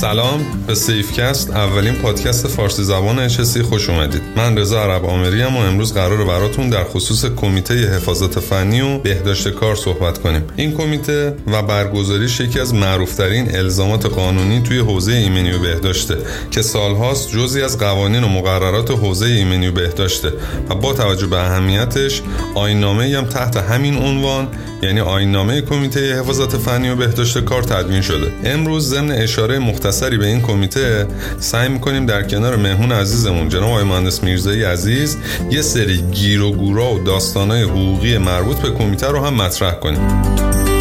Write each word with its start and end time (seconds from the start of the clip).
سلام 0.00 0.46
به 0.66 0.74
سیفکست 0.74 1.50
اولین 1.50 1.94
پادکست 1.94 2.48
فارسی 2.48 2.82
زبان 2.82 3.18
اچسی 3.18 3.62
خوش 3.62 3.90
اومدید. 3.90 4.22
من 4.36 4.58
رضا 4.58 4.82
عرب 4.82 5.04
آمری 5.04 5.42
و 5.42 5.46
امروز 5.46 5.94
قرار 5.94 6.24
براتون 6.24 6.70
در 6.70 6.84
خصوص 6.84 7.24
کمیته 7.24 7.74
حفاظت 7.74 8.40
فنی 8.40 8.80
و 8.80 8.98
بهداشت 8.98 9.48
کار 9.48 9.76
صحبت 9.76 10.18
کنیم. 10.18 10.42
این 10.56 10.72
کمیته 10.72 11.34
و 11.46 11.62
برگزاریش 11.62 12.40
یکی 12.40 12.60
از 12.60 12.74
معروفترین 12.74 13.56
الزامات 13.56 14.06
قانونی 14.06 14.62
توی 14.62 14.78
حوزه 14.78 15.12
ایمنی 15.12 15.52
و 15.52 15.58
بهداشته 15.58 16.16
که 16.50 16.62
سالهاست 16.62 17.30
جزی 17.30 17.62
از 17.62 17.78
قوانین 17.78 18.24
و 18.24 18.28
مقررات 18.28 18.90
حوزه 18.90 19.26
ایمنی 19.26 19.68
و 19.68 19.72
بهداشته 19.72 20.32
و 20.70 20.74
با 20.74 20.92
توجه 20.92 21.26
به 21.26 21.36
اهمیتش 21.36 22.22
آینامه 22.54 23.18
هم 23.18 23.24
تحت 23.24 23.56
همین 23.56 23.96
عنوان 23.96 24.48
یعنی 24.82 25.00
آینامه 25.00 25.60
کمیته 25.60 26.20
حفاظت 26.20 26.56
فنی 26.56 26.90
و 26.90 26.96
بهداشت 26.96 27.38
کار 27.38 27.62
تدوین 27.62 28.02
شده. 28.02 28.32
امروز 28.44 28.88
ضمن 28.88 29.10
اشاره 29.10 29.58
مختصری 29.88 30.18
به 30.18 30.26
این 30.26 30.40
کمیته 30.40 31.06
سعی 31.38 31.68
می‌کنیم 31.68 32.06
در 32.06 32.22
کنار 32.22 32.56
مهمون 32.56 32.92
عزیزمون 32.92 33.48
جناب 33.48 33.70
آقای 33.70 33.84
مهندس 33.84 34.22
میرزایی 34.22 34.64
عزیز 34.64 35.16
یه 35.50 35.62
سری 35.62 35.96
گیر 35.96 36.42
و 36.42 36.52
گورا 36.52 36.94
و 36.94 36.98
داستانهای 36.98 37.62
حقوقی 37.62 38.18
مربوط 38.18 38.56
به 38.56 38.70
کمیته 38.70 39.06
رو 39.06 39.24
هم 39.24 39.34
مطرح 39.34 39.74
کنیم. 39.74 40.77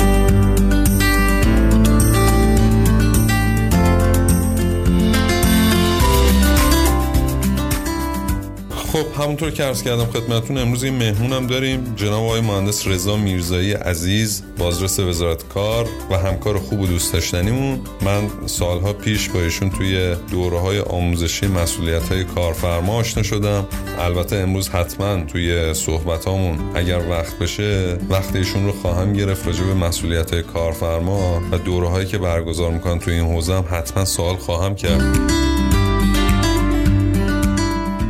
خب 8.98 9.22
همونطور 9.22 9.52
که 9.52 9.64
عرض 9.64 9.84
کردم 9.84 10.06
خدمتتون 10.06 10.58
امروز 10.58 10.84
این 10.84 10.96
مهمونم 10.96 11.48
داریم. 11.48 11.94
جناب 11.96 12.24
آقای 12.24 12.42
مهندس 12.42 12.88
رضا 12.88 13.18
میرزایی 13.18 13.74
عزیز 13.74 14.44
بازرس 14.58 15.00
وزارت 15.00 15.48
کار 15.48 15.88
و 16.12 16.18
همکار 16.18 16.58
خوب 16.58 16.80
و 16.80 16.88
دوست 16.88 17.14
داشتنیمون. 17.14 17.80
من 18.02 18.30
سالها 18.46 18.94
پیش 18.94 19.30
با 19.30 19.42
ایشون 19.42 19.70
توی 19.70 20.16
دوره 20.32 20.60
های 20.60 20.80
آموزشی 20.80 21.48
مسئولیت 21.48 22.10
های 22.10 22.24
کارفرما 22.24 22.94
آشنا 22.94 23.24
شدم. 23.24 23.66
البته 24.00 24.36
امروز 24.36 24.70
حتما 24.70 25.24
توی 25.24 25.74
صحبت 25.74 26.26
هامون 26.26 26.60
اگر 26.76 27.02
وقت 27.10 27.40
بشه 27.40 27.98
وقت 28.10 28.36
ایشون 28.36 28.66
رو 28.66 28.72
خواهم 28.72 29.14
گرفت 29.14 29.48
راجع 29.48 29.64
به 29.64 29.74
مسئولیت 29.74 30.34
های 30.34 30.44
کارفرما 30.44 31.42
و 31.52 31.58
دوره 31.58 31.88
هایی 31.88 32.08
که 32.08 32.18
برگزار 32.18 32.72
می‌کنن 32.72 33.00
توی 33.00 33.14
این 33.14 33.26
حوزه 33.26 33.54
هم 33.54 33.66
حتما 33.72 34.06
سوال 34.06 34.36
خواهم 34.36 34.76
کرد. 34.76 35.18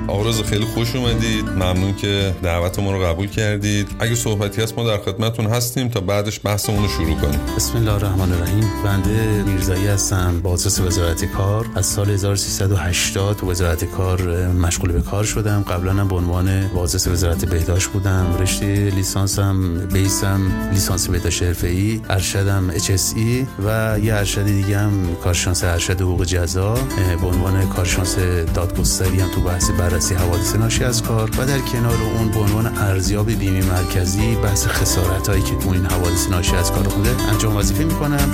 آقا 0.08 0.44
خیلی 0.44 0.66
خوش 0.78 0.96
اومدید. 0.96 1.50
ممنون 1.50 1.96
که 1.96 2.36
دعوت 2.44 2.80
ما 2.80 2.92
رو 2.92 3.00
قبول 3.06 3.28
کردید. 3.28 3.88
اگه 4.00 4.16
صحبتی 4.16 4.62
هست 4.62 4.78
ما 4.78 4.88
در 4.88 4.98
خدمتتون 4.98 5.46
هستیم 5.46 5.88
تا 5.88 6.00
بعدش 6.00 6.40
بحثمون 6.44 6.84
رو 6.84 6.90
شروع 6.90 7.16
کنیم. 7.16 7.40
بسم 7.56 7.78
الله 7.78 7.94
الرحمن 7.94 8.32
الرحیم. 8.32 8.70
بنده 8.84 9.44
میرزایی 9.44 9.88
هستم 9.88 10.40
بازرس 10.44 10.80
وزارت 10.80 11.26
کار. 11.26 11.66
از 11.76 11.86
سال 11.86 12.10
1380 12.10 13.38
تو 13.38 13.52
وزارت 13.52 13.86
کار 13.86 14.48
مشغول 14.48 14.92
به 14.92 15.02
کار 15.02 15.24
شدم. 15.24 15.66
قبلا 15.70 15.92
هم 15.92 16.08
به 16.08 16.16
عنوان 16.16 16.68
بازرس 16.68 17.08
وزارت 17.08 17.46
بهداشت 17.46 17.88
بودم. 17.88 18.38
رشته 18.40 18.66
لیسانسم 18.96 19.88
بیسم 19.88 20.70
لیسانس 20.74 21.10
بهداشت 21.10 21.44
حرفه‌ای 21.44 22.02
ارشدم 22.10 22.78
HSE 22.78 23.46
و 23.66 24.00
یه 24.04 24.14
ارشد 24.14 24.46
دیگه 24.46 24.78
هم 24.78 25.16
کارشناس 25.24 25.64
ارشد 25.64 26.02
حقوق 26.02 26.24
جزا 26.24 26.74
به 27.22 27.28
عنوان 27.28 27.70
کارشناس 27.70 28.16
دادگستری 28.56 29.20
هم 29.20 29.32
تو 29.32 29.42
بحث 29.42 29.72
بررسی 29.72 30.16
حوادث 30.16 30.56
ناشی 30.68 30.84
از 30.84 31.04
کار 31.04 31.30
و 31.30 31.46
در 31.46 31.60
کنار 31.60 31.98
اون 32.18 32.32
به 32.32 32.40
عنوان 32.40 32.78
ارزیاب 32.78 33.32
بیمه 33.32 33.66
مرکزی 33.66 34.36
بحث 34.36 34.68
خسارت 34.68 35.30
هایی 35.30 35.42
که 35.42 35.56
تو 35.56 35.70
این 35.70 35.86
حوادث 35.86 36.30
ناشی 36.30 36.56
از 36.56 36.72
کار 36.72 36.84
بوده 36.84 37.30
انجام 37.32 37.56
وظیفه 37.56 37.84
می‌کنم. 37.84 38.32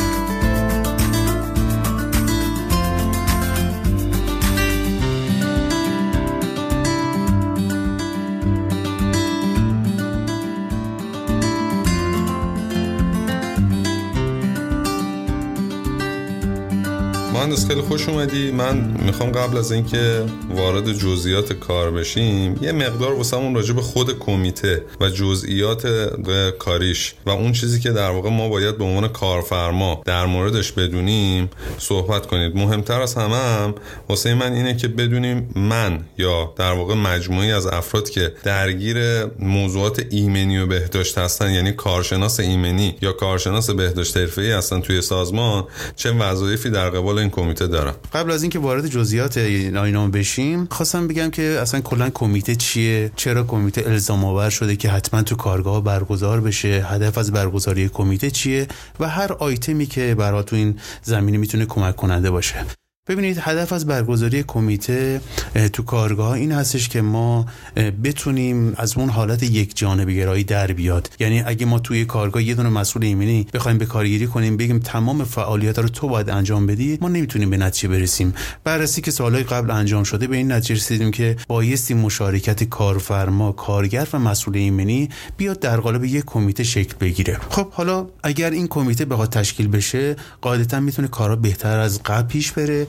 مهندس 17.53 17.67
خیلی 17.67 17.81
خوش 17.81 18.09
اومدی. 18.09 18.51
من 18.51 18.77
می‌خوام 19.05 19.31
قبل 19.31 19.57
از 19.57 19.71
اینکه 19.71 20.25
وارد 20.55 20.93
جزئیات 20.93 21.53
کار 21.53 21.91
بشیم 21.91 22.59
یه 22.61 22.71
مقدار 22.71 23.13
واسمون 23.13 23.55
راجع 23.55 23.73
به 23.73 23.81
خود 23.81 24.19
کمیته 24.19 24.83
و 25.01 25.09
جزئیات 25.09 25.87
کاریش 26.59 27.13
و 27.25 27.29
اون 27.29 27.51
چیزی 27.51 27.79
که 27.79 27.91
در 27.91 28.09
واقع 28.09 28.29
ما 28.29 28.49
باید 28.49 28.77
به 28.77 28.83
عنوان 28.83 29.07
کارفرما 29.07 30.01
در 30.05 30.25
موردش 30.25 30.71
بدونیم 30.71 31.49
صحبت 31.77 32.25
کنید. 32.25 32.55
مهمتر 32.55 33.01
از 33.01 33.15
همه 33.15 33.35
هم 33.35 33.75
واسه 34.09 34.33
من 34.33 34.53
اینه 34.53 34.77
که 34.77 34.87
بدونیم 34.87 35.49
من 35.55 36.05
یا 36.17 36.53
در 36.55 36.71
واقع 36.71 36.93
مجموعی 36.93 37.51
از 37.51 37.67
افراد 37.67 38.09
که 38.09 38.33
درگیر 38.43 39.25
موضوعات 39.39 40.05
ایمنی 40.09 40.57
و 40.57 40.67
بهداشت 40.67 41.17
هستن 41.17 41.51
یعنی 41.51 41.71
کارشناس 41.71 42.39
ایمنی 42.39 42.95
یا 43.01 43.11
کارشناس 43.11 43.69
بهداشت 43.69 44.17
حرفه‌ای 44.17 44.51
هستن 44.51 44.81
توی 44.81 45.01
سازمان 45.01 45.63
چه 45.95 46.11
وظایفی 46.11 46.69
در 46.69 46.89
قبال 46.89 47.19
این 47.19 47.29
کمیته 47.43 47.67
دارم. 47.67 47.95
قبل 48.13 48.31
از 48.31 48.43
اینکه 48.43 48.59
وارد 48.59 48.87
جزئیات 48.87 49.37
آینامه 49.77 50.11
بشیم 50.11 50.67
خواستم 50.71 51.07
بگم 51.07 51.29
که 51.29 51.57
اصلا 51.61 51.81
کلا 51.81 52.09
کمیته 52.09 52.55
چیه؟ 52.55 53.11
چرا 53.15 53.43
کمیته 53.43 53.83
الزام 53.87 54.25
آور 54.25 54.49
شده 54.49 54.75
که 54.75 54.89
حتما 54.89 55.21
تو 55.21 55.35
کارگاه 55.35 55.83
برگزار 55.83 56.41
بشه؟ 56.41 56.85
هدف 56.89 57.17
از 57.17 57.31
برگزاری 57.31 57.89
کمیته 57.89 58.31
چیه؟ 58.31 58.67
و 58.99 59.09
هر 59.09 59.33
آیتمی 59.33 59.85
که 59.85 60.15
برای 60.15 60.43
تو 60.43 60.55
این 60.55 60.79
زمینه 61.03 61.37
می‌تونه 61.37 61.65
کمک 61.65 61.95
کننده 61.95 62.31
باشه. 62.31 62.65
ببینید 63.09 63.37
هدف 63.41 63.73
از 63.73 63.85
برگزاری 63.85 64.43
کمیته 64.47 65.21
تو 65.73 65.83
کارگاه 65.83 66.31
این 66.31 66.51
هستش 66.51 66.89
که 66.89 67.01
ما 67.01 67.45
بتونیم 68.03 68.73
از 68.77 68.97
اون 68.97 69.09
حالت 69.09 69.43
یک 69.43 69.77
جانب 69.77 70.09
گرایی 70.09 70.43
در 70.43 70.67
بیاد. 70.67 71.09
یعنی 71.19 71.41
اگه 71.41 71.65
ما 71.65 71.79
توی 71.79 72.05
کارگاه 72.05 72.43
یه 72.43 72.55
دونه 72.55 72.69
مسئول 72.69 73.03
ایمنی 73.03 73.47
بخوایم 73.53 73.77
به 73.77 73.85
کارگیری 73.85 74.27
کنیم 74.27 74.57
بگیم 74.57 74.79
تمام 74.79 75.23
فعالیت 75.23 75.79
رو 75.79 75.89
تو 75.89 76.07
باید 76.07 76.29
انجام 76.29 76.67
بدی 76.67 76.97
ما 77.01 77.09
نمی‌تونیم 77.09 77.49
به 77.49 77.57
نتیجه 77.57 77.87
برسیم. 77.87 78.33
بررسی 78.63 79.01
که 79.01 79.11
سالهای 79.11 79.43
قبل 79.43 79.71
انجام 79.71 80.03
شده 80.03 80.27
به 80.27 80.37
این 80.37 80.51
نتیجه 80.51 80.75
رسیدیم 80.75 81.11
که 81.11 81.35
بایستی 81.47 81.93
مشارکت 81.93 82.63
کارفرما 82.63 83.51
کارگر 83.51 84.07
و 84.13 84.19
مسئول 84.19 84.57
ایمنی 84.57 85.09
بیاد 85.37 85.59
در 85.59 85.79
قالب 85.79 86.03
یک 86.03 86.23
کمیته 86.25 86.63
شکل 86.63 86.95
بگیره. 86.99 87.37
خب 87.49 87.71
حالا 87.71 88.07
اگر 88.23 88.49
این 88.49 88.67
کمیته 88.67 89.05
بخواد 89.05 89.29
تشکیل 89.29 89.67
بشه 89.67 90.15
قاعدتا 90.41 90.79
می‌تونه 90.79 91.07
کارا 91.07 91.35
بهتر 91.35 91.79
از 91.79 92.03
قبل 92.03 92.27
پیش 92.27 92.51
بره. 92.51 92.87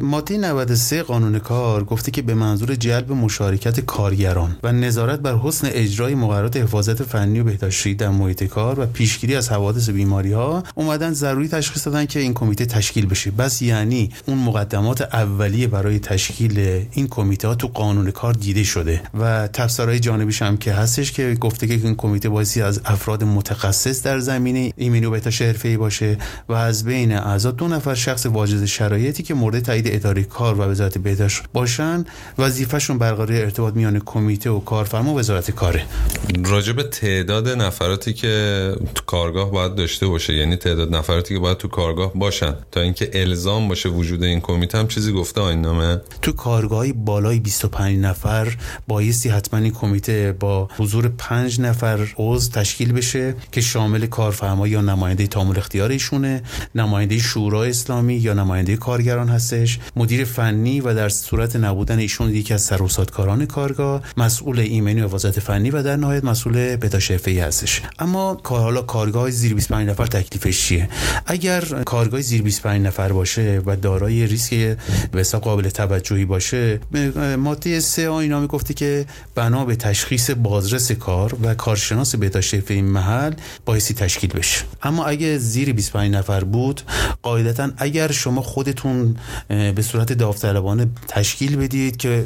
ماده 0.00 0.38
93 0.38 1.02
قانون 1.02 1.38
کار 1.38 1.84
گفته 1.84 2.10
که 2.10 2.22
به 2.22 2.34
منظور 2.34 2.74
جلب 2.74 3.12
مشارکت 3.12 3.80
کارگران 3.80 4.56
و 4.62 4.72
نظارت 4.72 5.20
بر 5.20 5.36
حسن 5.36 5.68
اجرای 5.70 6.14
مقررات 6.14 6.56
حفاظت 6.56 7.02
فنی 7.02 7.40
و 7.40 7.44
بهداشتی 7.44 7.94
در 7.94 8.08
محیط 8.08 8.44
کار 8.44 8.80
و 8.80 8.86
پیشگیری 8.86 9.36
از 9.36 9.48
حوادث 9.48 9.90
بیماری 9.90 10.32
ها 10.32 10.62
اومدن 10.74 11.12
ضروری 11.12 11.48
تشخیص 11.48 11.86
دادن 11.86 12.06
که 12.06 12.20
این 12.20 12.34
کمیته 12.34 12.66
تشکیل 12.66 13.06
بشه. 13.06 13.30
بس 13.30 13.62
یعنی 13.62 14.10
اون 14.26 14.38
مقدمات 14.38 15.00
اولیه 15.00 15.66
برای 15.66 15.98
تشکیل 15.98 16.84
این 16.92 17.08
کمیته 17.08 17.48
ها 17.48 17.54
تو 17.54 17.68
قانون 17.68 18.10
کار 18.10 18.32
دیده 18.32 18.62
شده. 18.62 19.02
و 19.20 19.48
تفسیرهای 19.48 20.00
جانبیش 20.00 20.42
هم 20.42 20.56
که 20.56 20.72
هستش 20.72 21.12
که 21.12 21.36
گفته 21.40 21.66
که 21.66 21.74
این 21.74 21.94
کمیته 21.94 22.28
بایستی 22.28 22.62
از 22.62 22.80
افراد 22.84 23.24
متخصص 23.24 24.02
در 24.02 24.18
زمینه 24.18 24.72
ایمنی 24.76 25.06
و 25.06 25.10
بهداشت 25.10 25.42
حرفه‌ای 25.42 25.76
باشه 25.76 26.18
و 26.48 26.52
از 26.52 26.84
بین 26.84 27.12
اعضا 27.12 27.50
دو 27.50 27.68
نفر 27.68 27.94
شخص 27.94 28.26
واجد 28.26 28.64
شرایطی 28.64 29.22
که 29.22 29.31
مورد 29.34 29.60
تایید 29.60 29.86
اداره 29.88 30.22
کار 30.22 30.54
و 30.54 30.62
وزارت 30.62 30.98
بهداشت 30.98 31.42
باشن 31.52 32.04
وظیفهشون 32.38 32.98
برقراری 32.98 33.42
ارتباط 33.42 33.74
میان 33.74 34.02
کمیته 34.04 34.50
و 34.50 34.60
کارفرما 34.60 35.14
و 35.14 35.18
وزارت 35.18 35.50
کاره. 35.50 35.84
راجع 36.44 36.72
به 36.72 36.82
تعداد 36.82 37.48
نفراتی 37.48 38.12
که 38.12 38.74
تو 38.94 39.04
کارگاه 39.06 39.50
باید 39.50 39.74
داشته 39.74 40.06
باشه 40.06 40.34
یعنی 40.34 40.56
تعداد 40.56 40.94
نفراتی 40.94 41.34
که 41.34 41.40
باید 41.40 41.56
تو 41.56 41.68
کارگاه 41.68 42.12
باشن 42.14 42.54
تا 42.70 42.80
اینکه 42.80 43.10
الزام 43.12 43.68
باشه 43.68 43.88
وجود 43.88 44.22
این 44.22 44.40
کمیته 44.40 44.78
هم 44.78 44.88
چیزی 44.88 45.12
گفته 45.12 45.40
آینامه 45.40 46.00
تو 46.22 46.32
کارگاهی 46.32 46.92
بالای 46.92 47.38
25 47.40 47.98
نفر 47.98 48.56
بایستی 48.88 49.28
حتما 49.28 49.60
این 49.60 49.72
کمیته 49.72 50.36
با 50.40 50.68
حضور 50.78 51.08
5 51.18 51.60
نفر 51.60 52.14
عضو 52.16 52.50
تشکیل 52.50 52.92
بشه 52.92 53.34
که 53.52 53.60
شامل 53.60 54.06
کارفرما 54.06 54.68
یا 54.68 54.80
نماینده 54.80 55.26
تامل 55.26 55.58
اختیار 55.58 55.90
ایشونه 55.90 56.42
نماینده 56.74 57.18
شورای 57.18 57.70
اسلامی 57.70 58.14
یا 58.14 58.34
نماینده 58.34 58.76
کارگران 58.76 59.21
هستش. 59.28 59.78
مدیر 59.96 60.24
فنی 60.24 60.80
و 60.80 60.94
در 60.94 61.08
صورت 61.08 61.56
نبودن 61.56 61.98
ایشون 61.98 62.30
یکی 62.30 62.54
از 62.54 62.62
سروسادکاران 62.62 63.46
کارگاه 63.46 64.02
مسئول 64.16 64.60
ایمنی 64.60 65.00
و 65.00 65.08
وزارت 65.14 65.40
فنی 65.40 65.70
و 65.70 65.82
در 65.82 65.96
نهایت 65.96 66.24
مسئول 66.24 66.76
بهداشت 66.76 67.10
حرفه‌ای 67.10 67.40
هستش. 67.40 67.82
اما 67.98 68.34
کار 68.34 68.60
حالا 68.60 68.82
کارگاه 68.82 69.30
زیر 69.30 69.54
25 69.54 69.88
نفر 69.88 70.06
تکلیفش 70.06 70.62
چیه؟ 70.66 70.88
اگر 71.26 71.60
کارگاه 71.60 72.20
زیر 72.20 72.42
25 72.42 72.86
نفر 72.86 73.12
باشه 73.12 73.62
و 73.66 73.76
دارای 73.76 74.26
ریسک 74.26 74.76
به 75.12 75.22
قابل 75.22 75.68
توجهی 75.68 76.24
باشه 76.24 76.80
ماده 77.38 77.80
3 77.80 78.08
آینامه 78.08 78.46
گفته 78.46 78.74
که 78.74 79.06
بنا 79.34 79.64
به 79.64 79.76
تشخیص 79.76 80.30
بازرس 80.30 80.92
کار 80.92 81.36
و 81.42 81.54
کارشناس 81.54 82.16
بهداشت 82.16 82.54
حرفه‌ای 82.54 82.82
محل 82.82 83.32
بایستی 83.66 83.94
تشکیل 83.94 84.30
بشه. 84.30 84.64
اما 84.82 85.04
اگه 85.04 85.38
زیر 85.38 85.72
25 85.72 86.14
نفر 86.14 86.44
بود 86.44 86.80
قاعدتا 87.22 87.70
اگر 87.76 88.12
شما 88.12 88.42
خودتون 88.42 89.11
به 89.48 89.82
صورت 89.82 90.12
داوطلبانه 90.12 90.86
تشکیل 91.08 91.56
بدید 91.56 91.96
که 91.96 92.24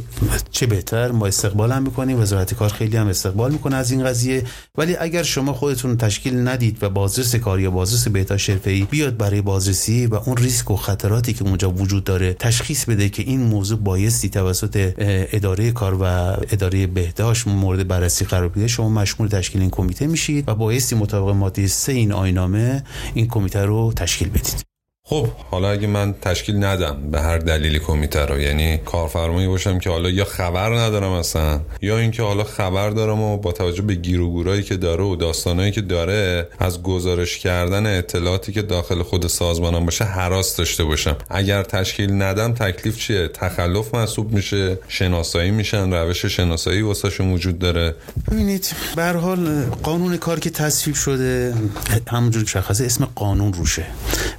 چه 0.51 0.67
بهتر. 0.67 1.13
ما 1.13 1.27
استقبال 1.27 1.73
هم 1.73 1.83
می‌کنیم 1.83 2.21
وزارت 2.21 2.55
کار 2.55 2.69
خیلی 2.69 2.97
هم 2.97 3.07
استقبال 3.07 3.53
می‌کنه 3.53 3.77
از 3.77 3.91
این 3.91 4.05
قضیه. 4.05 4.45
ولی 4.79 4.97
اگر 4.97 5.23
شما 5.23 5.53
خودتون 5.53 5.97
تشکیل 5.97 6.49
ندید 6.49 6.83
و 6.83 6.91
بازرس 6.91 7.37
کار 7.37 7.61
یا 7.61 7.71
بازرس 7.71 8.09
بهداشت 8.09 8.51
حرفه‌ای 8.51 8.83
بیاد 8.83 9.17
برای 9.17 9.41
بازرسی 9.41 10.07
و 10.07 10.15
اون 10.15 10.37
ریسک 10.37 10.71
و 10.71 10.77
خطراتی 10.77 11.33
که 11.33 11.45
اونجا 11.45 11.71
وجود 11.71 12.05
داره 12.05 12.33
تشخیص 12.33 12.85
بده 12.85 13.09
که 13.09 13.23
این 13.23 13.41
موضوع 13.41 13.79
بایستی 13.79 14.29
توسط 14.29 14.93
اداره 15.33 15.73
کار 15.73 15.95
و 15.95 16.05
اداره 16.51 16.87
بهداشت 16.87 17.47
مورد 17.47 17.89
بررسی 17.89 18.25
قرار 18.25 18.49
بده 18.49 18.67
شما 18.67 18.89
مشمول 18.89 19.29
تشکیل 19.29 19.61
این 19.61 19.71
کمیته 19.71 20.07
میشید 20.07 20.49
و 20.49 20.55
بایستی 20.55 20.97
مطابق 20.97 21.35
ماده 21.35 21.67
3 21.67 21.93
این 21.93 22.13
آینامه 22.13 22.85
این 23.15 23.29
کمیته 23.29 23.65
رو 23.65 23.93
تشکیل 23.97 24.29
بدید. 24.29 24.76
خب 25.09 25.29
حالا 25.51 25.71
اگه 25.71 25.87
من 25.87 26.15
تشکیل 26.23 26.65
ندم 26.65 27.11
به 27.11 27.21
هر 27.21 27.39
دلیلی 27.39 27.79
کمیته 27.79 28.21
رو 28.21 28.41
یعنی 28.41 28.79
کارفرمایی 28.79 29.49
باشم 29.49 29.79
که 29.79 29.91
حالا 29.91 30.11
یا 30.11 30.25
خبر 30.25 30.79
ندارم 30.79 31.11
اصلا 31.11 31.61
یا 31.83 31.99
اینکه 31.99 32.23
حالا 32.23 32.45
خبر 32.45 32.91
دارم 32.91 33.21
و 33.21 33.37
با 33.37 33.53
توجه 33.53 33.83
به 33.83 33.95
گیر 33.95 34.21
و 34.21 34.31
گورایی 34.31 34.63
که 34.63 34.77
داره 34.77 35.05
و 35.05 35.17
داستانایی 35.17 35.73
که 35.73 35.81
داره 35.81 36.49
از 36.59 36.83
گزارش 36.83 37.39
کردن 37.39 37.99
اطلاعاتی 37.99 38.53
که 38.53 38.63
داخل 38.63 39.03
خود 39.03 39.27
سازمانم 39.27 39.85
باشه 39.85 40.05
حراس 40.05 40.57
داشته 40.57 40.85
باشم. 40.85 41.17
اگر 41.31 41.63
تشکیل 41.63 42.23
ندم 42.23 42.55
تکلیف 42.55 42.99
چیه؟ 42.99 43.29
تخلف 43.29 43.95
محسوب 43.95 44.33
میشه 44.33 44.79
شناسایی 44.89 45.51
میشن 45.51 45.93
روش 45.93 46.27
شناسایی 46.27 46.83
واسهشون 46.83 47.33
وجود 47.33 47.59
داره. 47.59 47.95
ببینید 48.31 48.75
به 48.97 49.05
حال 49.05 49.65
قانون 49.83 50.17
کار 50.17 50.41
که 50.41 50.51
تصویب 50.51 50.97
شده 50.97 51.55
همونجوری 52.09 52.47
شخصه 52.47 52.85
اسم 52.85 53.09
قانون 53.15 53.53
روشه 53.53 53.87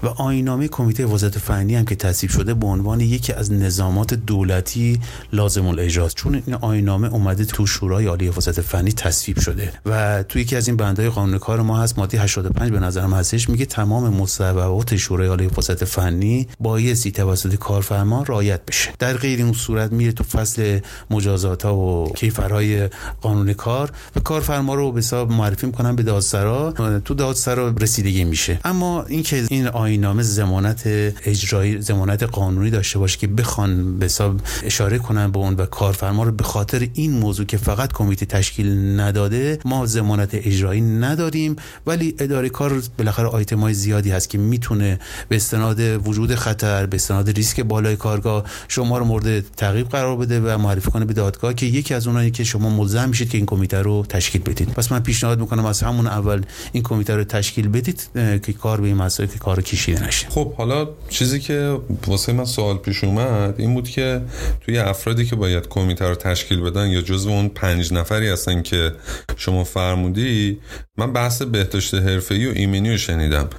و 0.03 0.07
آینا 0.07 0.56
اعلامیه 0.57 0.69
کمیته 0.71 1.05
وزارت 1.05 1.37
فنی 1.39 1.75
هم 1.75 1.85
که 1.85 1.95
تصویب 1.95 2.31
شده 2.31 2.53
به 2.53 2.65
عنوان 2.65 3.01
یکی 3.01 3.33
از 3.33 3.51
نظامات 3.51 4.13
دولتی 4.13 4.99
لازم 5.33 5.67
الاجراست. 5.67 6.15
چون 6.15 6.43
این 6.45 6.55
آینامه 6.55 7.13
اومده 7.13 7.45
تو 7.45 7.65
شورای 7.65 8.05
عالی 8.05 8.29
وزارت 8.29 8.61
فنی 8.61 8.91
تصویب 8.91 9.39
شده. 9.39 9.73
و 9.85 10.23
تو 10.23 10.39
یکی 10.39 10.55
از 10.55 10.67
این 10.67 10.77
بندهای 10.77 11.09
قانون 11.09 11.37
کار 11.37 11.61
ما 11.61 11.79
هست 11.79 11.99
ماده 11.99 12.21
85 12.21 12.71
به 12.71 12.79
نظرم 12.79 13.13
هستش 13.13 13.49
میگه 13.49 13.65
تمام 13.65 14.13
مصوبات 14.13 14.95
شورای 14.95 15.27
عالی 15.27 15.49
وزارت 15.57 15.85
فنی 15.85 16.47
بایستی 16.59 17.11
توسط 17.11 17.55
کارفرما 17.55 18.23
رعایت 18.23 18.65
بشه. 18.65 18.89
در 18.99 19.13
غیر 19.13 19.39
این 19.39 19.53
صورت 19.53 19.91
میره 19.91 20.11
تو 20.11 20.23
فصل 20.23 20.79
مجازات 21.09 21.63
ها 21.63 21.75
و 21.75 22.13
کیفرهای 22.13 22.89
قانون 23.21 23.53
کار 23.53 23.91
و 24.15 24.19
کارفرما 24.19 24.75
رو 24.75 24.91
به 24.91 24.99
حساب 24.99 25.31
معرفی 25.31 25.65
می‌کنن 25.65 25.95
به 25.95 26.03
دادسرا. 26.03 26.73
تو 27.05 27.13
دادسرا 27.13 27.73
رسیدگی 27.81 28.23
میشه. 28.23 28.59
اما 28.65 29.03
اینکه 29.03 29.43
این 29.49 29.67
آینامه 29.67 30.23
زمانت 30.47 30.81
اجرایی 31.25 31.81
زمانت 31.81 32.23
قانونی 32.23 32.69
داشته 32.69 32.99
باشه 32.99 33.17
که 33.17 33.27
بخوان 33.27 33.99
به 33.99 34.05
حساب 34.05 34.41
اشاره 34.63 34.97
کنن 34.97 35.31
به 35.31 35.39
اون 35.39 35.53
و 35.53 35.65
کارفرما 35.65 36.23
رو 36.23 36.31
به 36.31 36.43
خاطر 36.43 36.87
این 36.93 37.11
موضوع 37.11 37.45
که 37.45 37.57
فقط 37.57 37.93
کمیته 37.93 38.25
تشکیل 38.25 38.99
نداده 38.99 39.59
ما 39.65 39.85
زمانت 39.85 40.29
اجرایی 40.33 40.81
نداریم. 40.81 41.55
ولی 41.87 42.15
اداره 42.19 42.49
کار 42.49 42.81
بالاخره 42.97 43.27
آیتم 43.27 43.59
های 43.59 43.73
زیادی 43.73 44.11
هست 44.11 44.29
که 44.29 44.37
می‌تونه 44.37 44.99
به 45.29 45.35
استناد 45.35 46.07
وجود 46.07 46.35
خطر 46.35 46.85
به 46.85 46.95
استناد 46.95 47.29
ریسک 47.29 47.61
بالای 47.61 47.95
کارگاه 47.95 48.43
شما 48.67 48.97
رو 48.97 49.05
مورد 49.05 49.39
تعقیب 49.39 49.89
قرار 49.89 50.15
بده 50.17 50.39
و 50.39 50.57
معرفی 50.57 50.91
کنه 50.91 51.05
به 51.05 51.13
دادگاه 51.13 51.53
که 51.53 51.65
یکی 51.65 51.93
از 51.93 52.07
اونایی 52.07 52.31
که 52.31 52.43
شما 52.43 52.69
ملزم 52.69 53.09
میشید 53.09 53.29
که 53.29 53.37
این 53.37 53.45
کمیته 53.45 53.81
رو 53.81 54.05
تشکیل 54.09 54.41
بدید. 54.41 54.69
پس 54.69 54.91
من 54.91 54.99
پیشنهاد 54.99 55.39
می‌کنم 55.39 55.65
از 55.65 55.81
همون 55.81 56.07
اول 56.07 56.41
این 56.71 56.83
کمیته 56.83 57.15
رو 57.15 57.23
تشکیل 57.23 57.67
بدید 57.67 58.07
که 58.13 58.53
کار 58.53 58.81
به 58.81 58.87
این 58.87 58.97
مسائل 58.97 59.29
که 59.29 59.39
کار 59.39 59.61
کشیده 59.61 60.07
نشه. 60.07 60.27
خب 60.37 60.53
حالا 60.53 60.87
چیزی 61.09 61.39
که 61.39 61.77
واسه 62.07 62.33
من 62.33 62.45
سوال 62.45 62.77
پیش 62.77 63.03
اومد 63.03 63.55
این 63.57 63.73
بود 63.73 63.89
که 63.89 64.21
توی 64.61 64.79
افرادی 64.79 65.25
که 65.25 65.35
باید 65.35 65.67
کمیته 65.67 66.05
رو 66.05 66.15
تشکیل 66.15 66.61
بدن 66.61 66.87
یا 66.87 67.01
جزو 67.01 67.29
اون 67.29 67.49
پنج 67.49 67.93
نفری 67.93 68.29
هستن 68.29 68.61
که 68.61 68.91
شما 69.37 69.63
فرمودی 69.63 70.57
من 70.97 71.13
بحث 71.13 71.41
بهداشت 71.41 71.93
حرفه‌ای 71.93 72.47
و 72.47 72.51
ایمنی 72.55 72.91
رو 72.91 72.97
شنیدم. 72.97 73.49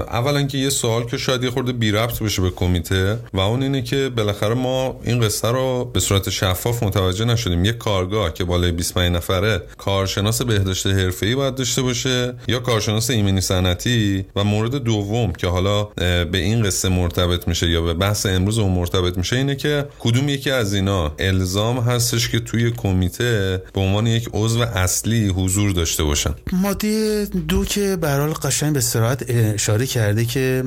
اولا 0.00 0.42
که 0.42 0.58
یه 0.58 0.70
سوال 0.70 1.04
که 1.04 1.16
شاید 1.16 1.44
یه 1.44 1.50
خورده 1.50 1.72
بی 1.72 1.90
ربط 1.90 2.22
بشه 2.22 2.42
به 2.42 2.50
کمیته 2.50 3.18
و 3.32 3.40
اون 3.40 3.62
اینه 3.62 3.82
که 3.82 4.10
بالاخره 4.16 4.54
ما 4.54 5.00
این 5.04 5.20
قصه 5.20 5.48
رو 5.48 5.90
به 5.92 6.00
صورت 6.00 6.30
شفاف 6.30 6.82
متوجه 6.82 7.24
نشدیم. 7.24 7.64
یه 7.64 7.72
کارگاه 7.72 8.32
که 8.32 8.44
بالای 8.44 8.72
25 8.72 9.16
نفره 9.16 9.62
کارشناس 9.78 10.42
بهداشت 10.42 10.86
حرفه‌ای 10.86 11.34
باید 11.34 11.54
داشته 11.54 11.82
باشه 11.82 12.34
یا 12.48 12.58
کارشناس 12.58 13.10
ایمنی 13.10 13.40
صنعتی 13.40 14.24
و 14.36 14.44
مورد 14.44 14.74
دوم 14.74 15.32
که 15.32 15.46
حالا 15.46 15.88
به 16.24 16.38
این 16.38 16.62
قصه 16.62 16.88
مرتبط 16.88 17.48
میشه 17.48 17.70
یا 17.70 17.82
به 17.82 17.94
بحث 17.94 18.26
امروز 18.26 18.58
اون 18.58 18.72
مرتبط 18.72 19.18
میشه 19.18 19.36
اینه 19.36 19.56
که 19.56 19.86
کدوم 19.98 20.28
یکی 20.28 20.50
از 20.50 20.74
اینا 20.74 21.12
الزام 21.18 21.78
هستش 21.78 22.28
که 22.28 22.40
توی 22.40 22.70
کمیته 22.70 23.62
به 23.74 23.80
عنوان 23.80 24.06
یک 24.06 24.28
عضو 24.32 24.60
اصلی 24.60 25.28
حضور 25.28 25.72
داشته 25.72 26.04
باشن؟ 26.04 26.34
ماده 26.52 27.24
دو 27.48 27.64
که 27.64 27.96
برحال 27.96 28.32
قشنگ 28.32 28.72
به 28.72 28.80
سرعت 28.80 29.24
اشاره 29.28 29.86
کرده 29.86 30.24
که 30.24 30.64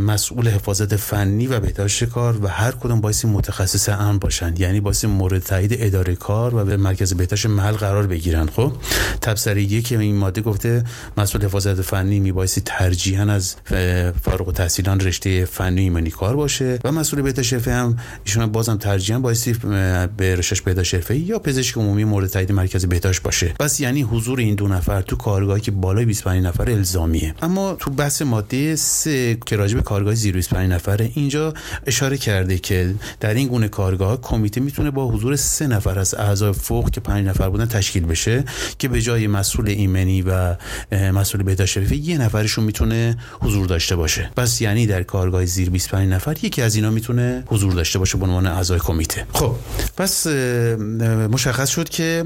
مسئول 0.00 0.48
حفاظت 0.48 0.96
فنی 0.96 1.46
و 1.46 1.60
بهداشت 1.60 2.04
کار 2.04 2.44
و 2.44 2.48
هر 2.48 2.70
کدوم 2.70 3.00
باعث 3.00 3.24
متخصص 3.24 3.88
امن 3.88 4.18
باشن. 4.18 4.54
یعنی 4.58 4.80
باعث 4.80 5.04
مورد 5.04 5.42
تایید 5.42 5.76
اداره 5.78 6.14
کار 6.14 6.54
و 6.54 6.64
به 6.64 6.76
مرکز 6.76 7.14
بهداشت 7.14 7.46
محل 7.46 7.72
قرار 7.72 8.06
بگیرن. 8.06 8.46
خب 8.46 8.72
تبصره 9.20 9.80
که 9.80 9.98
این 9.98 10.16
ماده 10.16 10.40
گفته 10.40 10.84
مسئول 11.16 11.44
حفاظت 11.44 11.82
فنی 11.82 12.20
میبایستی 12.20 12.60
ترجیحا 12.64 13.22
از 13.32 13.56
فارغ 14.22 14.52
التحصیلان 14.70 15.00
رشته 15.00 15.44
فنی 15.44 15.80
ایمنی 15.80 16.10
کار 16.10 16.36
باشه 16.36 16.78
و 16.84 16.92
مسئول 16.92 17.22
بهداشت 17.22 17.52
حرفه 17.52 17.72
هم 17.72 17.96
ایشون 18.24 18.46
بازم 18.46 18.76
ترجیحاً 18.76 19.18
بایستی 19.18 19.52
به 20.16 20.36
رشته 20.36 20.56
بهداشت 20.64 20.94
حرفه 20.94 21.16
یا 21.16 21.38
پزشک 21.38 21.76
عمومی 21.76 22.04
مورد 22.04 22.26
تایید 22.26 22.52
مرکز 22.52 22.86
بهداشت 22.86 23.22
باشه. 23.22 23.54
بس 23.60 23.80
یعنی 23.80 24.02
حضور 24.02 24.38
این 24.38 24.54
دو 24.54 24.68
نفر 24.68 25.02
تو 25.02 25.16
کارگاهی 25.16 25.60
که 25.60 25.70
بالای 25.70 26.04
25 26.04 26.44
نفر 26.44 26.70
الزامیه. 26.70 27.34
اما 27.42 27.74
تو 27.74 27.90
بحث 27.90 28.22
ماده 28.22 28.76
3 28.76 29.38
که 29.46 29.56
راجع 29.56 29.74
به 29.74 29.82
کارگاه 29.82 30.14
زیر 30.14 30.34
25 30.34 30.72
نفره 30.72 31.10
اینجا 31.14 31.54
اشاره 31.86 32.16
کرده 32.16 32.58
که 32.58 32.94
در 33.20 33.34
این 33.34 33.48
گونه 33.48 33.68
کارگاه 33.68 34.20
کمیته 34.20 34.60
می‌تونه 34.60 34.90
با 34.90 35.08
حضور 35.08 35.36
سه 35.36 35.66
نفر 35.66 35.98
از 35.98 36.14
اعضای 36.14 36.52
فوق 36.52 36.90
که 36.90 37.00
5 37.00 37.26
نفر 37.26 37.48
بودن 37.48 37.66
تشکیل 37.66 38.06
بشه 38.06 38.44
که 38.78 38.88
به 38.88 39.02
جای 39.02 39.26
مسئول 39.26 39.68
ایمنی 39.68 40.22
و 40.22 40.56
مسئول 40.92 41.42
بهداشت 41.42 41.92
یه 41.92 42.18
نفرشون 42.18 42.64
می‌تونه 42.64 43.16
حضور 43.40 43.66
داشته 43.66 43.96
باشه. 43.96 44.30
بس 44.36 44.59
یعنی 44.60 44.86
در 44.86 45.02
کارگاه 45.02 45.44
زیر 45.44 45.70
25 45.70 46.12
نفر 46.12 46.36
یکی 46.42 46.62
از 46.62 46.74
اینا 46.74 46.90
می‌تونه 46.90 47.44
حضور 47.46 47.72
داشته 47.72 47.98
باشه 47.98 48.18
به 48.18 48.24
عنوان 48.24 48.46
اعضای 48.46 48.78
کمیته. 48.78 49.26
خب 49.32 49.54
پس 49.96 50.26
مشخص 51.30 51.68
شد 51.68 51.88
که 51.88 52.24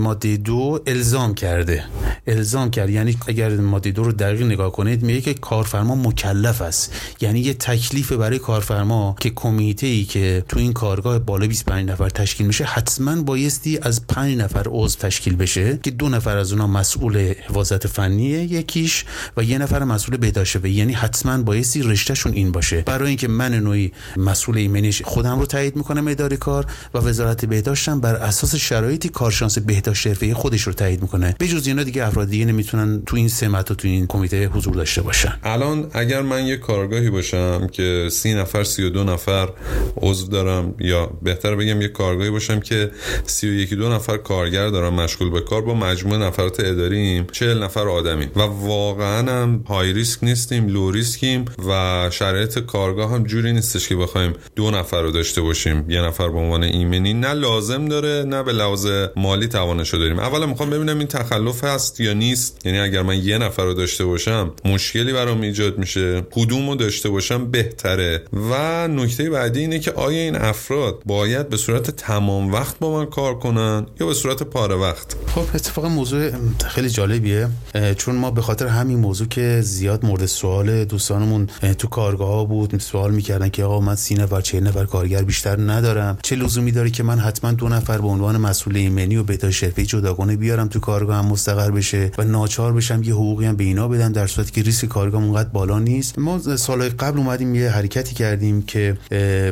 ماده 0.00 0.36
دو 0.36 0.80
الزام 0.86 1.34
کرده. 1.34 1.84
الزام 2.26 2.70
کرد 2.70 2.90
یعنی 2.90 3.16
اگر 3.26 3.56
ماده 3.56 3.90
دو 3.90 4.04
رو 4.04 4.12
دقیق 4.12 4.42
نگاه 4.42 4.72
کنید 4.72 5.02
میگه 5.02 5.20
که 5.20 5.34
کارفرما 5.34 5.94
مکلف 5.94 6.62
است. 6.62 6.92
یعنی 7.20 7.40
یه 7.40 7.54
تکلیف 7.54 8.12
برای 8.12 8.38
کارفرما 8.38 9.16
که 9.20 9.30
کمیته 9.30 9.86
ای 9.86 10.04
که 10.04 10.44
تو 10.48 10.58
این 10.58 10.72
کارگاه 10.72 11.18
بالا 11.18 11.46
25 11.46 11.90
نفر 11.90 12.08
تشکیل 12.08 12.46
میشه 12.46 12.64
حتما 12.64 13.22
بایستی 13.22 13.78
از 13.82 14.06
5 14.06 14.38
نفر 14.38 14.64
عضو 14.68 14.98
تشکیل 14.98 15.36
بشه 15.36 15.78
که 15.82 15.90
دو 15.90 16.08
نفر 16.08 16.36
از 16.36 16.52
اونها 16.52 16.66
مسئول 16.66 17.34
حفاظت 17.48 17.86
فنیه 17.86 18.52
یکیش 18.52 19.04
و 19.36 19.42
یه 19.42 19.58
نفر 19.58 19.84
مسئول 19.84 20.16
بهداشت 20.16 20.64
یعنی 20.64 20.92
حتما 20.92 21.42
بایستی 21.60 21.82
رشتهشون 21.82 22.32
این 22.32 22.52
باشه. 22.52 22.82
برای 22.86 23.08
اینکه 23.08 23.28
من 23.28 23.54
نوعی 23.54 23.92
مسئول 24.16 24.58
ایمنیش 24.58 25.02
خودم 25.02 25.40
رو 25.40 25.46
تایید 25.46 25.76
می‌کنم 25.76 26.08
اداره 26.08 26.36
کار 26.36 26.66
و 26.94 26.98
وزارت 26.98 27.44
بهداشتم 27.44 28.00
بر 28.00 28.14
اساس 28.14 28.54
شرایطی 28.54 29.08
کارشناس 29.08 29.58
بهداشت 29.58 30.06
حرفه‌ای 30.06 30.34
خودش 30.34 30.62
رو 30.62 30.72
تایید 30.72 31.02
می‌کنه. 31.02 31.36
به 31.38 31.48
جز 31.48 31.66
اینا 31.66 31.82
دیگه 31.82 32.06
افراد 32.06 32.28
دیگه 32.28 32.44
نمی‌تونن 32.44 33.02
تو 33.06 33.16
این 33.16 33.28
سمت 33.28 33.70
و 33.70 33.74
تو 33.74 33.88
این 33.88 34.06
کمیته 34.06 34.46
حضور 34.46 34.74
داشته 34.74 35.02
باشن. 35.02 35.32
الان 35.42 35.86
اگر 35.92 36.22
من 36.22 36.46
یه 36.46 36.56
کارگاهی 36.56 37.10
باشم 37.10 37.66
که 37.66 38.08
سی 38.12 38.34
نفر 38.34 38.64
سی 38.64 38.82
و 38.82 38.90
دو 38.90 39.04
نفر 39.04 39.48
عضو 39.96 40.26
دارم 40.26 40.74
یا 40.78 41.06
بهتر 41.22 41.56
بگم 41.56 41.82
یه 41.82 41.88
کارگاهی 41.88 42.30
باشم 42.30 42.60
که 42.60 42.90
سی 43.26 43.48
و 43.48 43.52
یکی 43.52 43.76
دو 43.76 43.88
نفر 43.88 44.16
کارگر 44.16 44.68
دارم 44.68 44.94
مشغول 44.94 45.30
به 45.30 45.40
کار 45.40 45.62
با 45.62 45.74
مجموعه 45.74 46.18
نفرات 46.18 46.60
اداریم 46.60 47.26
چهل 47.32 47.62
نفر 47.62 47.88
آدمی 47.88 48.24
و 48.36 48.40
واقعا 48.40 49.42
هم 49.42 49.64
high 49.68 49.92
risk 49.92 50.24
نیستیم 50.24 50.68
low 50.68 50.90
risk 50.90 51.23
یم 51.23 51.39
و 51.68 52.08
شرایط 52.10 52.58
کارگاه 52.58 53.10
هم 53.10 53.24
جوری 53.24 53.52
نیستش 53.52 53.88
که 53.88 53.96
بخوایم 53.96 54.32
دو 54.56 54.70
نفر 54.70 55.02
رو 55.02 55.10
داشته 55.10 55.40
باشیم. 55.40 55.90
یه 55.90 56.02
نفر 56.02 56.28
به 56.28 56.38
عنوان 56.38 56.62
ایمنی 56.62 57.14
نه 57.14 57.32
لازم 57.32 57.88
داره 57.88 58.24
نه 58.26 58.42
به 58.42 58.52
لحاظ 58.52 58.86
مالی 59.16 59.48
توانشو 59.48 59.98
داریم. 59.98 60.18
اولا 60.18 60.46
می‌خوام 60.46 60.70
ببینم 60.70 60.98
این 60.98 61.08
تخلف 61.08 61.64
هست 61.64 62.00
یا 62.00 62.12
نیست. 62.12 62.66
یعنی 62.66 62.78
اگر 62.78 63.02
من 63.02 63.18
یه 63.18 63.38
نفر 63.38 63.64
رو 63.64 63.74
داشته 63.74 64.04
باشم 64.04 64.52
مشکلی 64.64 65.12
برام 65.12 65.40
ایجاد 65.40 65.78
میشه. 65.78 66.22
کدوم 66.30 66.68
رو 66.68 66.74
داشته 66.74 67.08
باشم 67.08 67.50
بهتره. 67.50 68.22
و 68.50 68.88
نکته 68.88 69.30
بعدی 69.30 69.60
اینه 69.60 69.78
که 69.78 69.92
آیا 69.92 70.18
این 70.18 70.36
افراد 70.36 71.02
باید 71.06 71.48
به 71.48 71.56
صورت 71.56 71.90
تمام 71.90 72.52
وقت 72.52 72.78
با 72.78 72.98
من 72.98 73.06
کار 73.06 73.38
کنن 73.38 73.86
یا 74.00 74.06
به 74.06 74.14
صورت 74.14 74.42
پاره 74.42 74.74
وقت؟ 74.74 75.16
خب 75.34 75.44
اتفاقا 75.54 75.88
موضوع 75.88 76.30
خیلی 76.68 76.90
جالبیه. 76.90 77.48
چون 77.96 78.14
ما 78.16 78.30
به 78.30 78.42
خاطر 78.42 78.66
همین 78.66 78.98
موضوع 78.98 79.28
که 79.28 79.60
زیاد 79.60 80.04
مورد 80.04 80.26
سوال 80.26 80.84
دوستانمون 80.84 81.29
همون 81.30 81.46
تو 81.78 81.88
کارگاه 81.88 82.28
ها 82.28 82.44
بود 82.44 82.78
سوال 82.78 83.14
می‌کردن 83.14 83.48
که 83.48 83.64
آقا 83.64 83.80
من 83.80 83.94
سی 83.94 84.14
نفر 84.14 84.40
چه 84.40 84.60
نفر 84.60 84.84
کارگر 84.84 85.22
بیشتر 85.22 85.72
ندارم. 85.72 86.18
چه 86.22 86.36
لزومی 86.36 86.72
داره 86.72 86.90
که 86.90 87.02
من 87.02 87.18
حتما 87.18 87.52
دو 87.52 87.68
نفر 87.68 87.98
به 87.98 88.06
عنوان 88.06 88.36
مسئول 88.36 88.76
ایمنی 88.76 89.16
و 89.16 89.22
بهداشت 89.22 89.58
شرفی 89.58 89.86
جداگانه 89.86 90.36
بیارم 90.36 90.68
تو 90.68 90.80
کارگاه 90.80 91.16
هم 91.16 91.26
مستقر 91.26 91.70
بشه 91.70 92.10
و 92.18 92.24
ناچار 92.24 92.72
بشم 92.72 93.02
یه 93.02 93.14
حقوقی 93.14 93.46
هم 93.46 93.56
به 93.56 93.64
اینا 93.64 93.88
بدم 93.88 94.12
در 94.12 94.26
صورتی 94.26 94.52
که 94.52 94.62
ریسک 94.62 94.88
کارگاه 94.88 95.22
اونقدر 95.22 95.48
بالا 95.48 95.78
نیست. 95.78 96.18
ما 96.18 96.56
سال 96.56 96.88
قبل 96.88 97.18
اومدیم 97.18 97.54
یه 97.54 97.70
حرکتی 97.70 98.14
کردیم 98.14 98.62
که 98.62 98.98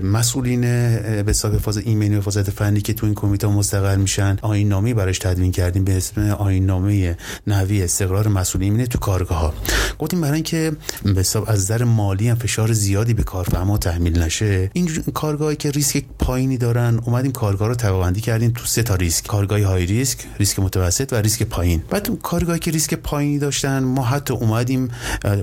مسئولین 0.03 0.61
به 0.61 1.25
حساب 1.29 1.59
فاز 1.59 1.77
ایمنی 1.77 2.17
و 2.17 2.21
فاز 2.21 2.39
فنی 2.39 2.81
که 2.81 2.93
تو 2.93 3.07
این 3.07 3.15
کمیته 3.15 3.49
مستقر 3.49 3.97
میشن 3.97 4.37
آیین 4.43 4.69
نامه 4.69 4.95
براش 4.95 5.19
تدوین 5.19 5.53
کردیم 5.53 5.85
به 5.85 5.97
اسم 5.97 6.31
آیین 6.31 6.67
نامه 6.67 7.17
نحوی 7.47 7.83
استقرار 7.83 8.29
مسئولین 8.29 8.87
تو 8.87 8.99
کارگاه 8.99 9.39
ها 9.39 9.55
گفتیم 9.99 10.21
برای 10.21 10.35
اینکه 10.35 10.73
به 11.05 11.21
حساب 11.21 11.45
از 11.49 11.67
نظر 11.69 11.85
مالی 11.85 12.29
هم 12.29 12.37
فشار 12.37 12.73
زیادی 12.73 13.15
به 13.15 13.23
کارفرما 13.23 13.79
تحمیل 13.79 14.23
نشه. 14.23 14.71
این 14.73 14.89
کارگاهی 15.15 15.57
که 15.57 15.71
ریسک 15.71 16.05
پایینی 16.19 16.57
دارن 16.57 17.01
اومدیم 17.05 17.33
کارگاه 17.33 17.69
رو 17.69 17.75
طبقه‌بندی 17.75 18.21
کردیم 18.21 18.53
تو 18.57 18.67
سه 18.67 18.83
تا 18.83 18.95
ریسک. 18.95 19.27
کارگاه 19.27 19.61
high 19.61 19.87
risk 19.87 20.19
ریسک 20.39 20.59
متوسط 20.59 21.13
و 21.13 21.17
ریسک 21.17 21.43
پایین. 21.43 21.83
بعد 21.91 22.23
کارگاهی 22.23 22.59
که 22.59 22.71
ریسک 22.71 22.95
پایینی 22.95 23.39
داشتن 23.39 23.85
ما 23.85 24.05
حتی 24.05 24.35
اومدیم 24.35 24.89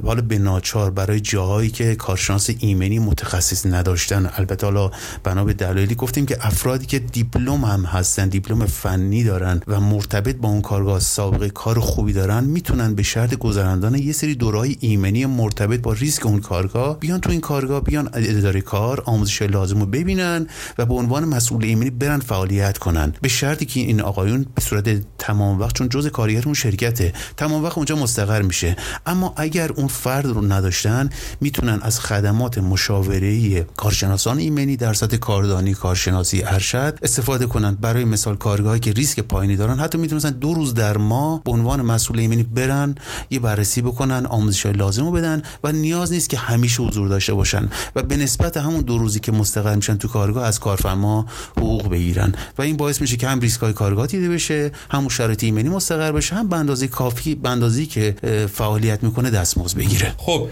حالا 0.06 0.22
به 0.22 0.38
ناچار 0.38 0.92
برای 0.92 1.20
جاهایی 1.20 1.70
که 1.70 1.96
کارشناس 1.96 2.50
ایمنی 2.60 3.00
متخصص 3.00 3.66
نداشتن. 3.66 4.30
البته 4.38 4.66
حالا 4.68 4.92
بنا 5.24 5.44
به 5.44 5.54
دلایلی 5.54 5.96
گفتیم 5.96 6.26
که 6.26 6.38
افرادی 6.42 6.86
که 6.86 7.00
دیپلم 7.00 7.66
هم 7.66 7.86
هستن 7.86 8.30
دیپلم 8.30 8.66
فنی 8.66 9.24
دارن 9.24 9.62
و 9.68 9.80
مرتبط 9.80 10.36
با 10.36 10.50
اون 10.50 10.62
کارگاه 10.62 11.00
سابقه 11.00 11.50
کار 11.50 11.80
خوبی 11.80 12.14
دارن 12.14 12.44
می‌تونن 12.44 12.96
به 12.96 13.04
شرط 13.04 13.36
گذراندن 13.36 13.96
یه 13.96 14.14
سری 14.14 14.36
دورهای 14.36 14.76
ایمنی 14.80 15.26
مرتبط 15.26 15.80
با 15.80 15.94
اون 16.24 16.40
کارگاه 16.40 17.00
بیان 17.00 17.22
تو 17.22 17.32
این 17.32 17.42
کارگاه 17.42 17.82
بیان 17.82 18.10
اداره 18.14 18.62
کار 18.62 19.04
آموزش 19.06 19.42
لازم 19.42 19.80
رو 19.80 19.86
ببینن 19.86 20.48
و 20.78 20.86
به 20.86 20.94
عنوان 20.94 21.26
مسئول 21.26 21.64
ایمنی 21.64 21.90
برن 21.90 22.20
فعالیت 22.20 22.78
کنن. 22.78 23.14
به 23.22 23.28
شرطی 23.28 23.66
که 23.66 23.80
این 23.80 24.02
آقایون 24.02 24.46
به 24.56 24.62
صورت 24.62 25.18
تمام 25.18 25.60
وقت 25.60 25.76
چون 25.76 25.90
جزء 25.90 26.10
اون 26.46 26.54
شرکته 26.54 27.14
تمام 27.38 27.64
وقت 27.64 27.78
اونجا 27.78 27.96
مستقر 27.96 28.42
میشه. 28.42 28.76
اما 29.06 29.34
اگر 29.38 29.72
اون 29.72 29.88
فرد 29.88 30.26
رو 30.26 30.42
نداشتن 30.42 31.10
می‌تونن 31.42 31.80
از 31.82 32.00
خدمات 32.00 32.58
مشاوره 32.58 33.64
کارشناسان 33.64 34.38
ایمنی 34.38 34.78
در 34.78 34.94
سطح 34.94 35.18
کاردانی 35.18 35.74
کارشناسی 35.74 36.44
ارشد 36.44 37.00
استفاده 37.02 37.46
کنن. 37.46 37.76
برای 37.76 38.06
مثال 38.06 38.36
کارگاهی 38.36 38.80
که 38.80 38.92
ریسک 38.92 39.20
پایینی 39.20 39.56
دارن 39.56 39.80
حتی 39.80 39.98
می‌تونن 39.98 40.32
دو 40.32 40.54
روز 40.54 40.74
در 40.74 40.98
ماه 40.98 41.44
به 41.44 41.52
عنوان 41.52 41.82
مسئول 41.82 42.20
ایمنی 42.20 42.44
برن 42.44 42.96
یه 43.30 43.40
بررسی 43.40 43.82
بکنن 43.82 44.26
آموزش 44.26 44.66
لازم 44.66 45.06
رو 45.06 45.12
بدن 45.12 45.42
و 45.64 45.72
نیاز 45.72 46.05
نیست 46.12 46.30
که 46.30 46.38
همیشه 46.38 46.84
حضور 46.84 47.08
داشته 47.08 47.34
باشن 47.34 47.70
و 47.96 48.04
به 48.04 48.18
نسبت 48.18 48.58
همون 48.58 48.82
دو 48.82 48.98
روزی 48.98 49.20
که 49.20 49.32
مستقر 49.32 49.76
میشن 49.76 49.98
تو 49.98 50.08
کارگاه 50.08 50.46
از 50.46 50.60
کارفرما 50.60 51.26
حقوق 51.58 51.90
بگیرن. 51.90 52.36
و 52.58 52.62
این 52.62 52.78
باعث 52.78 53.02
میشه 53.02 53.18
که 53.18 53.28
هم 53.28 53.40
ریسک 53.40 53.62
های 53.62 53.74
کارگاه 53.74 54.08
دیده 54.08 54.30
بشه 54.30 54.72
همون 54.90 55.10
شرایط 55.10 55.44
ایمنی 55.44 55.70
مستقر 55.70 56.12
بشه 56.12 56.36
هم 56.36 56.50
به 56.50 56.56
اندازه 56.56 56.88
کافی 56.88 57.36
به 57.36 57.50
اندازه 57.50 57.86
که 57.86 58.16
فعالیت 58.54 59.04
می‌کنه 59.04 59.30
دستمزد 59.30 59.78
بگیره. 59.78 60.14
خب 60.18 60.48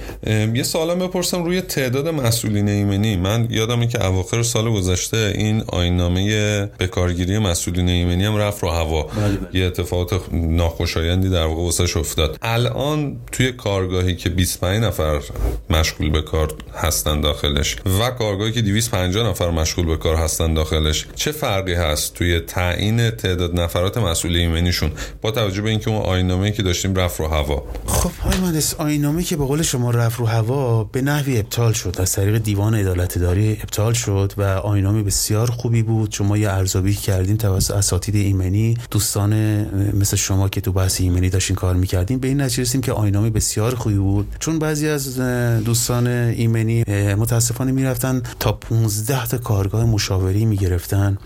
یه 0.54 0.64
سوالم 0.64 1.00
بپرسم 1.00 1.44
روی 1.44 1.62
تعداد 1.62 2.08
مسئولین 2.08 2.70
ایمنی. 2.70 3.16
من 3.16 3.48
یادمه 3.50 3.88
که 3.88 4.06
اواخر 4.06 4.44
سال 4.44 4.72
گذشته 4.72 5.34
این 5.36 5.64
آینامه 5.68 6.66
بکارگیری 6.66 7.40
مسئولین 7.40 7.90
ایمنی 7.90 8.26
هم 8.26 8.36
رفت 8.36 8.64
رو 8.64 8.70
هوا. 8.70 9.04
بله 9.04 9.38
بله. 9.38 9.60
یه 9.60 9.66
اتفاقات 9.66 10.22
ناخوشایندی 10.32 11.30
در 11.30 11.46
واقع 11.46 11.62
واسش 11.62 11.98
افتاد. 11.98 12.38
الان 12.42 13.16
توی 13.32 13.52
کارگاهی 13.52 14.16
که 14.16 14.30
25 14.30 14.84
نفر 14.84 15.22
مشغول 15.70 16.10
به 16.10 16.22
کار 16.22 16.54
هستن 16.76 17.22
داخلش 17.22 17.76
و 18.00 18.10
کارگاهی 18.10 18.52
که 18.52 18.62
250 18.62 19.30
نفر 19.30 19.50
مشغول 19.50 19.86
به 19.86 19.98
کار 19.98 20.16
هستن 20.16 20.54
داخلش 20.54 21.08
چه 21.16 21.32
فرقی 21.32 21.74
هست 21.74 22.14
توی 22.14 22.40
تعیین 22.40 23.10
تعداد 23.12 23.60
نفرات 23.60 23.98
مسئول 23.98 24.36
ایمنیشون؟ 24.36 24.92
با 25.22 25.32
توجه 25.32 25.62
به 25.62 25.70
اینکه 25.70 25.90
اون 25.90 26.02
آینامه‌ای 26.02 26.52
که 26.52 26.64
داشتیم 26.64 26.96
رفت 26.96 27.20
رو 27.20 27.28
هوا. 27.28 27.64
خب 27.86 28.12
های 28.24 28.40
مهندس 28.40 28.74
آینامه 28.74 29.24
که 29.24 29.38
به 29.38 29.46
قول 29.46 29.62
شما 29.62 29.92
رفت 29.92 30.20
رو 30.20 30.26
هوا 30.26 30.84
به 30.84 31.02
نحوی 31.02 31.40
ابطال 31.40 31.74
شد. 31.74 31.96
از 32.00 32.12
طریق 32.12 32.38
دیوان 32.38 32.76
عدالت 32.76 33.18
داری 33.18 33.52
ابطال 33.52 33.94
شد 33.94 34.34
و 34.38 34.42
آینامه 34.44 35.04
بسیار 35.04 35.52
خوبی 35.52 35.84
بود. 35.84 36.12
شما 36.12 36.38
یه 36.38 36.50
ارزیابی 36.50 36.94
کردیم 36.94 37.38
توسط 37.38 37.74
اساتید 37.74 38.16
ایمنی. 38.16 38.78
دوستان 38.92 39.34
مثل 40.00 40.18
شما 40.18 40.50
که 40.50 40.62
تو 40.62 40.72
بحث 40.72 41.02
ایمنی 41.02 41.30
داشتین 41.30 41.56
کار 41.56 41.76
می‌کردیم 41.76 42.20
به 42.20 42.28
این 42.28 42.42
نتیجه 42.42 42.62
رسیدیم 42.62 42.82
که 42.82 42.92
آینامه 42.92 43.30
بسیار 43.30 43.76
خوبی 43.76 43.96
بود. 43.96 44.36
چون 44.40 44.60
بعضی 44.60 44.88
از 44.88 45.20
دوستان 45.66 46.08
ایمنی 46.08 46.84
متاسفانه 47.18 47.72
می‌رفتن 47.72 48.22
تا 48.40 48.52
15 48.52 49.28
تا 49.28 49.38
کارگاه 49.38 49.86
مشاوری 49.86 50.46
می‌گرفتن 50.46 51.18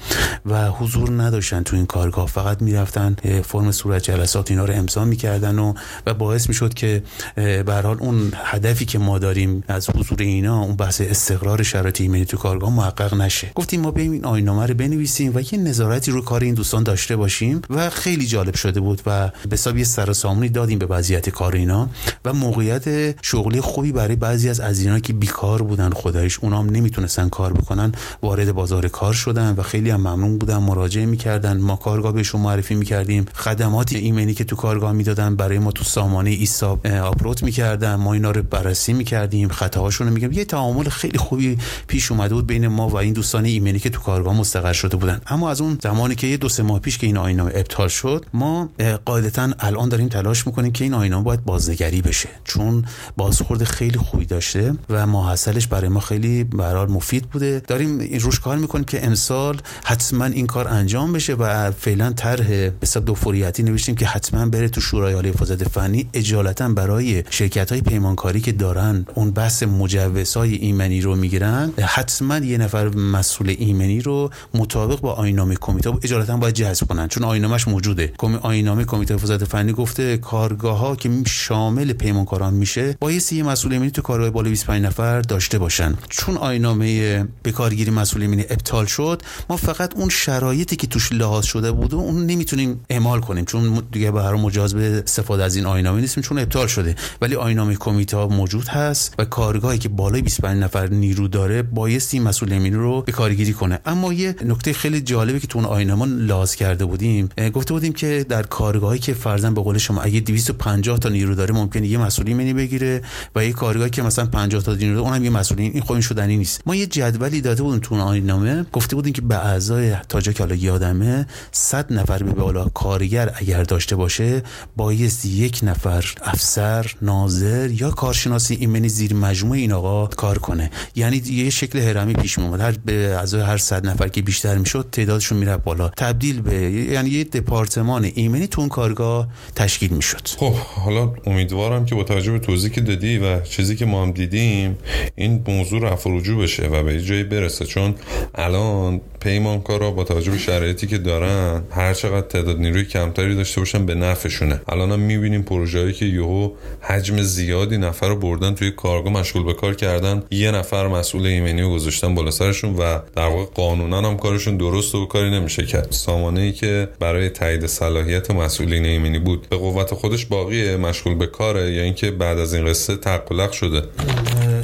و 0.46 0.70
حضور 0.70 1.22
نداشتن 1.22 1.64
تو 1.64 1.76
این 1.76 1.86
کارگاه. 1.86 2.28
فقط 2.28 2.62
می‌رفتن 2.62 3.16
فرم 3.46 3.72
صورت 3.72 4.04
جلسات 4.04 4.52
اینا 4.52 4.66
رو 4.66 4.74
امضا 4.74 5.06
می‌کردن 5.06 5.60
و 5.60 5.74
و 6.06 6.14
باعث 6.14 6.48
می‌شد 6.48 6.74
که 6.74 7.04
به 7.36 7.82
حال 7.84 7.98
اون 8.00 8.32
هدفی 8.36 8.86
که 8.86 9.00
ما 9.00 9.20
داریم 9.20 9.64
از 9.68 9.90
حضور 9.90 10.18
اینا 10.22 10.62
اون 10.62 10.76
بحث 10.76 11.02
استقرار 11.02 11.64
شرایط 11.64 12.02
ایمنی 12.02 12.26
تو 12.26 12.38
کارگاه 12.38 12.74
محقق 12.74 13.14
نشه. 13.14 13.52
گفتیم 13.56 13.82
ما 13.82 13.92
بریم 13.92 14.12
این 14.12 14.26
آینامه 14.26 14.66
رو 14.66 14.74
بنویسیم 14.74 15.32
و 15.36 15.40
یه 15.40 15.60
نظارتی 15.60 16.12
رو 16.12 16.22
کار 16.22 16.44
این 16.44 16.54
دوستان 16.54 16.84
داشته 16.84 17.16
باشیم 17.16 17.62
و 17.70 17.90
خیلی 17.90 18.28
جالب 18.28 18.56
شده 18.56 18.80
بود 18.80 19.02
و 19.06 19.28
به 19.28 19.54
حساب 19.54 19.78
یه 19.78 19.84
سر 19.84 20.14
دادیم 20.54 20.80
به 20.80 20.86
وضعیت 20.86 21.30
کار 21.30 21.56
اینا 21.56 21.90
و 22.26 22.34
موقعیت 22.34 23.16
شغلی 23.22 23.62
خوبی 23.62 23.92
برای 23.98 24.16
بعضی 24.16 24.50
از 24.50 24.60
از 24.60 24.80
اینا 24.80 25.00
که 25.00 25.14
بیکار 25.14 25.62
بودن 25.62 25.90
خدایش 25.90 26.40
اونام 26.40 26.70
نمی‌تونستن 26.70 27.30
کار 27.30 27.54
بکنن 27.54 27.92
وارد 28.22 28.52
بازار 28.52 28.88
کار 28.88 29.14
شدن 29.14 29.56
و 29.58 29.62
خیلی 29.62 29.90
هم 29.90 30.00
ممنون 30.00 30.38
بودن 30.38 30.58
مراجعه 30.58 31.06
می‌کردن. 31.06 31.58
ما 31.58 31.76
کارگاه 31.76 32.12
بهشون 32.12 32.42
معرفی 32.42 32.76
می‌کردیم. 32.76 33.26
خدمات 33.34 33.94
ایمنی 33.94 34.34
که 34.34 34.44
تو 34.44 34.56
کارگاه 34.56 34.92
می‌دادن 34.92 35.36
برای 35.36 35.60
ما 35.60 35.72
تو 35.72 35.84
سامانه 35.84 36.30
ایساب 36.30 36.88
آپلود 36.88 37.44
می‌کردن. 37.44 37.96
ما 37.96 38.14
اینا 38.14 38.32
رو 38.32 38.44
بررسی 38.44 38.94
می‌کردیم. 38.94 39.50
خطاهاشون 39.50 40.08
رو 40.08 40.14
میگم. 40.14 40.32
یه 40.32 40.46
تعامل 40.46 40.90
خیلی 40.90 41.18
خوبی 41.18 41.58
پیش 41.88 42.12
اومده 42.12 42.34
بود 42.34 42.48
بین 42.48 42.68
ما 42.68 42.90
و 42.90 42.96
این 42.96 43.14
دوستان 43.14 43.46
ایمنی 43.46 43.80
که 43.80 43.90
تو 43.90 44.02
کارگاه 44.02 44.38
مستقر 44.38 44.74
شده 44.74 44.98
بودن. 44.98 45.22
اما 45.28 45.50
از 45.50 45.62
اون 45.62 45.78
زمانی 45.84 46.16
که 46.16 46.28
یه 46.28 46.38
دو 46.38 46.50
سه 46.50 46.64
ماه 46.64 46.80
پیش 46.80 46.98
که 46.98 47.08
این 47.08 47.18
آینامه 47.18 47.52
ابطال 47.56 47.88
شد 47.88 48.26
ما 48.34 48.70
قاعدتا 49.06 49.50
الان 49.60 49.90
داریم 49.90 50.08
تلاش 50.08 50.48
می‌کنیم 50.48 50.72
که 50.72 50.84
این 50.84 50.94
آینامه 50.94 51.24
باید 51.24 51.46
بازنگری 51.46 52.02
بشه. 52.02 52.30
چون 52.44 52.86
بازخورد 53.18 53.64
خیلی 53.78 53.98
خوبی 53.98 54.26
داشته 54.26 54.74
و 54.90 55.08
محصلش 55.08 55.68
برای 55.68 55.90
ما 55.90 56.00
خیلی 56.00 56.44
برحال 56.44 56.92
مفید 56.92 57.26
بوده. 57.26 57.62
داریم 57.68 58.20
روش 58.20 58.40
کار 58.40 58.58
می‌کنیم 58.58 58.86
که 58.86 59.06
امسال 59.06 59.62
حتما 59.84 60.26
این 60.26 60.48
کار 60.48 60.68
انجام 60.68 61.14
بشه 61.14 61.34
و 61.34 61.72
فعلا 61.72 62.14
طرح 62.14 62.70
حساب 62.84 63.06
دو 63.06 63.14
فوریتی 63.16 63.64
نوشتیم 63.64 63.96
که 63.96 64.06
حتما 64.06 64.46
بره 64.46 64.70
تو 64.70 64.82
شورای 64.82 65.14
عالی 65.14 65.30
حفاظت 65.30 65.68
فنی. 65.68 66.10
اجالتا 66.14 66.70
برای 66.70 67.24
شرکت 67.30 67.72
های 67.72 67.82
پیمانکاری 67.82 68.42
که 68.42 68.52
دارن 68.52 69.06
اون 69.16 69.32
بحث 69.32 69.64
مجوزهای 69.64 70.56
ایمنی 70.56 71.02
رو 71.02 71.16
می‌گیرن 71.16 71.74
حتما 71.80 72.38
یه 72.38 72.58
نفر 72.58 72.88
مسئول 72.88 73.56
ایمنی 73.60 74.02
رو 74.02 74.30
مطابق 74.54 75.00
با 75.00 75.14
آینامه 75.14 75.56
کمیته 75.56 75.90
اجالتا 76.04 76.38
باید 76.38 76.56
جذب 76.56 76.88
کنن. 76.88 77.08
چون 77.08 77.24
آینامش 77.24 77.68
موجوده. 77.68 78.14
آینامه 78.42 78.86
کمیته 78.86 79.14
حفاظت 79.14 79.44
فنی 79.44 79.74
گفته 79.74 80.18
کارگاه 80.18 80.78
ها 80.78 80.96
که 80.96 81.12
شامل 81.28 81.94
پیمانکاران 81.94 82.54
میشه 82.54 82.98
بایستی 83.00 83.36
یه 83.36 83.44
مسئول 83.44 83.67
ایمنی 83.72 83.92
تو 83.92 84.02
کارگاه 84.02 84.30
بالا 84.30 84.50
25 84.50 84.86
نفر 84.86 85.22
داشته 85.22 85.60
باشن. 85.60 85.96
چون 86.10 86.38
آینامه 86.38 87.24
به 87.44 87.52
کارگیری 87.52 87.92
مسئول 87.92 88.22
ایمنی 88.22 88.42
ابطال 88.50 88.86
شد 88.86 89.22
ما 89.50 89.58
فقط 89.58 89.96
اون 89.96 90.10
شرایطی 90.10 90.76
که 90.76 90.88
توش 90.88 91.12
لحاظ 91.12 91.46
شده 91.46 91.72
بود 91.72 91.96
اون 91.96 92.26
نمی‌تونیم 92.26 92.80
اعمال 92.90 93.20
کنیم. 93.20 93.46
چون 93.46 93.84
دیگه 93.92 94.12
به 94.12 94.24
هر 94.24 94.34
مجاز 94.34 94.74
به 94.74 95.04
استفاده 95.06 95.44
از 95.44 95.56
این 95.56 95.66
آینامه 95.66 96.02
نیستیم 96.02 96.24
چون 96.24 96.40
ابطال 96.40 96.68
شده. 96.68 96.96
ولی 97.22 97.36
آینامه 97.36 97.76
کمیته 97.76 98.18
ها 98.18 98.28
موجود 98.28 98.68
هست 98.68 99.14
و 99.20 99.26
کارگاهی 99.26 99.78
که 99.78 99.90
بالای 99.90 100.22
25 100.22 100.64
نفر 100.64 100.88
نیرو 100.88 101.28
داره 101.28 101.62
بایستی 101.62 102.20
مسئول 102.20 102.54
ایمنی 102.54 102.70
رو 102.70 103.02
به 103.02 103.12
کارگیری 103.12 103.54
کنه. 103.54 103.80
اما 103.86 104.14
یه 104.14 104.36
نکته 104.46 104.74
خیلی 104.74 105.02
جالبی 105.02 105.40
که 105.40 105.48
تو 105.48 105.60
اون 105.60 105.68
آینامه 105.68 106.06
لاز 106.06 106.56
کرده 106.56 106.86
بودیم. 106.86 107.30
گفته 107.54 107.74
بودیم 107.74 107.94
که 107.94 108.26
در 108.30 108.44
کارگاهی 108.44 109.00
که 109.00 109.14
فرضاً 109.14 109.52
به 109.52 109.62
قول 109.62 109.78
شما 109.78 110.02
اگه 110.02 110.20
250 110.20 111.00
تا 111.00 111.10
نیرو 111.10 111.36
داره 111.36 111.54
ممکنه 111.54 111.88
یه 111.88 111.98
مسئول 111.98 112.54
بگیره 112.54 113.02
و 113.36 113.46
یه 113.46 113.54
کارگاهی 113.58 113.90
که 113.90 114.02
مثلا 114.02 114.26
50 114.26 114.64
تا 114.64 114.74
داره 114.74 114.98
اونم 114.98 115.24
یه 115.24 115.30
مسئول 115.30 115.60
این 115.60 115.82
خود 115.82 116.02
شدنی 116.02 116.38
نیست. 116.38 116.62
ما 116.66 116.76
یه 116.76 116.86
جدولی 116.86 117.42
داده 117.42 117.64
بودیم 117.64 117.80
تو 117.80 117.96
اون 117.96 118.04
آینامه 118.04 118.66
گفته 118.74 118.96
بودیم 118.96 119.14
که 119.14 119.22
به 119.22 119.46
اعضای 119.46 119.96
تا 120.10 120.22
جا 120.22 120.32
که 120.32 120.44
حالا 120.44 120.56
یادمه 120.56 121.28
100 121.52 121.94
نفر 121.94 122.24
به 122.24 122.32
بالا 122.32 122.66
کارگر 122.66 123.32
اگر 123.36 123.64
داشته 123.64 123.96
باشه 123.96 124.44
بایستی 124.76 125.30
یک 125.30 125.60
نفر 125.64 126.06
افسر 126.24 126.92
ناظر 127.02 127.70
یا 127.72 127.92
کارشناسی 127.92 128.56
ایمنی 128.56 128.90
زیر 128.90 129.14
مجموعه 129.14 129.60
این 129.60 129.72
آقا 129.72 130.08
کار 130.08 130.38
کنه. 130.38 130.72
یعنی 130.96 131.22
یه 131.26 131.50
شکل 131.50 131.80
هرمی 131.80 132.14
پیش 132.14 132.38
میومد 132.38 132.62
هر 132.62 132.72
به 132.86 132.94
از 132.94 133.34
هر 133.34 133.58
صد 133.58 133.88
نفر 133.88 134.08
که 134.08 134.22
بیشتر 134.22 134.58
می‌شد 134.58 134.90
تعدادشون 134.92 135.38
میره 135.38 135.58
بالا. 135.58 135.90
تبدیل 135.90 136.42
به 136.42 136.56
یعنی 136.72 137.10
یه 137.10 137.24
دپارتمان 137.24 138.12
ایمنی 138.16 138.48
تو 138.48 138.62
اون 138.62 138.70
کارگاه 138.70 139.28
تشکیل 139.56 139.92
می‌شد. 139.92 140.28
خب 140.38 140.54
حالا 140.54 141.14
امیدوارم 141.26 141.86
که 141.86 141.96
با 141.96 142.04
توجه 142.04 142.32
به 142.32 142.40
توضیحی 142.40 142.74
که 142.74 142.82
دادی 142.82 143.18
و 143.18 143.46
چیزی 143.50 143.76
که 143.76 143.86
ما 143.86 144.02
هم 144.02 144.12
دیدیم 144.12 144.78
این 145.16 145.44
موضوع 145.48 145.82
رفع 145.82 146.10
رجوع 146.14 146.44
بشه 146.44 146.68
و 146.68 146.84
به 146.84 147.02
جایی 147.02 147.24
برسه. 147.24 147.66
چون 147.66 147.96
الان 148.36 149.02
پیمانکارا 149.28 149.92
با 149.92 150.04
توجه 150.04 150.32
به 150.32 150.38
شرایطی 150.38 150.88
که 150.88 150.98
دارن 150.98 151.64
هر 151.72 151.94
چقدر 151.94 152.28
تعداد 152.28 152.60
نیروی 152.60 152.86
کمتری 152.86 153.36
داشته 153.36 153.62
باشن 153.62 153.86
به 153.86 153.96
نفعشونه. 153.96 154.62
الان 154.70 154.92
هم 154.92 155.00
می‌بینیم 155.00 155.44
پروژه‌ای 155.44 155.94
که 155.94 156.06
یهو 156.06 156.52
حجم 156.82 157.22
زیادی 157.22 157.78
نفر 157.78 158.08
رو 158.08 158.16
بردن 158.16 158.56
توی 158.56 158.72
کارگاه 158.72 159.14
مشغول 159.14 159.44
به 159.44 159.54
کار 159.54 159.76
کردن. 159.76 160.24
یه 160.32 160.52
نفر 160.52 160.88
مسئول 160.88 161.26
ایمنی 161.26 161.62
رو 161.62 161.74
گذاشتن 161.74 162.16
بالا 162.16 162.32
سرشون 162.32 162.76
و 162.76 163.00
در 163.16 163.28
واقع 163.28 163.46
قانونا 163.46 164.02
هم 164.02 164.18
کارشون 164.18 164.58
درست 164.58 164.96
و 164.96 165.06
کاری 165.06 165.30
نمیشه 165.32 165.66
کرد. 165.66 165.92
سامانه 165.92 166.42
ای 166.42 166.52
که 166.52 166.90
برای 167.00 167.30
تایید 167.30 167.66
صلاحیت 167.66 168.32
مسئولین 168.32 168.86
ایمنی 168.86 169.20
بود. 169.20 169.48
به 169.50 169.58
قوت 169.58 169.94
خودش 169.94 170.26
باقیه 170.26 170.78
مشغول 170.78 171.16
به 171.16 171.28
کاره 171.28 171.72
یا 171.72 171.84
اینکه 171.84 172.12
بعد 172.12 172.40
از 172.40 172.54
این 172.54 172.66
قصه 172.66 172.96
تقلق 172.96 173.52
شده. 173.52 173.82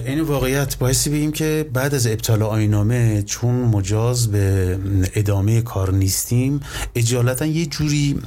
این 0.06 0.22
واقعیت 0.22 0.78
باعثی 0.78 1.10
بگیم 1.10 1.32
که 1.32 1.70
بعد 1.74 1.96
از 1.96 2.08
ابطال 2.08 2.44
آینامه 2.44 3.24
چون 3.24 3.56
مجاز 3.56 4.32
به 4.32 4.78
ادامه 5.16 5.62
کار 5.62 5.94
نیستیم 5.94 6.60
اجالتا 6.96 7.46
یه 7.46 7.66
جوری 7.66 8.20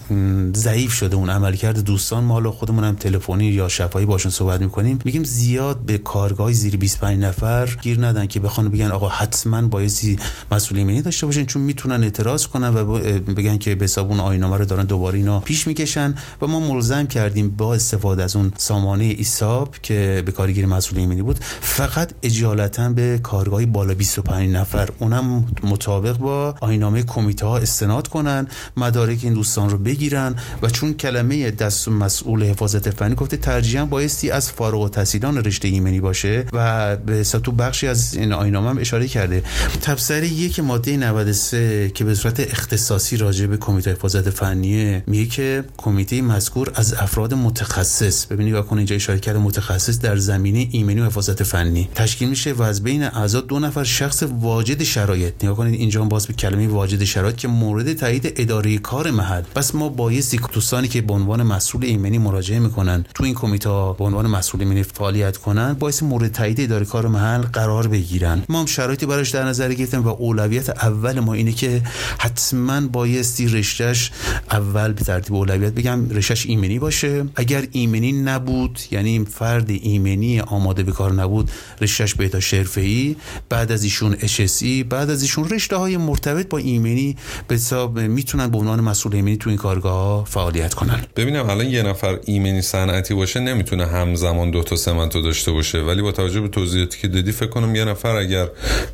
ضعیف 0.55 0.93
شده 0.93 1.17
اون 1.17 1.31
عملکرد. 1.31 1.79
دوستان 1.79 2.25
ما 2.25 2.35
حالا 2.35 2.51
خودمون 2.51 2.85
هم 2.85 2.95
تلفنی 2.95 3.47
یا 3.47 3.69
شفاهی 3.69 4.07
باشون 4.07 4.33
صحبت 4.33 4.61
می‌کنیم. 4.61 4.99
میگیم 5.05 5.25
زیاد 5.25 5.79
به 5.79 5.99
کارگاه 5.99 6.53
زیر 6.53 6.77
25 6.77 7.23
نفر 7.23 7.79
گیر 7.83 8.07
ندن 8.07 8.27
که 8.27 8.41
بخوان 8.41 8.69
بگن 8.69 8.91
آقا 8.91 9.09
حتما 9.09 9.63
بایستی 9.63 10.19
مسئول 10.53 10.79
ایمنی 10.79 11.03
داشته 11.03 11.27
باشن 11.27 11.45
چون 11.45 11.63
می‌تونن 11.63 12.03
اعتراض 12.03 12.47
کنن 12.47 12.75
و 12.75 12.99
بگن 13.21 13.59
که 13.59 13.75
به 13.75 13.85
حساب 13.85 14.11
اون 14.11 14.21
آینامه 14.21 14.57
رو 14.57 14.65
دارن 14.65 14.85
دوباره 14.85 15.19
اینا 15.19 15.41
پیش 15.41 15.67
می‌کشن. 15.67 16.15
و 16.43 16.47
ما 16.47 16.61
ملزم 16.61 17.07
کردیم 17.07 17.51
با 17.51 17.75
استفاده 17.75 18.23
از 18.23 18.37
اون 18.37 18.53
سامانه 18.57 19.05
ایساب 19.05 19.75
که 19.83 20.23
به 20.27 20.33
کارگیر 20.33 20.67
مسئول 20.67 20.99
ایمنی 20.99 21.23
بود 21.23 21.39
فقط 21.67 22.13
اجالتا 22.23 22.89
به 22.89 23.21
کارگاهی 23.23 23.67
بالا 23.67 23.95
25 23.95 24.51
نفر. 24.51 24.89
اونم 24.99 25.45
مطابق 25.63 26.17
با 26.19 26.55
آینامه 26.61 27.03
کمیته 27.03 27.47
ها 27.47 27.59
استناد 27.59 28.09
کنن 28.09 28.47
مدارک 28.77 29.19
این 29.23 29.33
دوستان 29.33 29.71
رو 29.71 29.79
بگیرن 29.79 30.35
و 30.63 30.71
چون 30.71 30.95
کلمه 30.95 31.51
دست 31.51 31.89
مسئول 31.89 32.43
حفاظت 32.43 32.91
فنی 32.91 33.15
گفته 33.15 33.37
ترجیحاً 33.37 33.85
بایستی 33.85 34.31
از 34.31 34.53
فارغ 34.53 34.81
التحصیلان 34.81 35.45
رشته 35.45 35.69
ایمنی 35.69 36.01
باشه 36.01 36.47
و 36.53 36.97
به 36.97 37.23
تو 37.23 37.53
بخشی 37.53 37.87
از 37.87 38.15
این 38.15 38.33
آینامه 38.33 38.71
هم 38.71 38.79
اشاره 38.79 39.09
کرده. 39.09 39.43
تبصره 39.83 40.29
یک 40.29 40.61
ماده 40.61 40.97
93 40.97 41.91
که 41.95 42.05
به 42.05 42.15
صورت 42.15 42.41
اختصاصی 42.41 43.17
راجع 43.17 43.47
به 43.47 43.57
کمیته 43.57 43.91
حفاظت 43.93 44.31
فنی 44.31 45.03
میگه 45.07 45.27
که 45.27 45.65
کمیته 45.77 46.23
مذکور 46.23 46.73
از 46.75 46.95
افراد 46.95 47.35
متخصص. 47.35 48.27
ببینید 48.27 48.55
واکنه 48.55 48.79
اینجا 48.79 48.97
اشاره 48.97 49.19
کرده 49.19 49.39
متخصص 49.39 49.99
در 49.99 50.17
زمینه 50.17 50.69
ایمنی 50.71 51.01
و 51.01 51.07
حفاظت 51.07 51.43
فنی 51.43 51.56
تشکیل 51.95 52.29
میشه 52.29 52.53
و 52.53 52.63
از 52.63 52.83
بین 52.83 53.03
اعضا 53.03 53.41
دو 53.41 53.59
نفر 53.59 53.85
شخص 53.85 54.23
واجد 54.41 54.83
شرایط. 54.83 55.45
نگاه 55.45 55.57
کنید 55.57 55.81
اینجا 55.81 56.05
باز 56.05 56.27
به 56.27 56.33
کلمه 56.33 56.69
واجد 56.69 57.05
شرایط 57.05 57.37
که 57.37 57.49
مورد 57.49 57.93
تایید 57.93 58.33
اداره 58.37 58.79
کار 58.79 59.11
محل. 59.11 59.43
پس 59.55 59.75
ما 59.75 59.89
بایستی 59.89 60.41
دوستانی 60.53 60.89
که 60.89 61.01
به 61.01 61.13
عنوان 61.13 61.43
مسئول 61.43 61.85
ایمنی 61.85 62.19
مراجعه 62.19 62.59
می‌کنن 62.59 63.05
تو 63.15 63.25
این 63.25 63.35
کمیته 63.35 63.69
به 63.69 64.05
عنوان 64.05 64.27
مسئول 64.27 64.63
ایمنی 64.63 64.83
فعالیت 64.83 65.37
کنن 65.37 65.73
باعث 65.73 66.03
مورد 66.03 66.33
تایید 66.33 66.61
اداره 66.61 66.85
کار 66.85 67.09
محل 67.09 67.43
قرار 67.43 67.89
بگیرن. 67.89 68.43
ما 68.49 68.61
هم 68.61 68.67
شرایطی 68.67 69.07
براش 69.07 69.31
در 69.31 69.45
نظر 69.45 69.75
گرفتیم 69.75 70.05
و 70.05 70.09
اولویت 70.09 70.71
اول 70.71 71.21
ما 71.21 71.35
اینه 71.35 71.53
که 71.53 71.83
حتما 72.19 72.81
بایستی 72.81 73.49
رشتهش 73.49 74.11
اول 74.51 74.93
به 74.93 75.05
ترتیب 75.05 75.35
اولویت 75.35 75.73
بگم 75.73 76.11
رشتهش 76.11 76.47
ایمنی 76.47 76.79
باشه. 76.79 77.25
اگر 77.37 77.67
ایمنی 77.73 78.13
نبود 78.13 78.79
یعنی 78.91 79.25
فرد 79.25 79.71
ایمنی 79.71 80.41
آماده 80.41 80.83
به 80.83 80.93
کار 80.93 81.13
نبود 81.13 81.46
رشتهش 81.81 82.15
بهداشت 82.15 82.55
حرفه‌ای 82.55 83.17
بعد 83.49 83.73
از 83.73 83.85
ایشون 83.85 84.17
ای 84.61 84.83
بعد 84.83 85.11
از 85.11 85.23
ایشون 85.23 85.49
رشته 85.49 85.77
های 85.77 85.97
مرتبط 85.97 86.49
با 86.49 86.59
ایمنی 86.59 87.17
به 87.49 87.55
حساب 87.55 87.99
می‌تونن 88.01 88.49
به 88.49 88.59
عنوان 88.59 88.81
مسئول 88.81 89.15
ایمنی 89.15 89.37
تو 89.37 89.51
این 89.51 89.59
کارگاه 89.59 90.25
فعالیت 90.25 90.75
کنن. 90.75 91.03
ببینم 91.17 91.51
الان 91.51 91.67
یه 91.67 91.83
نفر 91.83 92.19
ایمنی 92.25 92.63
صنعتی 92.63 93.15
باشه 93.15 93.41
نمی‌تونه 93.41 93.87
همزمان 93.87 94.51
دو 94.51 94.63
تا 94.63 94.77
سمت 94.77 95.13
داشته 95.13 95.53
باشه 95.53 95.79
ولی 95.79 96.03
با 96.03 96.13
توجه 96.13 96.41
به 96.41 96.49
توضیحاتی 96.49 96.99
که 97.01 97.09
دادی 97.09 97.33
فکر 97.33 97.51
کنم 97.51 97.75
یه 97.75 97.85
نفر 97.85 98.17
اگر 98.17 98.49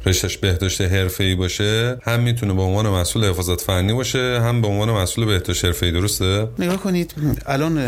رشتهش 0.07 0.37
بهداشت 0.37 0.81
حرفه‌ای 0.81 1.35
باشه 1.35 1.99
هم 2.03 2.21
می‌تونه 2.21 2.55
به 2.55 2.63
عنوان 2.63 2.89
مسئول 2.89 3.25
حفاظت 3.25 3.61
فنی 3.61 3.93
باشه 3.93 4.41
هم 4.41 4.63
به 4.63 4.69
عنوان 4.69 4.91
مسئول 4.91 5.27
بهداشت 5.27 5.65
حرفه‌ای 5.65 5.93
درسته؟ 5.93 6.49
نگاه 6.59 6.77
کنید 6.77 7.15
الان 7.47 7.79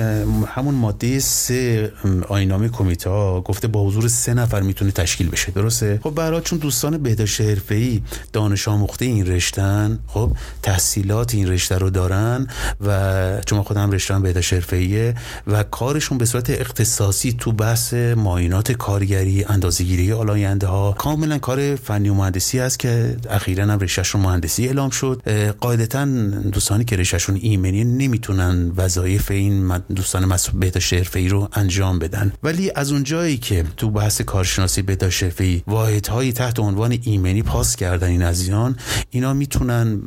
همون 0.47 0.75
ماده 0.75 1.19
سه 1.19 1.93
آینامه 2.29 2.69
کمیته 2.69 3.11
گفته 3.41 3.69
با 3.69 3.87
حضور 3.87 4.09
سه 4.09 4.35
نفر 4.35 4.54
می‌تونه 4.63 4.91
تشکیل 4.91 5.29
بشه 5.29 5.53
درسته؟ 5.53 6.01
خب 6.03 6.11
برای 6.11 6.41
چون 6.41 6.59
دوستان 6.59 6.99
بهداشت 6.99 7.41
حرفه‌ای 7.41 8.03
دانش 8.33 8.69
آموخته 8.69 9.05
این 9.05 9.27
رشتن 9.27 9.99
خب 10.07 10.37
تحصیلات 10.63 11.35
این 11.35 11.49
رشته 11.49 11.79
رو 11.79 11.91
دارن 11.91 12.47
و 12.87 13.41
چون 13.47 13.63
خودم 13.63 13.91
رشته 13.91 14.19
بهداشت 14.19 14.53
حرفه‌ایه 14.53 15.15
و 15.47 15.63
کارشون 15.63 16.19
به 16.19 16.25
صورت 16.25 16.51
اختصاصی 16.51 17.33
تو 17.33 17.53
بحث 17.53 17.95
معاینات 17.95 18.73
کارگری 18.73 19.45
اندازه‌گیری 19.45 20.13
آلاینده 20.13 20.67
ها 20.67 20.93
کاملا 20.93 21.39
کار 21.39 21.77
فنی 21.77 22.09
و 22.09 22.15
مهندسی 22.15 22.61
است 22.61 22.79
که 22.79 23.17
اخیرا 23.31 23.65
هم 23.65 23.79
رشتهشون 23.79 24.21
مهندسی 24.21 24.67
اعلام 24.67 24.91
شد. 24.91 25.23
قاعدتا 25.61 26.05
دوستانی 26.53 26.85
که 26.85 26.97
رشتهشون 26.97 27.39
ایمنی 27.43 27.85
نمی‌تونن 27.85 28.73
وظایف 28.77 29.31
این 29.31 29.79
دوستان 29.79 30.25
مسئول 30.25 30.61
بهداشت 30.61 30.93
حرفه‌ای 30.93 31.29
رو 31.29 31.49
انجام 31.53 31.99
بدن. 31.99 32.33
ولی 32.43 32.73
از 32.75 32.93
اونجایی 32.93 33.37
که 33.37 33.65
تو 33.77 33.91
بحث 33.91 34.23
کارشناسی 34.45 34.83
بهداشت 34.83 35.23
حرفه‌ای 35.23 35.63
واحدهایی 35.67 36.33
تحت 36.33 36.59
عنوان 36.59 36.99
ایمنی 37.03 37.43
پاس 37.43 37.77
کردن 37.77 38.09
این 38.09 38.23
عزیزان 38.23 38.77
اینا 39.11 39.35
می‌تونن 39.35 40.01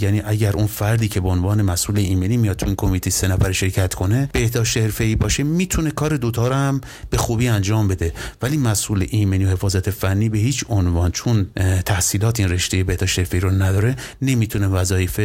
یعنی 0.00 0.22
اگر 0.24 0.52
اون 0.52 0.66
فردی 0.66 1.08
که 1.08 1.20
به 1.20 1.28
عنوان 1.28 1.62
مسئول 1.62 1.98
ایمنی 1.98 2.36
میاد 2.36 2.56
تو 2.56 2.66
این 2.66 2.74
کمیته 2.74 3.10
سه 3.10 3.28
نفر 3.28 3.52
شرکت 3.52 3.94
کنه 3.94 4.28
بهداشت 4.32 4.76
حرفه‌ای 4.76 5.16
باشه 5.16 5.42
می‌تونه 5.42 5.90
کار 5.90 6.16
دوتا 6.16 6.48
رو 6.48 6.54
هم 6.54 6.80
به 7.10 7.16
خوبی 7.16 7.48
انجام 7.48 7.88
بده. 7.88 8.12
ولی 8.42 8.56
مسئول 8.56 9.06
ایمنی 9.10 9.44
و 9.44 9.48
حفاظت 9.48 9.90
فنی 9.90 10.28
به 10.28 10.38
هیچ 10.38 10.64
عنوان 10.68 11.10
چون 11.10 11.50
تحصیلات 11.86 12.40
این 12.40 12.48
رشته 12.48 12.84
بهداشت 12.84 13.18
حرفه‌ای 13.18 13.40
رو 13.40 13.50
نداره 13.50 13.96
نمی‌تونه 14.22 14.66
وظایف 14.66 15.20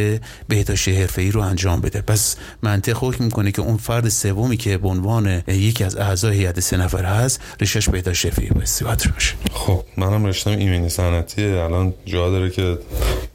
بهداشت 0.48 0.88
حرفه‌ای 0.88 1.30
رو 1.30 1.40
انجام 1.40 1.80
بده. 1.80 2.00
پس 2.00 2.36
منطق 2.62 2.96
حکم 3.00 3.24
می‌کنه 3.24 3.52
که 3.52 3.62
اون 3.62 3.76
فرد 3.76 4.08
سومی 4.08 4.56
که 4.56 4.78
به 4.78 4.88
عنوان 4.88 5.42
یکی 5.48 5.84
از 5.84 5.96
اعضای 5.96 6.36
هیئت 6.36 6.60
سه 6.60 6.76
نفر 6.76 7.04
هست 7.04 7.40
رشتهش 7.60 7.88
بهداشت 7.88 8.26
حرفه‌ای 8.60 9.12
باشه 9.12 9.34
خب 9.52 9.84
منم 9.96 10.26
رشتم 10.26 10.50
ایمنی 10.50 10.88
صنعتی 10.88 11.44
الان 11.44 11.94
جا 12.04 12.30
داره 12.30 12.50
که 12.50 12.78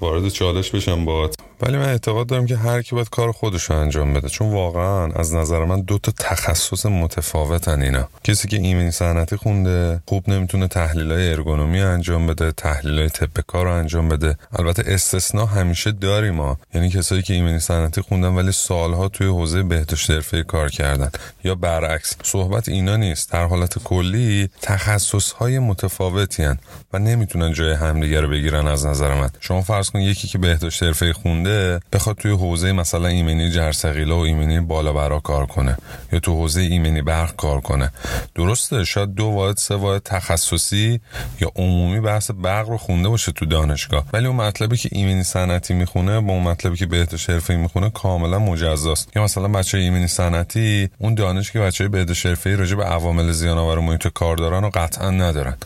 وارد 0.01 0.29
چالش 0.29 0.69
بشم 0.69 1.05
با 1.05 1.29
ولی 1.65 1.77
من 1.77 1.89
اعتقاد 1.89 2.27
دارم 2.27 2.45
که 2.45 2.57
هر 2.57 2.81
کی 2.81 2.95
باید 2.95 3.09
کار 3.09 3.31
خودش 3.31 3.63
رو 3.63 3.75
انجام 3.75 4.13
بده. 4.13 4.29
چون 4.29 4.53
واقعا 4.53 5.11
از 5.11 5.33
نظر 5.33 5.65
من 5.65 5.81
دو 5.81 5.97
تا 5.97 6.11
تخصص 6.19 6.85
متفاوتن 6.85 7.81
اینا. 7.81 8.07
کسی 8.23 8.47
که 8.47 8.57
ایمنی 8.57 8.91
صنعتی 8.91 9.35
خونده 9.35 10.01
خوب 10.07 10.29
نمی‌تونه 10.29 10.67
تحلیل 10.67 11.11
های 11.11 11.31
ارگونومی 11.31 11.81
انجام 11.81 12.27
بده 12.27 12.51
تحلیل 12.51 12.99
های 12.99 13.09
طب 13.09 13.41
کار 13.47 13.67
انجام 13.67 14.09
بده. 14.09 14.37
البته 14.55 14.83
استثنا 14.85 15.45
همیشه 15.45 15.91
داریم 15.91 16.33
ما. 16.33 16.57
یعنی 16.73 16.89
کسایی 16.89 17.21
که 17.21 17.33
ایمنی 17.33 17.59
صنعتی 17.59 18.01
خوندن 18.01 18.27
ولی 18.27 18.51
سالها 18.51 19.07
توی 19.07 19.27
حوزه 19.27 19.63
بهداشت 19.63 20.11
حرفه‌ای 20.11 20.43
کار 20.43 20.69
کردن. 20.69 21.09
یا 21.43 21.55
برعکس 21.55 22.15
صحبت 22.23 22.69
اینا 22.69 22.95
نیست. 22.95 23.31
در 23.31 23.45
حالت 23.45 23.83
کلی 23.83 24.49
تخصص 24.61 25.31
های 25.31 25.59
متفاوتی 25.59 26.43
هن 26.43 26.57
و 26.93 26.99
نمی‌تونن 26.99 27.53
جای 27.53 27.73
همدیگه 27.73 28.21
رو 28.21 28.27
بگیرن 28.29 28.67
از 28.67 28.85
نظر 28.85 29.13
من. 29.13 29.29
شما 29.39 29.61
فرض 29.61 29.89
کن 29.89 29.99
یکی 29.99 30.27
که 30.27 30.37
بهداشت 30.37 30.83
حرفه‌ای 30.83 31.13
خونده 31.13 31.54
بخواد 31.93 32.15
توی 32.15 32.31
حوزه 32.31 32.71
مثلا 32.71 33.07
ایمنی 33.07 33.51
جرثقیله 33.51 34.13
و 34.13 34.17
ایمنی 34.17 34.59
بالا 34.59 34.93
برا 34.93 35.19
کار 35.19 35.45
کنه 35.45 35.77
یا 36.11 36.19
تو 36.19 36.33
حوزه 36.33 36.61
ایمنی 36.61 37.01
برق 37.01 37.35
کار 37.35 37.61
کنه. 37.61 37.91
درسته 38.35 38.83
شاید 38.83 39.13
دو 39.13 39.25
واحد 39.25 39.57
سه 39.57 39.75
واحد 39.75 40.01
تخصصی 40.05 40.99
یا 41.41 41.51
عمومی 41.55 41.99
بحث 41.99 42.31
برق 42.31 42.69
رو 42.69 42.77
خونده 42.77 43.09
باشه 43.09 43.31
تو 43.31 43.45
دانشگاه. 43.45 44.05
ولی 44.13 44.27
اون 44.27 44.35
مطلبی 44.35 44.77
که 44.77 44.89
ایمنی 44.91 45.23
صنعتی 45.23 45.73
می‌خونه 45.73 46.19
با 46.19 46.33
اون 46.33 46.43
مطلبی 46.43 46.77
که 46.77 46.85
بهداشت 46.85 47.29
حرفه‌ای 47.29 47.59
می‌خونه 47.59 47.89
کاملا 47.89 48.39
مجزاست. 48.39 49.09
یا 49.15 49.23
مثلا 49.23 49.47
بچه 49.47 49.77
ایمنی 49.77 50.07
صنعتی 50.07 50.89
اون 50.97 51.15
دانش 51.15 51.51
که 51.51 51.59
بچه 51.59 51.87
بهداشت 51.87 52.25
حرفه‌ای 52.25 52.55
راجع 52.55 52.75
به 52.75 52.83
عوامل 52.83 53.31
زیان 53.31 53.57
آور 53.57 53.79
محیط 53.79 54.07
کار 54.07 54.37
دارن 54.37 54.63
و 54.63 54.69
قطعا 54.73 55.09
ندارن. 55.11 55.57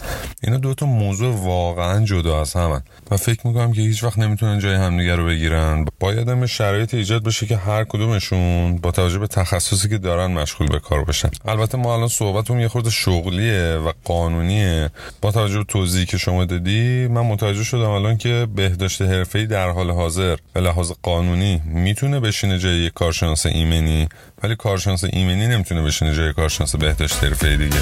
اینا 0.43 0.57
دو 0.57 0.73
تا 0.73 0.85
موضوع 0.85 1.35
واقعا 1.35 2.05
جدا 2.05 2.41
از 2.41 2.53
همن. 2.53 2.81
و 3.11 3.17
فکر 3.17 3.47
می‌کنم 3.47 3.73
که 3.73 3.81
هیچ 3.81 4.03
وقت 4.03 4.19
نمی‌تونن 4.19 4.59
جای 4.59 4.75
همدیگه 4.75 5.15
رو 5.15 5.25
بگیرن. 5.25 5.68
می‌کنن. 5.75 5.85
باید 5.99 6.29
هم 6.29 6.45
شرایط 6.45 6.93
ایجاد 6.93 7.23
بشه 7.23 7.45
که 7.45 7.57
هر 7.57 7.83
کدومشون 7.83 8.77
با 8.77 8.91
توجه 8.91 9.19
به 9.19 9.27
تخصصی 9.27 9.89
که 9.89 9.97
دارن 9.97 10.31
مشغول 10.31 10.67
به 10.67 10.79
کار 10.79 11.03
بشن. 11.03 11.29
البته 11.45 11.77
ما 11.77 11.93
الان 11.93 12.07
صحبتمون 12.07 12.59
یه 12.59 12.67
خورده 12.67 12.89
شغلیه 12.89 13.73
و 13.73 13.91
قانونیه. 14.03 14.89
با 15.21 15.31
توجه 15.31 15.57
به 15.57 15.63
توضیحی 15.63 16.05
که 16.05 16.17
شما 16.17 16.45
دادی 16.45 17.07
من 17.07 17.21
متوجه 17.21 17.63
شدم 17.63 17.89
الان 17.89 18.17
که 18.17 18.47
بهداشت 18.55 19.01
حرفه‌ای 19.01 19.45
در 19.45 19.69
حال 19.69 19.91
حاضر 19.91 20.35
به 20.53 20.61
لحاظ 20.61 20.91
قانونی 21.03 21.61
می‌تونه 21.65 22.19
بشینه 22.19 22.59
جای 22.59 22.89
کارشناس 22.89 23.45
ایمنی 23.45 24.07
ولی 24.43 24.55
کارشناس 24.55 25.03
ایمنی 25.03 25.47
نمی‌تونه 25.47 25.81
بشینه 25.81 26.15
جای 26.15 26.33
کارشناس 26.33 26.75
بهداشت 26.75 27.23
حرفه‌ای 27.23 27.57
دیگه. 27.57 27.81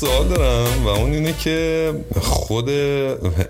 سوال 0.00 0.28
دارم 0.28 0.84
و 0.84 0.88
اون 0.88 1.12
اینه 1.12 1.32
که 1.32 1.90
خود 2.20 2.68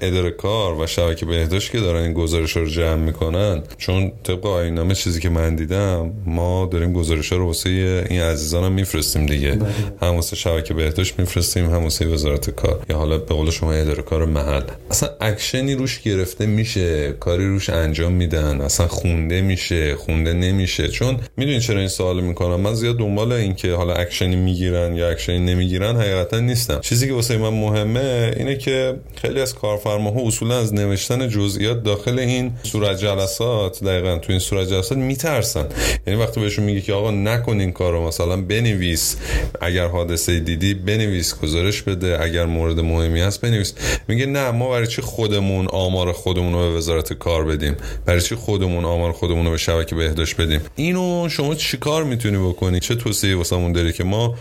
اداره 0.01 0.31
کار 0.31 0.81
و 0.81 0.87
شبکه 0.87 1.27
بهداشت 1.27 1.73
که 1.73 1.81
دارن 1.81 2.03
این 2.03 2.13
گزارش 2.13 2.57
رو 2.57 2.67
جمع 2.67 2.95
می‌کنن 2.95 3.63
چون 3.79 4.13
طبق 4.23 4.47
آیین‌نامه 4.46 4.94
چیزی 4.95 5.21
که 5.21 5.29
من 5.29 5.57
دیدم 5.57 6.13
ما 6.27 6.69
داریم 6.73 6.93
گزارش 6.93 7.33
رو 7.33 7.47
واسه 7.47 7.71
این 8.11 8.21
عزیزان 8.21 8.65
هم 8.65 8.73
میفرستیم 8.73 9.27
دیگه. 9.27 9.51
بله. 9.51 9.69
هم 10.03 10.15
واسه 10.15 10.37
شبکه 10.37 10.75
بهداشت 10.75 11.19
میفرستیم 11.19 11.71
هم 11.71 11.83
واسه 11.83 12.07
وزارت 12.07 12.51
کار. 12.51 12.85
یا 12.91 12.97
حالا 12.97 13.19
به 13.19 13.35
قول 13.35 13.51
شما 13.51 13.73
اداره 13.73 14.03
کار 14.03 14.25
محل. 14.25 14.63
اصلا 14.91 15.09
اکشنی 15.21 15.75
روش 15.75 16.01
گرفته 16.01 16.47
میشه 16.47 17.13
کاری 17.21 17.49
روش 17.49 17.71
انجام 17.71 18.13
میدن 18.13 18.61
اصلا 18.61 18.89
خونده 18.89 19.41
میشه 19.41 19.97
خونده 19.97 20.33
نمیشه. 20.33 20.89
چون 20.89 21.17
می‌دونین 21.37 21.61
چرا 21.61 21.79
این 21.79 21.89
سوال 21.89 22.21
می‌کنم؟ 22.21 22.61
من 22.61 22.75
زیاد 22.75 22.99
دنبال 22.99 23.33
این 23.33 23.55
که 23.55 23.73
حالا 23.73 23.95
اکشنی 23.95 24.37
می‌گیرن 24.37 24.97
یا 24.97 25.09
اکشنی 25.11 25.39
نمی‌گیرن 25.39 25.97
حقیقتا 25.97 26.39
نیستم 26.40 26.81
چیزی 26.81 27.07
که 27.07 27.12
واسه 27.12 27.37
من 27.37 27.48
مهمه 27.48 28.35
اینه 28.37 28.57
که 28.57 28.96
خیلی 29.16 29.40
از 29.40 29.55
کارفرماها 29.55 30.20
اصولا 30.20 30.59
از 30.59 30.74
نوشتن 30.74 31.29
جزئیات 31.29 31.83
داخل 31.83 32.18
این 32.18 32.53
صورت 32.62 32.98
جلسات 32.98 33.85
دقیقا 33.85 34.18
تو 34.18 34.33
این 34.33 34.38
صورت 34.40 34.68
جلسات 34.68 34.98
میترسن. 34.98 35.66
یعنی 36.07 36.20
وقتی 36.20 36.40
بهشون 36.40 36.64
میگه 36.64 36.81
که 36.81 36.92
آقا 36.92 37.11
نکن 37.11 37.61
این 37.61 37.72
کارو 37.72 38.07
مثلا 38.07 38.37
بنویس. 38.37 39.16
اگر 39.61 39.87
حادثه 39.87 40.40
دیدی 40.40 40.74
بنویس 40.74 41.35
گزارش 41.42 41.83
بده. 41.83 42.22
اگر 42.22 42.44
مورد 42.44 42.81
مهمی 42.81 43.20
هست 43.20 43.40
بنویس. 43.40 43.74
میگه 44.09 44.26
نه 44.26 44.50
ما 44.50 44.70
برای 44.70 44.87
چی 44.87 45.03
خودمون 45.03 45.66
آمار 45.66 46.12
خودمون 46.12 46.53
رو 46.53 46.59
به 46.59 46.76
وزارت 46.76 47.12
کار 47.12 47.44
بدیم؟ 47.44 47.76
برای 48.07 48.20
چی 48.20 48.35
خودمون 48.35 48.85
آمار 48.85 49.12
خودمون 49.12 49.44
رو 49.44 49.50
به 49.50 49.57
شبکه 49.57 49.94
بهداشت 49.94 50.40
بدیم؟ 50.40 50.61
اینو 50.76 51.29
شما 51.29 51.55
چیکار 51.55 52.05
می‌تونی 52.05 52.38
بکنی؟ 52.38 52.81
چه 52.81 52.94
توصیه 52.94 53.37
واسمون 53.37 53.72
داری 53.72 53.92
که 53.92 54.05
ما 54.05 54.35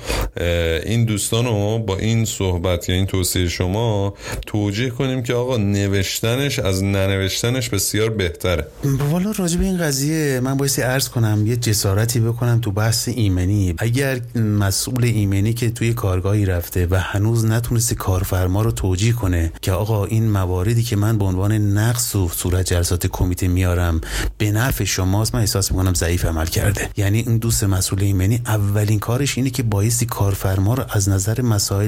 این 0.85 1.05
دوستان 1.05 1.45
رو 1.45 1.79
با 1.89 1.97
این 1.97 2.25
صحبت 2.25 2.89
یا 2.89 2.95
این 2.95 3.05
توصیه 3.05 3.47
شما 3.47 4.13
توجیه 4.45 4.89
کنیم 4.89 5.23
که 5.23 5.33
آقا 5.33 5.57
نوشتنش 5.57 6.59
از 6.59 6.83
ننوشتنش 6.83 7.69
بسیار 7.69 8.09
بهتره. 8.09 8.67
والا 8.83 9.31
راجع 9.31 9.57
به 9.57 9.65
این 9.65 9.77
قضیه 9.77 10.39
من 10.43 10.57
بایستی 10.57 10.81
عرض 10.81 11.09
کنم 11.09 11.47
یه 11.47 11.55
جسارتی 11.55 12.19
بکنم 12.19 12.59
تو 12.59 12.71
بحث 12.71 13.07
ایمنی. 13.07 13.75
اگر 13.77 14.19
مسئول 14.35 15.03
ایمنی 15.05 15.53
که 15.53 15.69
توی 15.69 15.93
کارگاهی 15.93 16.45
رفته 16.45 16.87
و 16.91 16.95
هنوز 16.99 17.45
نتونسته 17.45 17.95
کارفرما 17.95 18.61
رو 18.61 18.71
توجیه 18.71 19.13
کنه 19.13 19.51
که 19.61 19.71
آقا 19.71 20.05
این 20.05 20.31
مواردی 20.31 20.83
که 20.83 20.95
من 20.95 21.17
به 21.17 21.25
عنوان 21.25 21.51
نقص 21.77 22.15
و 22.15 22.29
صورت 22.29 22.65
جلسات 22.65 23.07
کمیته 23.07 23.47
میارم 23.47 24.01
به 24.37 24.51
نفع 24.51 24.83
شماست 24.83 25.35
من 25.35 25.41
احساس 25.41 25.71
می‌کنم 25.71 25.93
ضعیف 25.93 26.25
عمل 26.25 26.45
کرده. 26.45 26.89
یعنی 26.97 27.19
این 27.19 27.37
دوست 27.37 27.63
مسئول 27.63 28.03
ایمنی 28.03 28.41
اولین 28.45 28.99
کارش 28.99 29.37
اینه 29.37 29.49
که 29.49 29.63
بایستی 29.63 30.05
کارفرما 30.05 30.73
رو 30.73 30.83
از 30.89 31.09
نظر 31.09 31.41
مسائل 31.41 31.78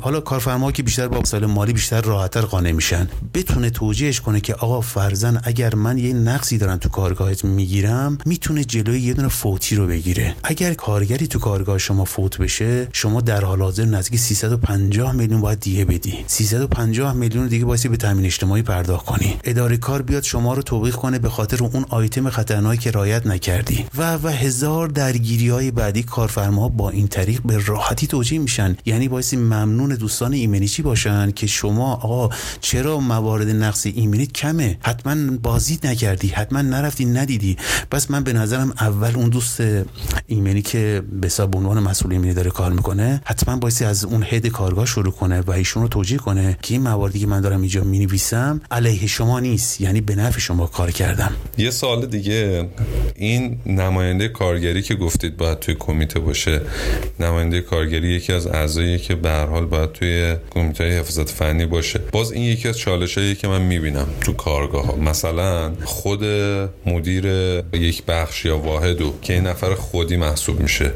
حالا 0.00 0.20
کارفرما 0.20 0.72
که 0.72 0.82
بیشتر 0.82 1.08
با 1.08 1.20
مسائل 1.20 1.46
مالی 1.46 1.72
بیشتر 1.72 2.00
راحتتر 2.00 2.40
قانع 2.40 2.72
میشن. 2.72 3.08
بتونه 3.34 3.70
توجیهش 3.70 4.20
کنه 4.20 4.40
که 4.40 4.54
آقا 4.54 4.80
فرزن 4.80 5.40
اگر 5.44 5.74
من 5.74 5.98
یه 5.98 6.12
نقصی 6.12 6.58
دارم 6.58 6.76
تو 6.76 6.88
کارگاهت 6.88 7.44
می‌گیرم 7.44 8.18
می‌تونه 8.26 8.64
جلوی 8.64 9.00
یه 9.00 9.14
دونه 9.14 9.28
فوتی 9.28 9.76
رو 9.76 9.86
بگیره. 9.86 10.34
اگر 10.42 10.74
کارگری 10.74 11.26
تو 11.26 11.38
کارگاه 11.38 11.78
شما 11.78 12.04
فوت 12.04 12.38
بشه 12.38 12.88
شما 12.92 13.20
در 13.20 13.44
حال 13.44 13.62
حاضر 13.62 13.84
نزدیک 13.84 14.20
350 14.20 15.12
میلیون 15.12 15.40
باید 15.40 15.60
دیگه 15.60 15.84
بدی. 15.84 16.24
350 16.26 17.12
میلیون 17.12 17.46
دیگه 17.46 17.64
باید 17.64 17.90
به 17.90 17.96
تامین 17.96 18.24
اجتماعی 18.24 18.62
پرداخت 18.62 19.06
کنی. 19.06 19.36
اداره 19.44 19.76
کار 19.76 20.02
بیاد 20.02 20.22
شما 20.22 20.54
رو 20.54 20.62
توبیخ 20.62 20.96
کنه 20.96 21.18
به 21.18 21.28
خاطر 21.28 21.64
اون 21.64 21.84
آیتم 21.88 22.30
خطرناکی 22.30 22.80
که 22.80 22.90
رایت 22.90 23.26
نکردی. 23.26 23.84
و 23.96 24.16
و 24.16 24.28
هزار 24.28 24.88
درگیری 24.88 25.48
های 25.48 25.70
بعدی 25.70 26.02
کارفرما 26.02 26.68
با 26.68 26.90
این 26.90 27.08
طریق 27.08 27.40
به 27.44 27.64
راحتی 27.66 28.06
توجیه 28.06 28.38
میشن. 28.38 28.63
یعنی 28.84 29.08
بایستی 29.08 29.36
ممنون 29.36 29.94
دوستان 29.94 30.32
ایمنی 30.32 30.68
چی 30.68 30.82
باشن 30.82 31.30
که 31.30 31.46
شما 31.46 31.92
آقا 31.92 32.34
چرا 32.60 33.00
موارد 33.00 33.48
نقص 33.48 33.86
ایمنی 33.86 34.26
کمه؟ 34.26 34.78
حتما 34.80 35.36
بازی 35.42 35.78
نکردی 35.84 36.28
حتما 36.28 36.62
نرفتی 36.62 37.04
ندیدی. 37.04 37.56
بس 37.92 38.10
من 38.10 38.24
به 38.24 38.32
نظرم 38.32 38.70
اول 38.80 39.12
اون 39.14 39.28
دوست 39.28 39.62
ایمنی 40.26 40.62
که 40.62 41.02
به 41.20 41.26
حساب 41.26 41.56
عنوان 41.56 41.82
مسئول 41.82 42.12
ایمنی 42.12 42.34
داره 42.34 42.50
کار 42.50 42.72
می‌کنه 42.72 43.22
حتما 43.24 43.56
بایستی 43.56 43.84
از 43.84 44.04
اون 44.04 44.24
هد 44.30 44.46
کارگاه 44.46 44.86
شروع 44.86 45.12
کنه 45.12 45.40
و 45.40 45.50
ایشون 45.50 45.82
رو 45.82 45.88
توجیه 45.88 46.18
کنه 46.18 46.58
که 46.62 46.74
این 46.74 46.82
مواردی 46.82 47.18
که 47.18 47.26
من 47.26 47.40
دارم 47.40 47.60
اینجا 47.60 47.84
می‌نویسم 47.84 48.60
علیه 48.70 49.06
شما 49.06 49.40
نیست 49.40 49.80
یعنی 49.80 50.00
به 50.00 50.14
نفع 50.14 50.40
شما 50.40 50.66
کار 50.66 50.90
کردم. 50.90 51.32
یه 51.58 51.70
سال 51.70 52.06
دیگه. 52.06 52.68
این 53.16 53.58
نماینده 53.66 54.28
کارگری 54.28 54.82
که 54.82 54.94
گفتید 54.94 55.36
باید 55.36 55.58
توی 55.58 55.74
کمیته 55.78 56.20
باشه 56.20 56.60
نماینده 57.20 57.60
کارگری 57.60 58.08
یکی 58.08 58.32
از 58.32 58.43
اعضایی 58.46 58.98
که 58.98 59.14
به 59.14 59.30
هر 59.30 59.46
حال 59.46 59.66
باید 59.66 59.92
توی 59.92 60.36
کمیته 60.50 60.84
حفاظت 60.84 61.30
فنی 61.30 61.66
باشه. 61.66 62.00
باز 62.12 62.32
این 62.32 62.42
یکی 62.42 62.68
از 62.68 62.78
چالشایی 62.78 63.34
که 63.34 63.48
من 63.48 63.62
می‌بینم 63.62 64.06
تو 64.20 64.32
کارگاه 64.32 64.86
ها 64.86 64.96
مثلا 64.96 65.72
خود 65.84 66.24
مدیر 66.86 67.24
یک 67.72 68.04
بخش 68.04 68.44
یا 68.44 68.58
واحدو 68.58 69.14
که 69.22 69.32
این 69.32 69.46
نفر 69.46 69.74
خودی 69.74 70.16
محسوب 70.16 70.60
میشه. 70.60 70.92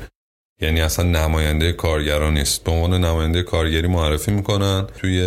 یعنی 0.61 0.81
اصلا 0.81 1.05
نماینده 1.05 1.73
کارگران 1.73 2.35
نیست. 2.35 2.65
به 2.65 2.71
عنوان 2.71 3.05
نماینده 3.05 3.43
کارگری 3.43 3.87
معرفی 3.87 4.31
می‌کنن 4.31 4.85
توی 5.01 5.21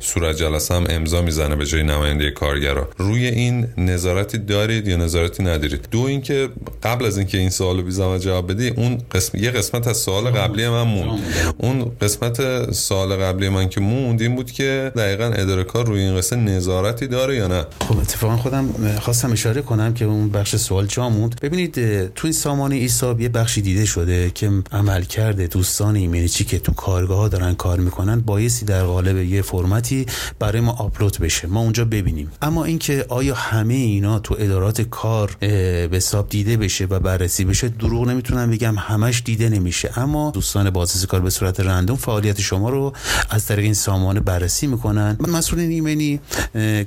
صورت 0.00 0.36
جلسه 0.36 0.74
هم 0.74 0.84
امضا 0.88 1.22
می‌زنه 1.22 1.56
به 1.56 1.66
جای 1.66 1.82
نماینده 1.82 2.30
کارگرا. 2.30 2.88
روی 2.98 3.26
این 3.26 3.66
نظارتی 3.76 4.38
دارید 4.38 4.88
یا 4.88 4.96
نظارتی 4.96 5.42
ندارید؟ 5.42 5.88
دو 5.90 6.00
اینکه 6.00 6.48
قبل 6.82 7.04
از 7.04 7.18
اینکه 7.18 7.38
این 7.38 7.50
سوالو 7.50 7.82
بیزم 7.82 8.18
جواب 8.18 8.52
بدی 8.52 8.68
اون 8.68 8.98
قسم 9.12 9.38
یه 9.38 9.50
قسمت 9.50 9.86
از 9.86 9.96
سوال 9.96 10.24
قبلی 10.30 10.68
من 10.68 10.82
موند. 10.82 11.20
اون 11.58 11.92
قسمت 12.00 12.70
سوال 12.72 13.16
قبلی 13.16 13.48
من 13.48 13.68
که 13.68 13.80
موند 13.80 14.22
این 14.22 14.34
بود 14.34 14.50
که 14.50 14.92
دقیقا 14.96 15.24
اداره 15.24 15.64
کار 15.64 15.86
روی 15.86 16.00
این 16.00 16.16
قصه 16.16 16.36
نظارتی 16.36 17.06
داره 17.06 17.36
یا 17.36 17.46
نه؟ 17.46 17.64
خب 17.88 17.98
اتفاقا 17.98 18.36
خودم 18.36 18.98
خواستم 19.00 19.32
اشاره 19.32 19.62
کنم 19.62 19.94
که 19.94 20.04
اون 20.04 20.28
بخش 20.28 20.56
سوال 20.56 20.86
جا 20.86 21.08
موند. 21.08 21.40
ببینید 21.42 21.74
تو 22.14 22.26
این 22.26 22.32
سامانه 22.32 22.76
ایساب 22.76 23.20
یه 23.20 23.28
بخشی 23.28 23.60
دیده 23.60 23.84
شده 23.84 24.30
که 24.34 24.50
عمل 24.78 25.02
کرده 25.02 25.46
دوستان 25.46 25.96
ایمنیچی 25.96 26.44
که 26.44 26.58
تو 26.58 26.72
کارگاه 26.72 27.28
دارن 27.28 27.54
کار 27.54 27.80
می‌کنن 27.80 28.20
بایستی 28.20 28.66
در 28.66 28.84
قالب 28.84 29.16
یه 29.16 29.42
فرمتی 29.42 30.06
برای 30.38 30.60
ما 30.60 30.72
آپلود 30.72 31.18
بشه. 31.18 31.46
ما 31.48 31.60
اونجا 31.60 31.84
ببینیم. 31.84 32.30
اما 32.42 32.64
اینکه 32.64 33.06
آیا 33.08 33.34
همه 33.34 33.74
اینا 33.74 34.18
تو 34.18 34.36
ادارات 34.38 34.80
کار 34.80 35.36
به 35.40 35.88
حساب 35.92 36.28
دیده 36.28 36.56
بشه 36.56 36.84
و 36.84 37.00
بررسی 37.00 37.44
بشه 37.44 37.68
دروغ 37.68 38.08
نمی‌تونم 38.08 38.50
بگم. 38.50 38.74
همش 38.78 39.22
دیده 39.24 39.48
نمیشه. 39.48 39.90
اما 39.96 40.30
دوستان 40.30 40.70
بازرسی 40.70 41.06
کار 41.06 41.20
به 41.20 41.30
صورت 41.30 41.60
رندوم 41.60 41.96
فعالیت 41.96 42.40
شما 42.40 42.70
رو 42.70 42.92
از 43.30 43.46
طریق 43.46 43.64
این 43.64 43.74
سامانه 43.74 44.20
بررسی 44.20 44.66
می‌کنن. 44.66 45.16
مسئولین 45.20 45.70
ایمنی 45.70 46.20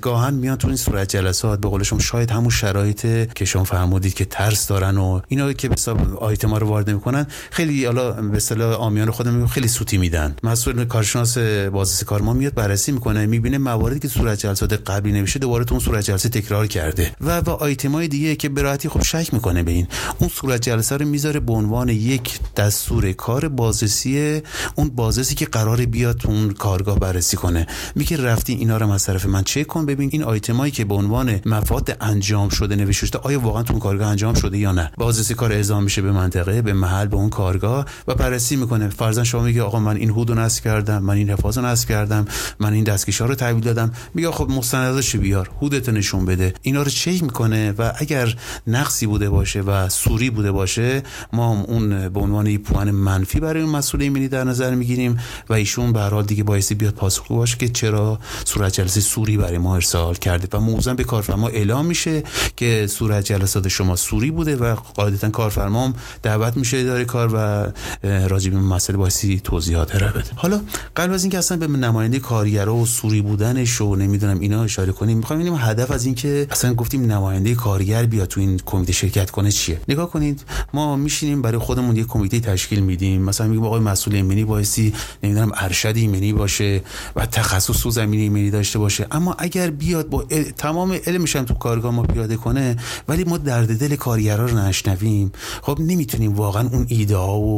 گاهن 0.02 0.34
میان 0.34 0.58
تو 0.58 0.68
این 0.68 0.78
صورت 0.78 1.10
جلسات. 1.10 1.62
به 1.62 1.70
قول 1.70 1.84
شما 1.84 2.00
شاید 2.00 2.32
همون 2.32 2.50
شرایط 2.50 3.34
که 3.34 3.46
شما 3.46 3.64
فرمودید 3.64 4.14
که 4.14 4.26
ترس 4.26 4.68
دارن 4.68 4.98
و 4.98 5.22
اینا 5.28 5.54
که 5.54 5.70
به 5.70 5.76
حساب 5.78 6.18
آیتما 6.18 6.58
رو 6.58 6.68
وارد 6.68 6.90
می‌کنن 6.90 7.28
خیلی 7.52 7.81
حالا 7.86 8.12
به 8.12 8.38
اصطلاح 8.38 8.76
آمیان 8.76 9.12
خودم 9.12 9.48
خیلی 9.48 9.68
سوتی 9.68 9.98
میدن. 9.98 10.36
مسئول 10.44 10.86
کارشناس 10.86 11.38
بازرسی 11.72 12.06
کار 12.06 12.22
ما 12.22 12.34
میاد 12.34 12.54
بررسی 12.54 12.92
می‌کنه 12.92 13.26
می‌بینه 13.26 13.58
مواردی 13.58 14.00
که 14.00 14.08
صورت 14.08 14.40
جلسات 14.40 14.74
قبلی 14.74 15.12
نوشته 15.12 15.40
دوباره 15.40 15.66
تو 15.66 15.76
اون 15.76 15.84
صورت 15.84 16.04
جلسه 16.04 16.30
تکرار 16.30 16.68
کرده. 16.68 17.12
و 17.22 17.40
و 17.40 17.76
های 17.94 18.08
دیگه 18.08 18.36
که 18.36 18.50
به 18.50 18.62
راحتی 18.62 18.90
خب 18.90 19.04
شک 19.04 19.34
می‌کنه 19.34 19.64
به 19.64 19.72
این. 19.72 19.88
اون 20.20 20.30
صورت 20.30 20.62
جلسه 20.62 20.98
رو 20.98 21.06
می‌ذاره 21.06 21.40
به 21.40 21.54
عنوان 21.54 21.90
یک 21.90 22.40
دستور 22.56 23.12
کار 23.12 23.48
بازرسی 23.48 24.42
اون 24.76 24.90
بازرسی 24.90 25.36
که 25.36 25.46
قرار 25.46 25.86
بیاد 25.86 26.22
اون 26.26 26.50
کارگاه 26.50 27.00
بررسی 27.00 27.38
کنه. 27.38 27.68
میگه 27.96 28.24
رفتی 28.24 28.54
اینا 28.54 28.78
رو 28.78 28.92
از 28.92 29.06
طرف 29.06 29.26
من 29.26 29.44
چک 29.44 29.68
کن 29.68 29.86
ببین 29.86 30.10
این 30.14 30.24
آیتمایی 30.24 30.72
که 30.72 30.86
به 30.86 30.94
عنوان 30.94 31.40
مفاد 31.46 31.98
انجام 32.02 32.50
شده 32.50 32.76
نوشته 32.76 33.18
آیا 33.18 33.40
واقعا 33.40 33.64
تو 33.64 33.74
اون 33.74 33.82
کارگاه 33.82 34.08
انجام 34.08 34.34
شده 34.34 34.58
یا 34.58 34.72
نه. 34.72 34.92
بازرسی 34.98 35.34
کار 35.34 35.52
اعزام 35.52 35.84
میشه 35.84 36.02
به 36.02 36.12
منطقه 36.12 36.62
به 36.62 36.74
محل 36.74 37.08
به 37.08 37.16
اون 37.16 37.30
کارگاه. 37.30 37.71
و 38.08 38.16
بررسی 38.16 38.56
می‌کنه. 38.56 38.90
فرضاً 38.90 39.24
شما 39.24 39.42
میگه 39.42 39.62
آقا 39.64 39.80
من 39.80 39.98
این 39.98 40.10
هودو 40.10 40.36
نصب 40.36 40.64
کردم 40.64 41.04
من 41.04 41.14
این 41.14 41.30
حفاظ 41.30 41.58
نصب 41.58 41.90
کردم 41.90 42.26
من 42.60 42.74
این 42.74 42.84
دستکشا 42.84 43.26
رو 43.26 43.36
تحویل 43.36 43.64
دادم. 43.64 43.92
میگه 44.14 44.32
خب 44.32 44.50
مستنداش 44.50 45.16
بیار 45.16 45.50
هودت 45.62 45.90
نشون 45.90 46.26
بده. 46.26 46.54
اینا 46.62 46.84
رو 46.84 46.90
چک 46.90 47.24
می‌کنه 47.24 47.72
و 47.72 47.92
اگر 47.98 48.36
نقصی 48.68 49.06
بوده 49.06 49.30
باشه 49.30 49.62
و 49.62 49.90
سوری 49.90 50.30
بوده 50.30 50.52
باشه 50.52 51.04
ما 51.34 51.66
اون 51.68 52.10
به 52.10 52.20
عنوان 52.20 52.58
پوان 52.58 52.92
منفی 52.92 53.40
برای 53.40 53.64
اون 53.64 53.72
مسئول 53.72 54.02
ایمنی 54.02 54.28
در 54.28 54.44
نظر 54.44 54.76
می‌گیریم 54.76 55.20
و 55.50 55.54
ایشون 55.54 55.94
به 55.94 56.02
حال 56.02 56.24
دیگه 56.24 56.44
بایستی 56.44 56.76
بیاد 56.76 56.94
پاسخگو 56.94 57.36
باشه 57.36 57.58
که 57.58 57.70
چرا 57.70 58.20
صورت 58.46 58.74
جلسه 58.74 59.02
سوری 59.02 59.38
برای 59.38 59.58
ما 59.58 59.76
ارسال 59.76 60.16
کرده 60.16 60.58
و 60.58 60.62
موزن 60.62 60.96
به 60.96 61.04
کارفرما 61.04 61.48
اعلام 61.48 61.86
میشه 61.86 62.24
که 62.56 62.88
صورت 62.88 63.26
جلسات 63.26 63.68
شما 63.68 63.96
سوری 63.96 64.32
بوده 64.32 64.56
و 64.56 64.76
قاعدتا 64.76 65.30
کارفرما 65.30 65.94
دعوت 66.24 66.58
میشه 66.58 66.78
اداره 66.78 67.06
کار 67.06 67.30
و 67.34 67.61
راجع 68.04 68.52
به 68.52 68.58
مسئله 68.58 68.98
بایستی 68.98 69.40
توضیحات 69.40 69.96
ارائه 69.96 70.14
بده. 70.14 70.30
حالا 70.36 70.62
قبل 70.96 71.14
از 71.14 71.24
اینکه 71.24 71.38
اصلا 71.38 71.58
به 71.58 71.68
نماینده 71.68 72.20
کارگرا 72.20 72.76
و 72.76 72.86
سوری 72.86 73.22
بودنش 73.22 73.82
و 73.82 73.96
نمی‌دونم 73.96 74.40
اینا 74.40 74.64
اشاره 74.64 74.92
کنیم 74.92 75.18
می‌خوایم 75.18 75.42
ببینیم 75.42 75.60
هدف 75.62 75.92
از 75.92 76.06
اینکه 76.06 76.48
اصلا 76.52 76.74
گفتیم 76.74 77.12
نماینده 77.12 77.56
کارگر 77.56 78.06
بیاد 78.06 78.28
تو 78.28 78.40
این 78.40 78.60
کمیته 78.66 78.94
شرکت 78.94 79.32
کنه 79.32 79.52
چیه. 79.52 79.82
نگاه 79.90 80.10
کنید 80.10 80.44
ما 80.74 80.96
میشینیم 80.96 81.42
برای 81.42 81.58
خودمون 81.58 81.96
یه 81.96 82.04
کمیته 82.04 82.40
تشکیل 82.40 82.80
میدیم. 82.80 83.22
مثلا 83.22 83.48
میگیم 83.48 83.66
آقای 83.66 83.80
مسئول 83.80 84.16
ایمنی 84.16 84.44
بایستی 84.44 84.94
نمی‌دونم 85.24 85.52
ارشد 85.56 85.94
ایمنی 85.96 86.34
باشه 86.34 86.82
و 87.16 87.26
تخصص 87.26 87.82
تو 87.82 87.90
زمینه 87.90 88.24
ایمنی 88.24 88.52
داشته 88.52 88.80
باشه. 88.80 89.08
اما 89.12 89.36
اگر 89.40 89.70
بیاد 89.70 90.10
با 90.10 90.24
تمام 90.58 90.98
علمش 91.06 91.36
هم 91.36 91.46
تو 91.46 91.54
کارگاه 91.54 91.92
ما 91.92 92.04
پیاده 92.04 92.36
کنه 92.36 92.76
ولی 93.08 93.24
ما 93.24 93.38
درد 93.38 93.80
دل 93.80 93.96
کارگرا 93.96 94.46
رو 94.46 94.58
نشنویم. 94.58 95.32
خب 95.62 95.78
نمی‌تونیم 95.80 96.36
واقعا 96.36 96.68
اون 96.68 96.86
ایده 96.90 97.16
ها 97.18 97.40
و 97.40 97.51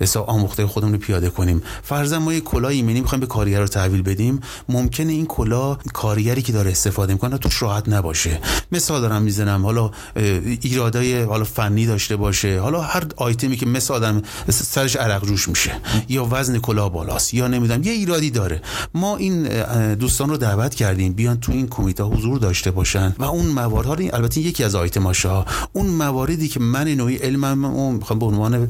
حساب 0.00 0.30
آموخته 0.30 0.66
خودمون 0.66 0.92
رو 0.92 0.98
پیاده 0.98 1.30
کنیم. 1.30 1.62
فرضاً 1.82 2.18
ما 2.18 2.32
یه 2.32 2.40
کلاه 2.40 2.70
ایمنی 2.70 3.00
می‌خوایم 3.00 3.20
به 3.20 3.26
کارگر 3.26 3.60
رو 3.60 3.66
تحویل 3.66 4.02
بدیم. 4.02 4.40
ممکنه 4.68 5.12
این 5.12 5.26
کلاه 5.26 5.78
کارگری 5.92 6.42
که 6.42 6.52
داره 6.52 6.70
استفاده 6.70 7.12
می‌کنه 7.12 7.38
توش 7.38 7.62
راحت 7.62 7.88
نباشه. 7.88 8.40
مثال 8.72 9.00
دارم 9.00 9.22
می‌زنم. 9.22 9.62
حالا 9.62 9.90
ایرادای 10.62 11.22
حالا 11.22 11.44
فنی 11.44 11.86
داشته 11.86 12.16
باشه. 12.16 12.60
حالا 12.60 12.80
هر 12.80 13.06
آیتمی 13.16 13.56
که 13.56 13.66
مثل 13.66 13.94
آدم 13.94 14.22
سرش 14.50 14.96
عرق 14.96 15.26
جوش 15.26 15.48
میشه. 15.48 15.72
یا 16.08 16.28
وزن 16.30 16.58
کلاه 16.58 16.92
بالاست. 16.92 17.34
یا 17.34 17.48
نمی‌دونم. 17.48 17.82
یه 17.82 17.92
ایرادی 17.92 18.30
داره. 18.30 18.62
ما 18.94 19.16
این 19.16 19.42
دوستان 19.94 20.28
رو 20.28 20.36
دعوت 20.36 20.74
کردیم 20.74 21.12
بیان 21.12 21.40
تو 21.40 21.52
این 21.52 21.68
کمیته 21.68 22.02
حضور 22.02 22.38
داشته 22.38 22.70
باشن. 22.70 23.14
و 23.18 23.24
اون 23.24 23.46
موارد 23.46 23.88
البته 24.14 24.40
یکی 24.40 24.64
از 24.64 24.74
آیتماشا 24.74 25.44
اون 25.72 25.86
مواردی 25.86 26.48
که 26.48 26.60
من 26.60 26.88
نوعی 26.88 27.16
علمم 27.16 27.94
می‌خوام 27.94 28.18
به 28.18 28.26
عنوان 28.26 28.68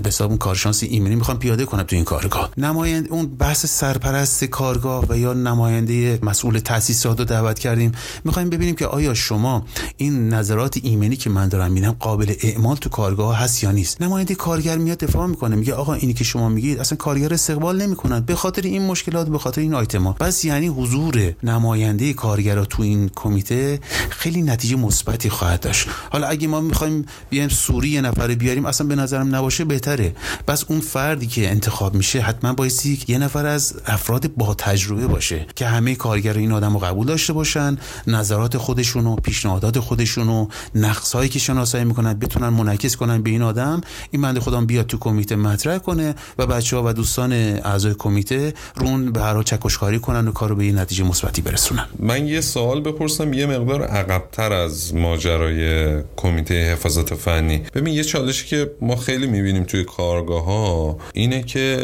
به 0.00 0.08
حساب 0.08 0.28
اون 0.28 0.38
کارشناس 0.38 0.82
ایمنی 0.82 1.14
می‌خوام 1.14 1.38
پیاده 1.38 1.64
کنم 1.64 1.82
تو 1.82 1.96
این 1.96 2.04
کارگاه. 2.04 2.50
نماینده 2.56 3.12
اون 3.12 3.26
بحث 3.26 3.66
سرپرست 3.66 4.44
کارگاه 4.44 5.04
و 5.08 5.18
یا 5.18 5.32
نماینده 5.32 6.18
مسئول 6.22 6.58
تاسیسات 6.58 7.18
رو 7.18 7.24
دعوت 7.24 7.58
کردیم. 7.58 7.92
می‌خوایم 8.24 8.50
ببینیم 8.50 8.74
که 8.74 8.86
آیا 8.86 9.14
شما 9.14 9.66
این 9.96 10.28
نظرات 10.28 10.78
ایمنی 10.82 11.16
که 11.16 11.30
من 11.30 11.48
دارم 11.48 11.72
میدم 11.72 11.96
قابل 12.00 12.34
اعمال 12.42 12.76
تو 12.76 12.88
کارگاه 12.88 13.38
هست 13.38 13.62
یا 13.64 13.70
نیست؟ 13.70 14.02
نماینده 14.02 14.34
کارگر 14.34 14.78
میاد 14.78 14.98
دفاع 14.98 15.26
می‌کنه 15.26 15.56
میگه 15.56 15.74
آقا 15.74 15.94
اینی 15.94 16.14
که 16.14 16.24
شما 16.24 16.48
میگید 16.48 16.78
اصلا 16.78 16.96
کارگر 16.96 17.34
استقبال 17.34 17.82
نمی‌کنن 17.82 18.20
به 18.20 18.34
خاطر 18.34 18.62
این 18.62 18.82
مشکلات 18.86 19.28
به 19.28 19.38
خاطر 19.38 19.60
این 19.60 19.74
آیتما 19.74 20.12
بس 20.20 20.44
یعنی 20.44 20.66
حضور 20.66 21.34
نماینده 21.42 22.12
کارگرا 22.12 22.64
تو 22.64 22.82
این 22.82 23.10
کمیته 23.14 23.80
خیلی 24.10 24.42
نتیجه 24.42 24.76
مثبتی 24.76 25.30
خواهد 25.30 25.60
داشت. 25.60 25.88
حالا 26.10 26.26
اگه 26.26 26.48
ما 26.48 26.60
می‌خوایم 26.60 27.06
بیایم 27.30 27.48
سوری 27.48 27.88
یه 27.88 28.00
نفر 28.00 28.34
بیاریم 28.34 28.66
اصلا 28.66 28.86
به 28.86 28.94
نظرم 28.94 29.34
نباشه 29.34 29.64
بهتره. 29.78 30.12
بس 30.48 30.64
اون 30.68 30.80
فردی 30.80 31.26
که 31.26 31.50
انتخاب 31.50 31.94
میشه 31.94 32.20
حتما 32.20 32.52
بایستی 32.52 32.98
یه 33.08 33.18
نفر 33.18 33.46
از 33.46 33.74
افراد 33.86 34.34
با 34.34 34.54
تجربه 34.54 35.06
باشه 35.06 35.46
که 35.56 35.66
همه 35.66 35.94
کارگر 35.94 36.38
این 36.38 36.52
آدم 36.52 36.72
رو 36.72 36.78
قبول 36.78 37.06
داشته 37.06 37.32
باشن 37.32 37.78
نظرات 38.06 38.56
خودشون 38.56 39.06
و 39.06 39.16
پیشنهادات 39.16 39.78
خودشون 39.78 40.28
و 40.28 40.46
نقصهایی 40.74 41.28
که 41.28 41.38
شناسایی 41.38 41.84
می‌کنن 41.84 42.14
بتونن 42.14 42.48
منعکس 42.48 42.96
کنن 42.96 43.22
به 43.22 43.30
این 43.30 43.42
آدم. 43.42 43.80
این 44.10 44.22
بنده 44.22 44.40
خودم 44.40 44.66
بیاد 44.66 44.86
تو 44.86 44.98
کمیته 44.98 45.36
مطرح 45.36 45.78
کنه 45.78 46.14
و 46.38 46.46
بچه 46.46 46.76
ها 46.76 46.82
و 46.86 46.92
دوستان 46.92 47.32
اعضای 47.32 47.94
کمیته 47.98 48.54
رون 48.76 49.12
به 49.12 49.20
هر 49.20 49.42
چکشکاری 49.42 49.98
کنن 49.98 50.28
و 50.28 50.32
کارو 50.32 50.54
به 50.54 50.64
این 50.64 50.78
نتیجه 50.78 51.04
مثبتی 51.04 51.42
برسونن. 51.42 51.86
من 51.98 52.26
یه 52.26 52.40
سوال 52.40 52.80
بپرسم 52.80 53.32
یه 53.32 53.46
مقدار 53.46 53.82
عقبتر 53.82 54.52
از 54.52 54.94
ماجرای 54.94 56.02
کمیته 56.16 56.72
حفاظت 56.72 57.14
فنی. 57.14 57.62
ببین 57.74 57.94
یه 57.94 58.04
چالشی 58.04 58.46
که 58.46 58.70
ما 58.80 58.96
خیلی 58.96 59.26
می‌بینیم 59.26 59.64
توی 59.68 59.84
کارگاه 59.84 60.44
ها 60.44 60.98
اینه 61.12 61.42
که 61.42 61.78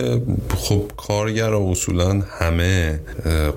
خب 0.56 0.90
کارگر 0.96 1.54
اصولا 1.54 2.22
همه 2.38 3.00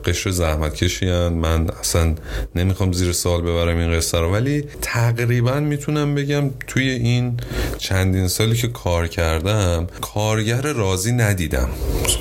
قشر 0.06 0.30
زحمت 0.30 0.76
کشیان 0.76 1.34
من 1.34 1.70
اصلا 1.80 2.16
نمی‌خوام 2.56 2.92
زیر 2.92 3.12
سال 3.12 3.42
ببرم 3.42 3.78
این 3.78 3.94
قصه 3.98 4.20
رو 4.20 4.34
ولی 4.34 4.64
تقریبا 4.82 5.60
می‌تونم 5.60 6.16
بگم 6.16 6.50
توی 6.68 6.90
این 6.90 7.38
چندین 7.78 8.28
سالی 8.28 8.56
که 8.56 8.68
کار 8.68 9.08
کردم 9.08 9.88
کارگر 10.02 10.62
راضی 10.62 11.12
ندیدم. 11.12 11.70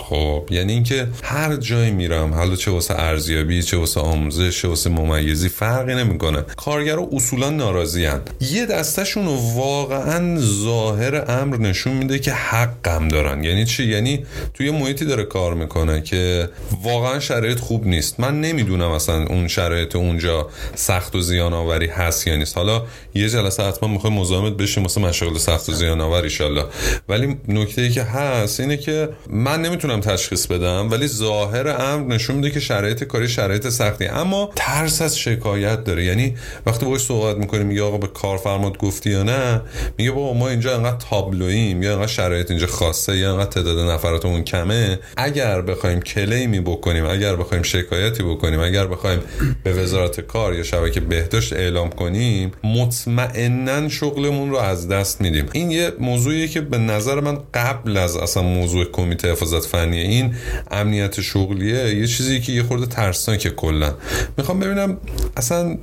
خب 0.09 0.49
یعنی 0.51 0.73
اینکه 0.73 1.09
هر 1.23 1.57
جایی 1.57 1.91
میرم 1.91 2.35
حالا 2.35 2.57
چه 2.57 2.71
واسه 2.71 2.95
ارزیابی 2.95 3.63
چه 3.63 3.77
واسه 3.77 4.01
آموزش 4.01 4.61
چه 4.63 4.69
واسه 4.69 4.91
ممیزی 4.91 5.49
فرقی 5.49 5.95
نمی‌کنه. 5.95 6.43
کارگرا 6.57 7.09
اصولا 7.13 7.51
ناراضی 7.51 8.05
هن. 8.05 8.21
یه 8.41 8.67
دستشون 8.67 9.27
واقعا 9.57 10.41
ظاهر 10.41 11.25
امر 11.31 11.57
نشون 11.57 11.96
میده 11.97 12.19
که 12.19 12.33
حقم 12.33 13.09
دارن. 13.09 13.45
یعنی 13.45 13.65
چی؟ 13.65 13.85
یعنی 13.85 14.27
توی 14.55 14.71
محیطی 14.71 15.05
داره 15.05 15.25
کار 15.25 15.55
می‌کنه 15.55 16.01
که 16.01 16.49
واقعا 16.83 17.21
شرایط 17.21 17.61
خوب 17.61 17.87
نیست. 17.87 18.21
من 18.21 18.41
نمی‌دونم 18.41 18.91
اصلا 18.91 19.27
اون 19.27 19.49
شرایط 19.49 19.97
اونجا 19.97 20.49
سخت 20.75 21.15
و 21.15 21.21
زیان 21.21 21.53
آوری 21.53 21.87
هست 21.87 22.27
یا 22.27 22.37
نیست. 22.37 22.57
حالا 22.57 22.83
یه 23.15 23.29
جلسه 23.29 23.63
حتما 23.63 23.89
می‌خوای 23.89 24.13
مزاحمت 24.13 24.53
بشیم 24.53 24.83
واسه 24.83 25.01
مشاغل 25.01 25.39
سخت 25.39 25.69
و 25.69 25.73
زیان 25.73 26.01
آور 26.01 26.23
ایشالله 26.23 26.65
ولی 27.09 27.37
نکته 27.49 27.83
ای 27.83 27.91
که 27.91 28.03
هست 28.03 28.61
اینه 28.61 28.77
که 28.77 29.09
من 29.31 29.63
نمی‌تونم 29.63 30.01
تشخیص 30.01 30.47
بدم 30.47 30.91
ولی 30.91 31.07
ظاهر 31.07 31.69
امر 31.69 32.15
نشون 32.15 32.37
میده 32.37 32.51
که 32.51 32.61
شرایط 32.61 33.05
کاری 33.05 33.29
شرایط 33.29 33.69
سختی. 33.69 34.07
اما 34.07 34.51
ترس 34.57 35.03
از 35.03 35.19
شکایت 35.19 35.85
داره. 35.85 36.05
یعنی 36.05 36.37
وقتی 36.67 36.85
باهاش 36.85 37.01
صحبت 37.01 37.37
می‌کنیم 37.37 37.67
میگه 37.67 37.83
آقا 37.83 37.99
به 37.99 38.07
کارفرمات 38.07 38.79
گفتی 38.79 39.11
یا 39.11 39.23
نه؟ 39.23 39.61
میگه 39.99 40.11
بابا 40.11 40.35
ما 40.35 40.49
اینجا 40.49 40.77
انقدر 40.77 40.97
تابلوییم. 41.11 41.83
یا 41.87 41.93
انقدر 41.93 42.07
شرایط 42.07 42.51
اینجا 42.51 42.67
خاصه 42.67 43.17
یا 43.17 43.33
انقدر 43.33 43.51
تعداد 43.51 43.91
نفراتمون 43.91 44.45
کمه؟ 44.45 44.99
اگر 45.17 45.61
بخوایم 45.61 46.01
کلیمی 46.01 46.61
بکنیم 46.61 47.07
اگر 47.07 47.37
بخوایم 47.37 47.63
شکایتی 47.63 48.23
بکنیم 48.23 48.61
اگر 48.61 48.87
بخوایم 48.87 49.21
به 49.65 49.73
وزارت 49.73 50.21
کار 50.21 50.55
یا 50.55 50.63
شبکه 50.63 51.01
بهداشت 51.01 51.53
اعلام 51.53 51.91
کنیم 51.91 52.53
مطمئنا 52.65 53.89
شغلمون 53.89 54.51
رو 54.51 54.57
از 54.57 54.89
دست 54.89 55.21
میدیم. 55.21 55.47
این 55.53 55.71
یه 55.71 55.93
موضوعیه 55.99 56.49
که 56.49 56.61
به 56.61 56.79
نظر 56.79 57.21
من 57.21 57.39
قبل 57.55 57.97
از 57.97 58.17
اصلا 58.17 58.43
موضوع 58.43 58.85
کمیته 58.85 59.33
حفاظت 59.33 59.67
فنی 59.67 59.99
این 59.99 60.35
امنیت 60.71 61.21
شغلیه 61.21 61.95
یه 61.95 62.07
چیزی 62.07 62.41
که 62.41 62.53
یه 62.53 62.63
خورده 62.63 62.87
ترسناکه 62.87 63.51
کلا. 63.51 63.95
می‌خوام 64.39 64.61
ببینم 64.61 64.97
اصلا 65.37 65.77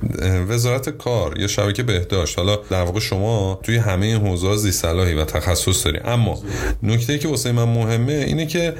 وزارت 0.48 0.88
کار 0.88 1.38
یا 1.38 1.46
شبکه 1.46 1.82
بهداشت 1.82 2.38
حالا 2.38 2.56
در 2.70 2.82
واقع 2.82 3.00
شما 3.00 3.60
توی 3.62 3.76
همه 3.76 4.06
این 4.06 4.16
حوزه 4.16 4.56
زی 4.56 4.72
صلاحی 4.72 5.14
و 5.14 5.24
تخصص 5.24 5.86
اما 6.04 6.42
نکته 6.82 7.18
که 7.18 7.28
واسه 7.28 7.52
من 7.52 7.64
مهمه 7.64 8.12
اینه 8.12 8.46
که 8.46 8.74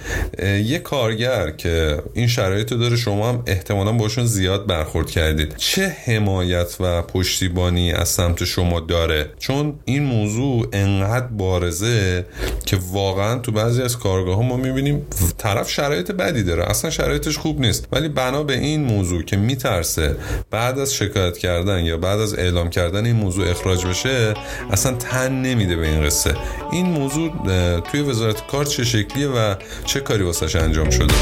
یه 0.64 0.78
کارگر 0.78 1.50
که 1.50 2.02
این 2.14 2.26
شرایط 2.26 2.72
رو 2.72 2.78
داره 2.78 2.96
شما 2.96 3.28
هم 3.28 3.42
احتمالا 3.46 3.92
باشون 3.92 4.26
زیاد 4.26 4.66
برخورد 4.66 5.10
کردید. 5.10 5.56
چه 5.56 5.96
حمایت 6.04 6.76
و 6.80 7.02
پشتیبانی 7.02 7.92
از 7.92 8.08
سمت 8.08 8.44
شما 8.44 8.80
داره؟ 8.80 9.30
چون 9.38 9.74
این 9.84 10.02
موضوع 10.02 10.68
انقدر 10.72 11.26
بارزه 11.26 12.26
که 12.66 12.78
واقعا 12.92 13.38
تو 13.38 13.52
بعضی 13.52 13.82
از 13.82 13.98
کارگاه 13.98 14.36
ها 14.36 14.42
ما 14.42 14.56
می‌بینیم 14.56 15.06
طرف 15.38 15.70
شرایط 15.70 16.10
بدی 16.12 16.42
داره. 16.42 16.70
اصلا 16.70 16.90
شرایطش 16.90 17.38
خوب 17.38 17.60
نیست. 17.60 17.88
ولی 17.92 18.08
بنا 18.08 18.42
به 18.42 18.54
این 18.58 18.84
موضوع 18.84 19.22
که 19.22 19.36
میترسه 19.36 20.16
بعد 20.50 20.78
از 20.78 20.94
شکایت 20.94 21.38
کردن 21.38 21.84
یا 21.84 21.96
بعد 21.96 22.20
از 22.20 22.38
اعلام 22.38 22.70
کردن 22.70 23.06
این 23.06 23.16
موضوع 23.16 23.50
اخراج 23.50 23.86
بشه 23.86 24.34
اصلا 24.70 24.92
تن 24.92 25.32
نمیده 25.42 25.76
به 25.76 25.88
این 25.88 26.04
قصه. 26.06 26.34
این 26.72 26.86
موضوع 27.04 27.30
توی 27.80 28.00
وزارت 28.00 28.46
کار 28.46 28.64
چه 28.64 28.84
شکلیه 28.84 29.28
و 29.28 29.54
چه 29.84 30.00
کاری 30.00 30.22
واسش 30.22 30.56
انجام 30.56 30.90
شده؟ 30.90 31.14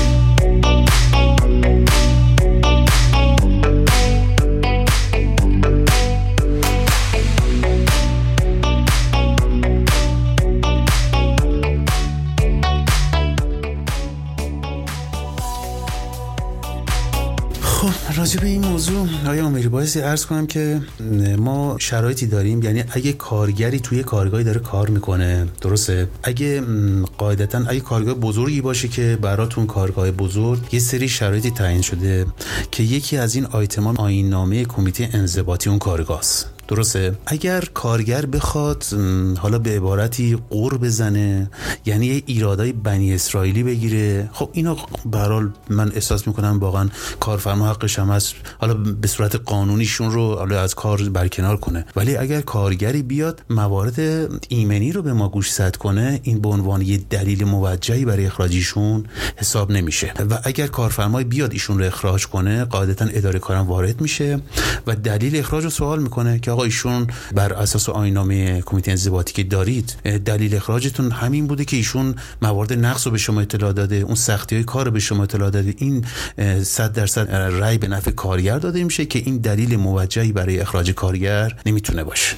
موضوع 18.91 19.09
آیا 19.31 19.47
امیری 19.47 19.69
بایستی 19.69 20.01
ارز 20.01 20.27
کنم 20.27 20.47
که 20.47 20.81
ما 21.39 21.77
شرایطی 21.79 22.27
داریم؟ 22.27 22.63
یعنی 22.63 22.85
اگه 22.91 23.13
کارگری 23.13 23.81
توی 23.81 24.03
کارگاهی 24.03 24.45
داره 24.45 24.61
کار 24.61 24.91
می‌کنه 24.91 25.49
درسته؟ 25.61 26.09
اگه 26.23 26.63
قاعدتا 27.19 27.65
اگه 27.69 27.81
کارگاه 27.81 28.15
بزرگی 28.15 28.61
باشه 28.61 28.89
که 28.89 29.19
براتون 29.23 29.67
کارگاه 29.67 30.11
بزرگ 30.11 30.61
یه 30.73 30.81
سری 30.81 31.09
شرایطی 31.09 31.51
تعیین 31.51 31.83
شده 31.83 32.27
که 32.71 32.83
یکی 32.83 33.17
از 33.17 33.35
این 33.35 33.47
آیتمان 33.47 33.97
آیین 33.97 34.29
نامه 34.29 34.65
کمیته 34.65 35.09
انضباطی 35.13 35.71
اون 35.71 35.79
کارگاه 35.79 36.19
است 36.19 36.52
درسته؟ 36.75 37.15
اگر 37.27 37.65
کارگر 37.75 38.27
بخواد 38.27 38.85
حالا 39.39 39.59
به 39.59 39.71
عبارتی 39.71 40.39
قور 40.51 40.79
بزنه 40.79 41.51
یعنی 41.87 42.07
یه 42.07 42.23
ایرادای 42.27 42.73
بنی 42.73 43.15
اسرائیلی 43.15 43.63
بگیره. 43.63 44.31
خب 44.33 44.51
اینا 44.53 44.77
برحال 45.07 45.51
من 45.71 45.93
احساس 45.95 46.27
می‌کنم 46.27 46.59
واقعا 46.61 46.89
کارفرما 47.21 47.69
حقش 47.69 47.99
هم 47.99 48.11
هست. 48.11 48.35
حالا 48.59 48.75
به 48.75 49.09
صورت 49.09 49.37
قانونیشون 49.37 50.11
رو 50.11 50.35
حالا 50.35 50.61
از 50.61 50.75
کار 50.75 51.03
برکنار 51.03 51.57
کنه. 51.57 51.85
ولی 51.97 52.17
اگر 52.17 52.41
کارگری 52.41 53.03
بیاد 53.03 53.43
موارد 53.51 54.01
ایمنی 54.49 54.93
رو 54.93 55.03
به 55.03 55.13
ما 55.13 55.29
گوش 55.29 55.53
زد 55.53 55.77
کنه 55.77 56.21
این 56.23 56.41
به 56.41 56.49
عنوان 56.49 56.83
یه 56.83 56.97
دلیل 57.11 57.45
موجهی 57.45 58.05
برای 58.05 58.27
اخراجیشون 58.27 59.05
حساب 59.37 59.71
نمیشه. 59.71 60.13
و 60.31 60.39
اگر 60.45 60.67
کارفرمای 60.67 61.25
بیاد 61.25 61.53
ایشون 61.53 61.79
رو 61.79 61.85
اخراج 61.85 62.27
کنه 62.27 62.65
قاعدتا 62.65 63.05
اداره 63.05 63.39
کارم 63.39 63.67
وارد 63.69 64.01
میشه 64.01 64.41
و 64.87 64.95
دلیل 64.95 65.37
اخراج 65.37 65.65
رو 65.65 65.71
سوال 65.71 66.03
می‌کنه 66.03 66.39
که 66.39 66.51
آقا 66.51 66.62
ایشون 66.63 67.07
بر 67.35 67.53
اساس 67.53 67.89
آینامه 67.89 68.63
کمیته 68.63 68.91
انضباطی 68.91 69.33
که 69.33 69.43
دارید 69.43 69.97
دلیل 70.25 70.55
اخراجتون 70.57 71.11
همین 71.11 71.47
بوده 71.47 71.65
که 71.65 71.77
ایشون 71.77 72.15
موارد 72.43 72.73
نقص 72.73 73.07
رو 73.07 73.13
به 73.13 73.19
شما 73.19 73.41
اطلاع 73.41 73.73
داده 73.73 73.97
اون 73.97 74.15
سختی 74.15 74.55
های 74.55 74.65
کار 74.65 74.91
به 74.91 75.01
شما 75.01 75.23
اطلاع 75.23 75.51
داده. 75.51 75.75
این 75.79 76.05
100 76.63 76.93
درصد 76.93 77.31
رأی 77.31 77.79
به 77.79 77.89
نفع 77.89 78.11
کارگر 78.11 78.59
داده 78.59 78.85
میشه 78.85 79.07
که 79.07 79.19
این 79.19 79.39
دلیل 79.39 79.77
موجهی 79.77 80.33
برای 80.33 80.61
اخراج 80.61 80.91
کارگر 80.91 81.57
نمی‌تونه 81.67 82.05
باشه. 82.05 82.37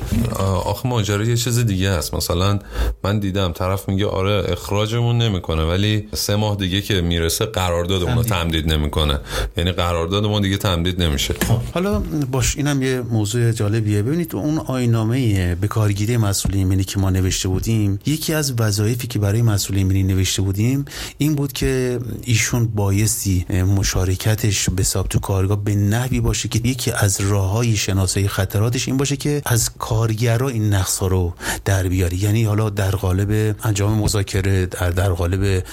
آخه 0.65 0.89
ماجرا 0.89 1.25
یه 1.25 1.37
چیز 1.37 1.59
دیگه 1.59 1.89
است. 1.89 2.15
مثلا 2.15 2.59
من 3.05 3.19
دیدم 3.19 3.53
طرف 3.53 3.89
میگه 3.89 4.07
آره 4.07 4.45
اخراجمون 4.53 5.19
نمی‌کنه 5.19 5.63
ولی 5.63 6.09
سه 6.15 6.37
ماه 6.37 6.57
دیگه 6.57 6.83
که 6.83 7.01
می‌رسه 7.01 7.47
قراردادمون 7.47 8.17
رو 8.17 8.23
تمدید. 8.23 8.73
نمی‌کنه. 8.73 9.19
یعنی 9.57 9.73
قراردادمون 9.73 10.43
دیگه 10.43 10.57
تمدید 10.57 11.03
نمیشه. 11.03 11.35
حالا 11.75 12.03
باش 12.31 12.57
اینم 12.57 12.83
یه 12.83 13.01
موضوع 13.01 13.53
جالبیه. 13.53 14.03
ببینید 14.15 14.37
اون 14.37 14.59
آینامه 14.59 15.55
به 15.55 15.69
کارگیری 15.69 16.17
مسئول 16.17 16.55
ایمنی 16.55 16.85
که 16.85 16.99
ما 16.99 17.11
نوشته 17.11 17.49
بودیم 17.49 17.99
یکی 18.07 18.35
از 18.35 18.55
وظایفی 18.59 19.07
که 19.07 19.19
برای 19.19 19.43
مسئول 19.43 19.77
ایمنی 19.77 20.03
نوشته 20.03 20.43
بودیم 20.43 20.85
این 21.19 21.35
بود 21.35 21.53
که 21.53 21.99
ایشون 22.23 22.67
بایستی 22.67 23.47
مشارکتش 23.51 24.71
به 24.71 24.83
تو 24.83 25.19
کارگاه 25.19 25.65
به 25.65 25.75
نحوی 25.75 26.21
باشه 26.21 26.49
که 26.49 26.61
یکی 26.65 26.91
از 26.91 27.21
راههای 27.21 27.77
شناسایی 27.77 28.29
خطراتش 28.29 28.89
این 28.89 28.97
باشه 28.97 29.17
که 29.17 29.43
از 29.47 29.71
کارگرا 29.79 30.49
این 30.49 30.75
نقص 30.75 31.03
رو 31.03 31.35
در 31.65 31.89
بیاری. 31.89 32.17
یعنی 32.17 32.45
حالا 32.45 32.71
در 32.71 32.91
قالب 32.91 33.57
انجام 33.63 33.99
مذاکره 33.99 34.67
در 34.67 34.91
در 34.91 35.13
قالب 35.13 35.65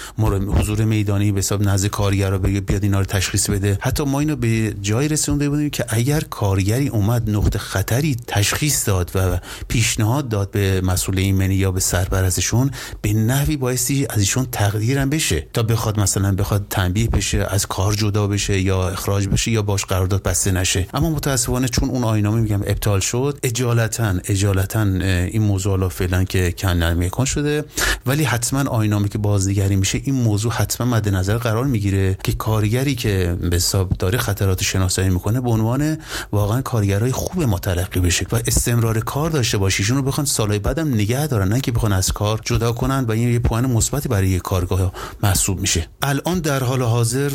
حضور 0.47 0.85
میدانی 0.85 1.31
به 1.31 1.37
حساب 1.37 1.63
نزد 1.63 1.87
کارگرا 1.87 2.37
بیاد 2.37 2.83
اینا 2.83 2.99
رو 2.99 3.05
تشخیص 3.05 3.49
بده. 3.49 3.77
حتی 3.81 4.03
ما 4.03 4.19
اینو 4.19 4.35
به 4.35 4.73
جای 4.81 5.07
رسونده 5.07 5.49
بودیم 5.49 5.69
که 5.69 5.85
اگر 5.89 6.19
کارگری 6.19 6.87
اومد 6.87 7.29
نقطه 7.29 7.59
خطری 7.59 8.17
تشخیص 8.27 8.87
داد 8.87 9.11
و 9.15 9.39
پیشنهاد 9.67 10.29
داد 10.29 10.51
به 10.51 10.81
مسئول 10.81 11.19
ایمنی 11.19 11.55
یا 11.55 11.71
به 11.71 11.79
سرپرستشون 11.79 12.71
به 13.01 13.13
نحوی 13.13 13.57
بایستی 13.57 14.07
از 14.09 14.19
ایشون 14.19 14.47
تقدیرم 14.51 15.09
بشه. 15.09 15.47
تا 15.53 15.63
بخواد 15.63 15.99
مثلا 15.99 16.35
بخواد 16.35 16.65
تنبیه 16.69 17.07
بشه 17.07 17.47
از 17.49 17.65
کار 17.65 17.93
جدا 17.93 18.27
بشه 18.27 18.59
یا 18.59 18.89
اخراج 18.89 19.27
بشه 19.27 19.51
یا 19.51 19.61
باش 19.61 19.85
قرارداد 19.85 20.23
بسته 20.23 20.51
نشه. 20.51 20.87
اما 20.93 21.09
متاسفانه 21.09 21.67
چون 21.67 21.89
اون 21.89 22.03
آینامه 22.03 22.41
میگم 22.41 22.61
ابطال 22.61 22.99
شد 22.99 23.39
اجالتا 23.43 24.13
اجالتا 24.25 24.81
این 24.81 25.41
موضوع 25.41 25.71
حالا 25.71 25.89
فعلا 25.89 26.23
که 26.23 26.51
کن 26.51 27.09
کن 27.09 27.25
شده. 27.25 27.65
ولی 28.05 28.23
حتما 28.23 28.69
آینامه 28.69 29.07
که 29.07 29.17
بازنگری 29.17 29.75
میشه 29.75 30.01
این 30.03 30.15
موضوع 30.15 30.51
حتما 30.51 30.87
مد 30.87 31.09
نظر 31.09 31.37
قرار 31.37 31.65
می‌گیره 31.65 32.17
که 32.23 32.33
کارگری 32.33 32.95
که 32.95 33.37
به 33.41 33.55
حساب 33.55 33.89
داره 33.89 34.17
خطرات 34.17 34.63
شناسایی 34.63 35.09
می‌کنه 35.09 35.41
به 35.41 35.49
عنوان 35.49 35.97
واقعا 36.31 36.61
کارگرای 36.61 37.11
خوب 37.11 37.43
ما 37.43 37.59
تلقی 37.59 37.99
بشه 38.11 38.25
و 38.31 38.35
استمرار 38.47 38.99
کار 38.99 39.29
داشته 39.29 39.57
باشیشون 39.57 39.97
رو 39.97 40.03
بخوان 40.03 40.25
سالهای 40.25 40.59
بعدم 40.59 40.93
نگه 40.93 41.27
دارن 41.27 41.47
نه 41.47 41.61
که 41.61 41.71
بخوان 41.71 41.93
از 41.93 42.11
کار 42.11 42.39
جدا 42.45 42.71
کنن 42.71 43.05
و 43.07 43.11
این 43.11 43.29
یه 43.29 43.39
پوان 43.39 43.65
مثبتی 43.65 44.09
برای 44.09 44.29
یه 44.29 44.39
کارگاه 44.39 44.93
محسوب 45.23 45.59
میشه. 45.59 45.87
الان 46.01 46.39
در 46.39 46.63
حال 46.63 46.81
حاضر 46.81 47.31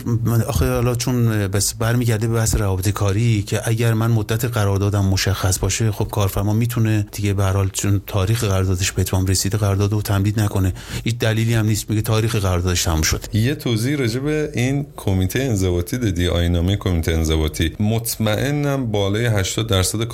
آخه 0.46 0.72
حالا 0.72 0.94
چون 0.94 1.46
بس 1.46 1.74
برمیگرده 1.74 2.28
به 2.28 2.34
بحث 2.34 2.54
روابط 2.54 2.88
کاری 2.88 3.42
که 3.42 3.60
اگر 3.64 3.94
من 3.94 4.10
مدت 4.10 4.44
قراردادم 4.44 5.04
مشخص 5.04 5.58
باشه 5.58 5.92
خب 5.92 6.08
کارفرما 6.08 6.52
می‌تونه 6.52 7.06
دیگه 7.12 7.34
به 7.34 7.44
هر 7.44 7.52
حال 7.52 7.70
چون 7.72 8.00
تاریخ 8.06 8.44
قراردادش 8.44 8.92
به 8.92 9.00
اتمام 9.00 9.26
رسیده 9.26 9.58
قرارداد 9.58 10.02
تمدید 10.02 10.40
نکنه. 10.40 10.72
هیچ 11.04 11.18
دلیلی 11.18 11.54
هم 11.54 11.66
نیست 11.66 11.90
میگه 11.90 12.02
تاریخ 12.02 12.36
قراردادش 12.36 12.82
تموم 12.82 13.02
شد. 13.02 13.24
یه 13.32 13.54
توضیح 13.54 13.96
راجع 13.96 14.20
به 14.20 14.50
این 14.54 14.86
کمیته 14.96 15.42
انضباطی 15.42 15.98
دادی 15.98 16.28
آینامه 16.28 16.76
کمیته 16.76 17.12
انضباطی. 17.12 17.72
مطمئنم 17.80 18.86
بالای 18.86 19.26
80 19.26 19.66
درصد 19.66 20.04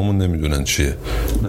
کارفرمامون 0.00 0.22
نمی‌دونن 0.22 0.64
چیه. 0.64 0.96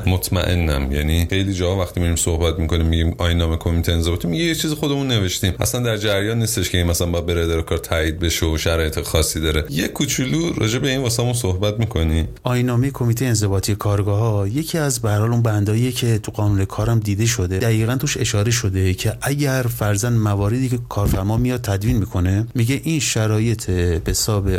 مطمئنم. 0.06 0.92
یعنی 0.92 1.28
خیلی 1.30 1.54
جا 1.54 1.76
وقتی 1.76 2.00
میریم 2.00 2.16
صحبت 2.16 2.60
می‌کنیم 2.60 2.86
میگیم 2.86 3.16
آینامه 3.18 3.58
کمیته 3.58 3.92
انضباطی 3.92 4.28
میگه 4.28 4.44
یه 4.44 4.56
چیز 4.56 4.74
خودمون 4.74 5.08
نوشتیم. 5.08 5.54
اصلا 5.60 5.82
در 5.82 5.98
جریان 5.98 6.40
نیستش 6.40 6.70
که 6.70 6.78
این 6.78 6.88
مثلا 6.88 7.08
با 7.08 7.22
بره 7.22 7.44
اداره 7.44 7.62
کار 7.62 7.78
تایید 7.78 8.20
بشه 8.20 8.46
و 8.46 8.58
شرایط 8.58 9.02
خاصی 9.02 9.40
داره. 9.40 9.66
یه 9.70 9.88
کوچولو 9.88 10.54
راجع 10.54 10.80
به 10.80 10.90
این 10.90 11.02
واسمون 11.02 11.34
صحبت 11.34 11.80
می‌کنی؟ 11.80 12.28
آینامه 12.44 12.92
کمیته 12.92 13.26
انضباطی 13.26 13.76
کارگاه 13.76 14.20
ها 14.20 14.48
یکی 14.48 14.78
از 14.78 15.02
به 15.02 15.22
اون 15.22 15.42
بندایی 15.42 15.92
که 15.92 16.20
تو 16.20 16.32
قانون 16.32 16.66
کارم 16.66 17.00
دیده 17.00 17.26
شده 17.26 17.60
دقیقا 17.60 17.96
توش 17.96 18.18
اشاره 18.18 18.52
شده 18.52 18.94
که 18.94 19.14
اگر 19.22 19.66
فرزن 19.78 20.14
مواردی 20.14 20.70
که 20.70 20.80
کارفرما 20.90 21.38
میاد 21.38 21.62
تدوین 21.62 21.98
می‌کنه 21.98 22.48
میگه 22.56 22.82
این 22.84 23.00
شرایط 23.00 23.72
به 23.72 24.12
حساب 24.12 24.50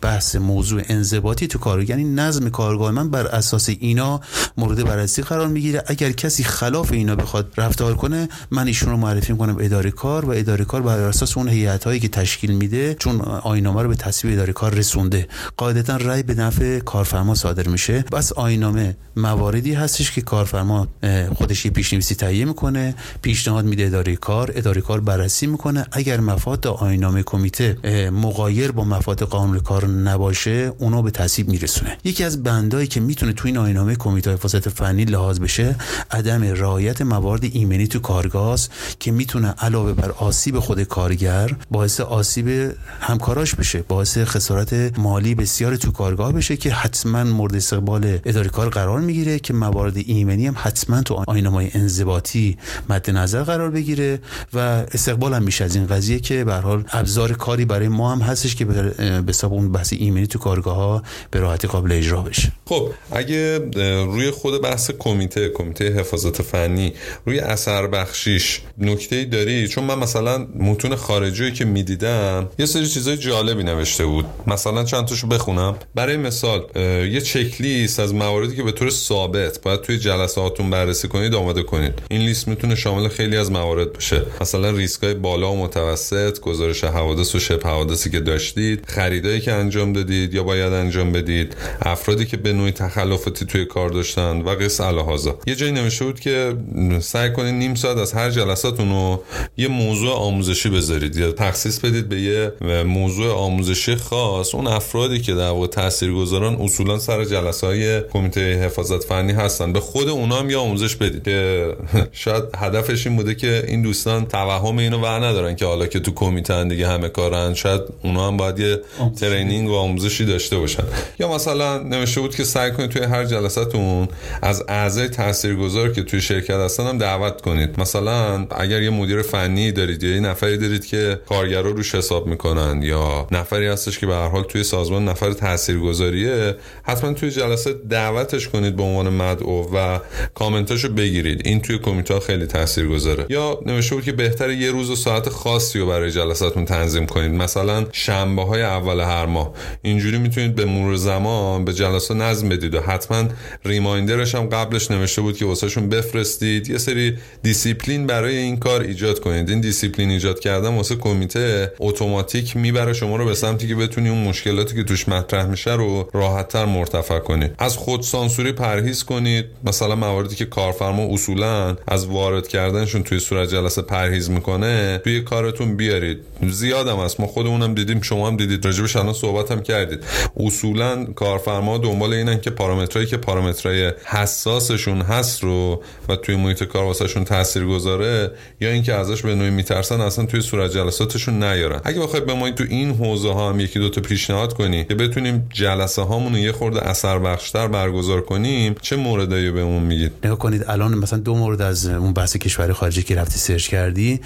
بحث 0.00 0.36
موضوع 0.36 0.82
انضباطی 0.88 1.46
تو 1.46 1.58
کارگاه 1.58 1.90
یعنی 1.90 2.04
نظم 2.04 2.48
کارگاه 2.48 2.90
من 2.90 3.10
بر 3.10 3.26
اساس 3.38 3.68
اینا 3.68 4.20
مورد 4.56 4.84
بررسی 4.84 5.22
قرار 5.22 5.48
می‌گیره. 5.48 5.82
اگر 5.86 6.12
کسی 6.12 6.44
خلاف 6.44 6.92
اینا 6.92 7.16
بخواد 7.16 7.52
رفتار 7.56 7.94
کنه 7.94 8.28
من 8.50 8.66
ایشون 8.66 8.90
رو 8.90 8.96
معرفی 8.96 9.32
می‌کنم 9.32 9.56
اداره 9.60 9.90
کار 9.90 10.24
و 10.24 10.30
اداره 10.30 10.64
کار 10.64 10.82
بر 10.82 10.98
اساس 10.98 11.36
اون 11.36 11.48
هیئت 11.48 11.84
هایی 11.84 12.00
که 12.00 12.08
تشکیل 12.08 12.50
میده 12.50 12.94
چون 12.94 13.20
آینامه 13.20 13.82
رو 13.82 13.88
به 13.88 13.94
تصویب 13.94 14.34
اداره 14.34 14.52
کار 14.52 14.74
رسونده. 14.74 15.28
قاعدتا 15.56 15.96
رأی 15.96 16.22
به 16.22 16.34
نفع 16.34 16.78
کارفرما 16.78 17.34
صادر 17.34 17.68
میشه. 17.68 18.04
بس 18.12 18.32
آینامه 18.32 18.96
مواردی 19.16 19.74
هستش 19.74 20.12
که 20.12 20.20
کارفرما 20.20 20.88
خودش 21.34 21.64
یه 21.64 21.70
پیشنویسی 21.70 22.14
تهیه 22.14 22.44
می‌کنه 22.44 22.94
پیشنهاد 23.22 23.64
میده 23.64 23.86
اداره 23.86 24.16
کار 24.16 24.52
اداره 24.54 24.80
کار 24.80 25.00
بررسی 25.00 25.46
می‌کنه. 25.46 25.86
اگر 25.92 26.20
مفاد 26.20 26.66
آینامه 26.66 27.22
کمیته 27.22 27.78
مغایر 28.10 28.72
با 28.72 28.84
مفاد 28.84 29.22
قانون 29.22 29.60
کار 29.60 29.86
نباشه 29.86 30.72
اونو 30.78 31.02
به 31.02 31.10
تصویب 31.10 31.48
میرسونه. 31.48 31.98
یکی 32.04 32.24
از 32.24 32.42
بندایی 32.42 32.86
که 32.86 33.00
می‌تونه 33.00 33.27
تو 33.32 33.48
این 33.48 33.58
آینامه 33.58 33.96
کمیته 33.96 34.32
حفاظت 34.32 34.68
فنی 34.68 35.04
لحاظ 35.04 35.40
بشه. 35.40 35.76
عدم 36.10 36.42
رعایت 36.42 37.02
موارد 37.02 37.44
ایمنی 37.44 37.86
تو 37.86 37.98
کارگاه 37.98 38.58
که 39.00 39.10
می‌تونه 39.10 39.54
علاوه 39.58 39.92
بر 39.92 40.10
آسیب 40.10 40.58
خود 40.58 40.82
کارگر 40.82 41.50
باعث 41.70 42.00
آسیب 42.00 42.72
همکاراش 43.00 43.54
بشه 43.54 43.82
باعث 43.82 44.18
خسارت 44.18 44.98
مالی 44.98 45.34
بسیار 45.34 45.76
تو 45.76 45.92
کارگاه 45.92 46.32
بشه 46.32 46.56
که 46.56 46.72
حتما 46.72 47.24
مورد 47.24 47.54
استقبال 47.54 48.18
اداره 48.24 48.48
کار 48.48 48.68
قرار 48.68 49.00
می‌گیره 49.00 49.38
که 49.38 49.54
موارد 49.54 49.96
ایمنی 49.96 50.46
هم 50.46 50.54
حتما 50.58 51.02
تو 51.02 51.24
آینامه 51.26 51.70
انضباطی 51.74 52.56
مد 52.88 53.10
نظر 53.10 53.42
قرار 53.42 53.70
بگیره 53.70 54.20
و 54.54 54.58
استقبال 54.58 55.34
هم 55.34 55.42
میشه. 55.42 55.64
از 55.64 55.76
این 55.76 55.86
قضیه 55.86 56.20
که 56.20 56.44
به 56.44 56.54
حال 56.54 56.84
ابزار 56.92 57.32
کاری 57.32 57.64
برای 57.64 57.88
ما 57.88 58.12
هم 58.12 58.20
هستش 58.20 58.54
که 58.54 58.64
به 58.64 58.94
حساب 59.28 59.52
اون 59.52 59.72
بحث 59.72 59.92
ایمنی 59.92 60.26
تو 60.26 60.38
کارگاه 60.38 60.76
ها 60.76 61.02
به 61.30 61.40
راحتی 61.40 61.68
قابل 61.68 61.92
اجرا 61.92 62.22
بشه. 62.22 62.52
خب 62.64 62.90
اگه 63.18 63.58
روی 64.04 64.30
خود 64.30 64.62
بحث 64.62 64.90
کمیته 64.98 65.48
کمیته 65.48 65.92
حفاظت 65.92 66.42
فنی 66.42 66.92
روی 67.26 67.40
اثر 67.40 67.86
بخشیش 67.86 68.60
نکته 68.78 69.24
داری؟ 69.24 69.68
چون 69.68 69.84
من 69.84 69.98
مثلا 69.98 70.46
متون 70.58 70.96
خارجی 70.96 71.52
که 71.52 71.64
می‌دیدم 71.64 72.50
یه 72.58 72.66
سری 72.66 72.86
چیزای 72.86 73.16
جالبی 73.16 73.62
نوشته 73.62 74.06
بود. 74.06 74.26
مثلا 74.46 74.84
چند 74.84 75.04
تاشو 75.04 75.26
بخونم. 75.26 75.76
برای 75.94 76.16
مثال 76.16 76.66
یه 77.12 77.20
چک 77.20 77.60
لیست 77.60 78.00
از 78.00 78.14
مواردی 78.14 78.56
که 78.56 78.62
به 78.62 78.72
طور 78.72 78.90
ثابت 78.90 79.62
باید 79.62 79.80
توی 79.80 79.98
جلساتون 79.98 80.70
بررسی 80.70 81.08
کنید 81.08 81.34
آماده 81.34 81.62
کنید. 81.62 81.94
این 82.10 82.20
لیست 82.20 82.48
می‌تونه 82.48 82.74
شامل 82.74 83.08
خیلی 83.08 83.36
از 83.36 83.50
موارد 83.50 83.92
بشه 83.92 84.22
مثلا 84.40 84.70
ریسک 84.70 85.02
های 85.02 85.14
بالا 85.14 85.52
و 85.52 85.56
متوسط 85.56 86.40
گزارش 86.40 86.84
حوادث 86.84 87.34
و 87.34 87.38
شبه 87.38 87.68
حوادثی 87.68 88.10
که 88.10 88.20
داشتید 88.20 88.84
خریدایی 88.88 89.40
که 89.40 89.52
انجام 89.52 89.92
دادید 89.92 90.34
یا 90.34 90.42
باید 90.42 90.72
انجام 90.72 91.12
بدید 91.12 91.56
افرادی 91.82 92.26
که 92.26 92.36
به 92.36 92.52
نوعی 92.52 92.72
تخلفاتی 93.08 93.46
توی 93.46 93.64
کار 93.64 93.88
داشتن 93.88 94.40
و 94.40 94.48
قص 94.48 94.80
الهازا. 94.80 95.38
یه 95.46 95.54
جایی 95.54 95.72
نوشته 95.72 96.04
بود 96.04 96.20
که 96.20 96.56
سعی 97.00 97.32
کنید 97.32 97.54
نیم 97.54 97.74
ساعت 97.74 97.96
از 97.96 98.12
هر 98.12 98.30
جلساتون 98.30 98.88
رو 98.88 99.22
یه 99.56 99.68
موضوع 99.68 100.12
آموزشی 100.12 100.68
بذارید. 100.68 101.16
یا 101.16 101.32
تخصیص 101.32 101.78
بدید 101.78 102.08
به 102.08 102.20
یه 102.20 102.52
موضوع 102.84 103.32
آموزشی 103.32 103.96
خاص. 103.96 104.54
اون 104.54 104.66
افرادی 104.66 105.20
که 105.20 105.34
در 105.34 105.50
واقع 105.50 105.66
تاثیرگذاران 105.66 106.54
اصولا 106.54 106.98
سر 106.98 107.24
جلسه 107.24 107.66
های 107.66 108.00
کمیته 108.00 108.64
حفاظت 108.64 109.04
فنی 109.04 109.32
هستن. 109.32 109.72
به 109.72 109.80
خود 109.80 110.08
اونا 110.08 110.36
هم 110.36 110.50
یه 110.50 110.56
آموزش 110.56 110.96
بدید. 110.96 111.22
که 111.24 111.66
شاید 112.12 112.44
هدفش 112.56 113.06
این 113.06 113.16
بوده 113.16 113.34
که 113.34 113.64
این 113.68 113.82
دوستان 113.82 114.26
توهم 114.26 114.78
اینو 114.78 114.98
ور 114.98 115.26
ندارن 115.26 115.56
که 115.56 115.66
حالا 115.66 115.86
که 115.86 116.00
تو 116.00 116.12
کمیته 116.12 116.64
دیگه 116.64 116.88
همه 116.88 117.08
کارن 117.08 117.54
شاید 117.54 117.80
اونا 118.04 118.28
هم 118.28 118.36
باید 118.36 118.58
یه 118.58 118.80
ترینینگ 119.20 119.68
و 119.68 119.74
آموزشی 119.74 120.24
داشته 120.24 120.58
باشن. 120.58 120.84
یا 121.18 121.34
مثلا 121.34 121.78
نوشته 121.78 122.20
بود 122.20 122.34
که 122.34 122.44
سعی 122.44 122.70
کنید 122.72 122.90
توی 122.98 123.06
هر 123.06 123.24
جلساتون 123.24 124.08
از 124.42 124.64
اعضای 124.68 125.08
تاثیرگذار 125.08 125.92
که 125.92 126.02
توی 126.02 126.20
شرکت 126.20 126.50
هستن 126.50 126.86
هم 126.86 126.98
دعوت 126.98 127.40
کنید. 127.40 127.80
مثلا 127.80 128.46
اگر 128.50 128.82
یه 128.82 128.90
مدیر 128.90 129.22
فنی 129.22 129.72
دارید 129.72 130.02
یا 130.02 130.14
یه 130.14 130.20
نفری 130.20 130.56
دارید 130.56 130.86
که 130.86 131.20
کارگرا 131.28 131.70
روش 131.70 131.94
حساب 131.94 132.26
می‌کنن 132.26 132.82
یا 132.82 133.26
نفری 133.30 133.66
هستش 133.66 133.98
که 133.98 134.06
به 134.06 134.14
هر 134.14 134.28
حال 134.28 134.42
توی 134.42 134.64
سازمان 134.64 135.08
نفر 135.08 135.32
تاثیرگذاریه 135.32 136.56
حتما 136.82 137.12
توی 137.12 137.30
جلسه 137.30 137.72
دعوتش 137.90 138.48
کنید 138.48 138.76
به 138.76 138.82
عنوان 138.82 139.08
مدعو 139.08 139.76
و 139.76 139.98
کامنتاشو 140.34 140.88
بگیرید. 140.88 141.42
این 141.44 141.60
توی 141.60 141.78
کمیته 141.78 142.20
خیلی 142.20 142.46
تاثیرگذاره. 142.46 143.26
یا 143.28 143.58
نوشته 143.66 143.94
بود 143.94 144.04
که 144.04 144.12
بهتره 144.12 144.56
یه 144.56 144.70
روز 144.70 144.90
و 144.90 144.96
ساعت 144.96 145.28
خاصی 145.28 145.78
رو 145.78 145.86
برای 145.86 146.10
جلساتون 146.10 146.64
تنظیم 146.64 147.06
کنید. 147.06 147.32
مثلا 147.32 147.86
شنبه 147.92 148.42
های 148.42 148.62
اول 148.62 149.00
هر 149.00 149.26
ماه. 149.26 149.52
اینجوری 149.82 150.18
می‌تونید 150.18 150.54
به 150.54 150.64
مرور 150.64 150.96
زمان 150.96 151.64
به 151.64 151.72
جلسه 151.72 152.14
نظم 152.14 152.48
بدید. 152.48 152.77
و 152.78 152.80
حتما 152.80 153.24
reminder 153.64 154.20
ش 154.20 154.34
هم 154.34 154.46
قبلش 154.46 154.90
نوشته 154.90 155.22
بود 155.22 155.36
که 155.36 155.44
واسهشون 155.44 155.88
بفرستید. 155.88 156.70
یه 156.70 156.78
سری 156.78 157.18
دیسیپلین 157.42 158.06
برای 158.06 158.36
این 158.36 158.56
کار 158.56 158.80
ایجاد 158.80 159.20
کنید. 159.20 159.50
این 159.50 159.60
دیسیپلین 159.60 160.10
ایجاد 160.10 160.40
کردن 160.40 160.74
واسه 160.74 160.96
کمیته 160.96 161.72
اتوماتیک 161.78 162.56
می‌بره 162.56 162.92
شما 162.92 163.16
رو 163.16 163.24
به 163.24 163.34
سمتی 163.34 163.68
که 163.68 163.74
بتونی 163.74 164.08
اون 164.08 164.24
مشکلاتی 164.24 164.76
که 164.76 164.84
توش 164.84 165.08
مطرح 165.08 165.46
میشه 165.46 165.74
رو 165.74 166.08
راحتتر 166.12 166.64
مرتفع 166.64 167.18
کنید. 167.18 167.50
از 167.58 167.76
خود 167.76 168.02
سانسوری 168.02 168.52
پرهیز 168.52 169.04
کنید. 169.04 169.44
مثلا 169.64 169.96
مواردی 169.96 170.34
که 170.34 170.44
کارفرما 170.44 171.02
اصولا 171.14 171.76
از 171.88 172.06
وارد 172.06 172.48
کردنشون 172.48 173.02
توی 173.02 173.20
صورت 173.20 173.48
جلسه 173.48 173.82
پرهیز 173.82 174.30
می‌کنه 174.30 175.00
توی 175.04 175.20
کارتون 175.20 175.76
بیارید. 175.76 176.18
زیادم 176.50 176.98
است 176.98 177.20
ما 177.20 177.26
خودمونم 177.26 177.74
دیدیم 177.74 178.00
شما 178.00 178.28
هم 178.28 178.36
دیدید. 178.36 178.64
راجبش 178.64 178.96
الان 178.96 179.14
صحبت 179.14 179.52
هم 179.52 179.62
کردید. 179.62 180.04
اصولا 180.36 181.04
کارفرما 181.04 181.78
دنبال 181.78 182.12
اینن 182.12 182.40
که 182.40 182.50
پارامترایی 182.68 183.08
که 183.08 183.16
پارامترای 183.16 183.92
حساسشون 184.04 185.00
هست 185.00 185.42
رو 185.42 185.82
و 186.08 186.16
توی 186.16 186.36
محیط 186.36 186.64
کار 186.64 186.84
واسهشون 186.84 187.24
تاثیر 187.24 187.64
گذاره 187.66 188.30
یا 188.60 188.70
اینکه 188.70 188.94
ازش 188.94 189.22
به 189.22 189.34
نوعی 189.34 189.50
میترسن 189.50 190.00
اصلا 190.00 190.26
توی 190.26 190.40
صورت 190.40 190.70
جلساتشون 190.70 191.42
نیارن. 191.42 191.80
اگه 191.84 192.00
بخواید 192.00 192.26
به 192.26 192.34
ما 192.34 192.50
تو 192.50 192.64
این 192.68 192.94
حوزه 192.94 193.32
ها 193.32 193.48
هم 193.48 193.60
یکی 193.60 193.78
دو 193.78 193.90
تا 193.90 194.00
پیشنهاد 194.00 194.54
کنی 194.54 194.84
که 194.84 194.94
بتونیم 194.94 195.48
جلسه 195.52 196.02
هامون 196.02 196.32
رو 196.32 196.38
یه 196.38 196.52
خورده 196.52 196.88
اثر 196.88 197.18
بخشتر 197.18 197.68
برگزار 197.68 198.20
کنیم 198.20 198.74
چه 198.82 198.96
موردایی 198.96 199.50
بهمون 199.50 199.82
میگید؟ 199.82 200.12
نگاه 200.24 200.38
کنید 200.38 200.64
الان 200.68 200.94
مثلا 200.94 201.18
دو 201.18 201.34
مورد 201.34 201.62
از 201.62 201.86
اون 201.86 202.12
بحث 202.12 202.36
کشور 202.36 202.72
خارجی 202.72 203.02
که 203.02 203.14
رفتی 203.14 203.38
سرچ 203.38 203.68
کردی 203.68 204.20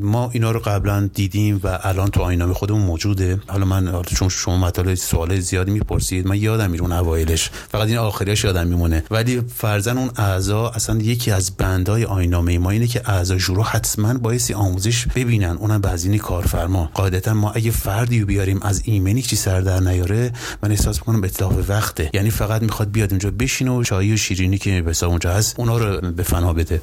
ما 0.00 0.30
اینا 0.32 0.50
رو 0.50 0.60
قبلا 0.60 1.10
دیدیم 1.14 1.60
و 1.64 1.78
الان 1.82 2.08
تو 2.08 2.20
آینامه 2.20 2.54
خودمون 2.54 2.82
موجوده. 2.82 3.38
حالا 3.46 3.64
من 3.64 4.02
چون 4.02 4.28
شما 4.28 4.56
مطالب 4.56 4.94
سوال 4.94 5.40
زیادی 5.40 5.70
می‌پرسید 5.70 6.26
من 6.26 6.36
یادم 6.36 6.70
میرون 6.70 6.92
اوایلش. 7.06 7.50
فقط 7.72 7.88
این 7.88 7.96
آخریش 7.96 8.44
یادم 8.44 8.66
میمونه. 8.66 9.04
ولی 9.10 9.42
فرزن 9.56 9.98
اون 9.98 10.10
اعضا 10.16 10.68
اصلا 10.68 10.96
یکی 10.96 11.30
از 11.30 11.56
بندای 11.56 12.04
آینامه 12.04 12.58
ما 12.58 12.70
اینه 12.70 12.86
که 12.86 13.10
اعضا 13.10 13.36
جورو 13.36 13.62
حتما 13.62 14.14
بایستی 14.14 14.54
آموزش 14.54 15.06
ببینن. 15.06 15.56
اونم 15.56 15.80
بعضینی 15.80 16.18
کارفرما. 16.18 16.90
قاعدتا 16.94 17.34
ما 17.34 17.50
اگه 17.50 17.70
فردی 17.70 18.24
بیاریم 18.24 18.62
از 18.62 18.82
ایمنی 18.84 19.22
چی 19.22 19.36
سر 19.36 19.60
در 19.60 19.80
نیاره 19.80 20.32
من 20.62 20.70
احساس 20.70 20.98
می‌کنم 20.98 21.24
اطلاف 21.24 21.52
وقته. 21.68 22.10
یعنی 22.14 22.30
فقط 22.30 22.62
می‌خواد 22.62 22.90
بیاد 22.90 23.10
اونجا 23.10 23.30
بشینه 23.30 23.70
و 23.70 23.82
چای 23.82 24.12
و 24.12 24.16
شیرینی 24.16 24.58
که 24.58 24.82
به 24.82 25.04
اونجا 25.06 25.32
هست 25.32 25.54
اونا 25.58 25.78
رو 25.78 26.12
به 26.12 26.22
فنا 26.22 26.52
بده. 26.52 26.80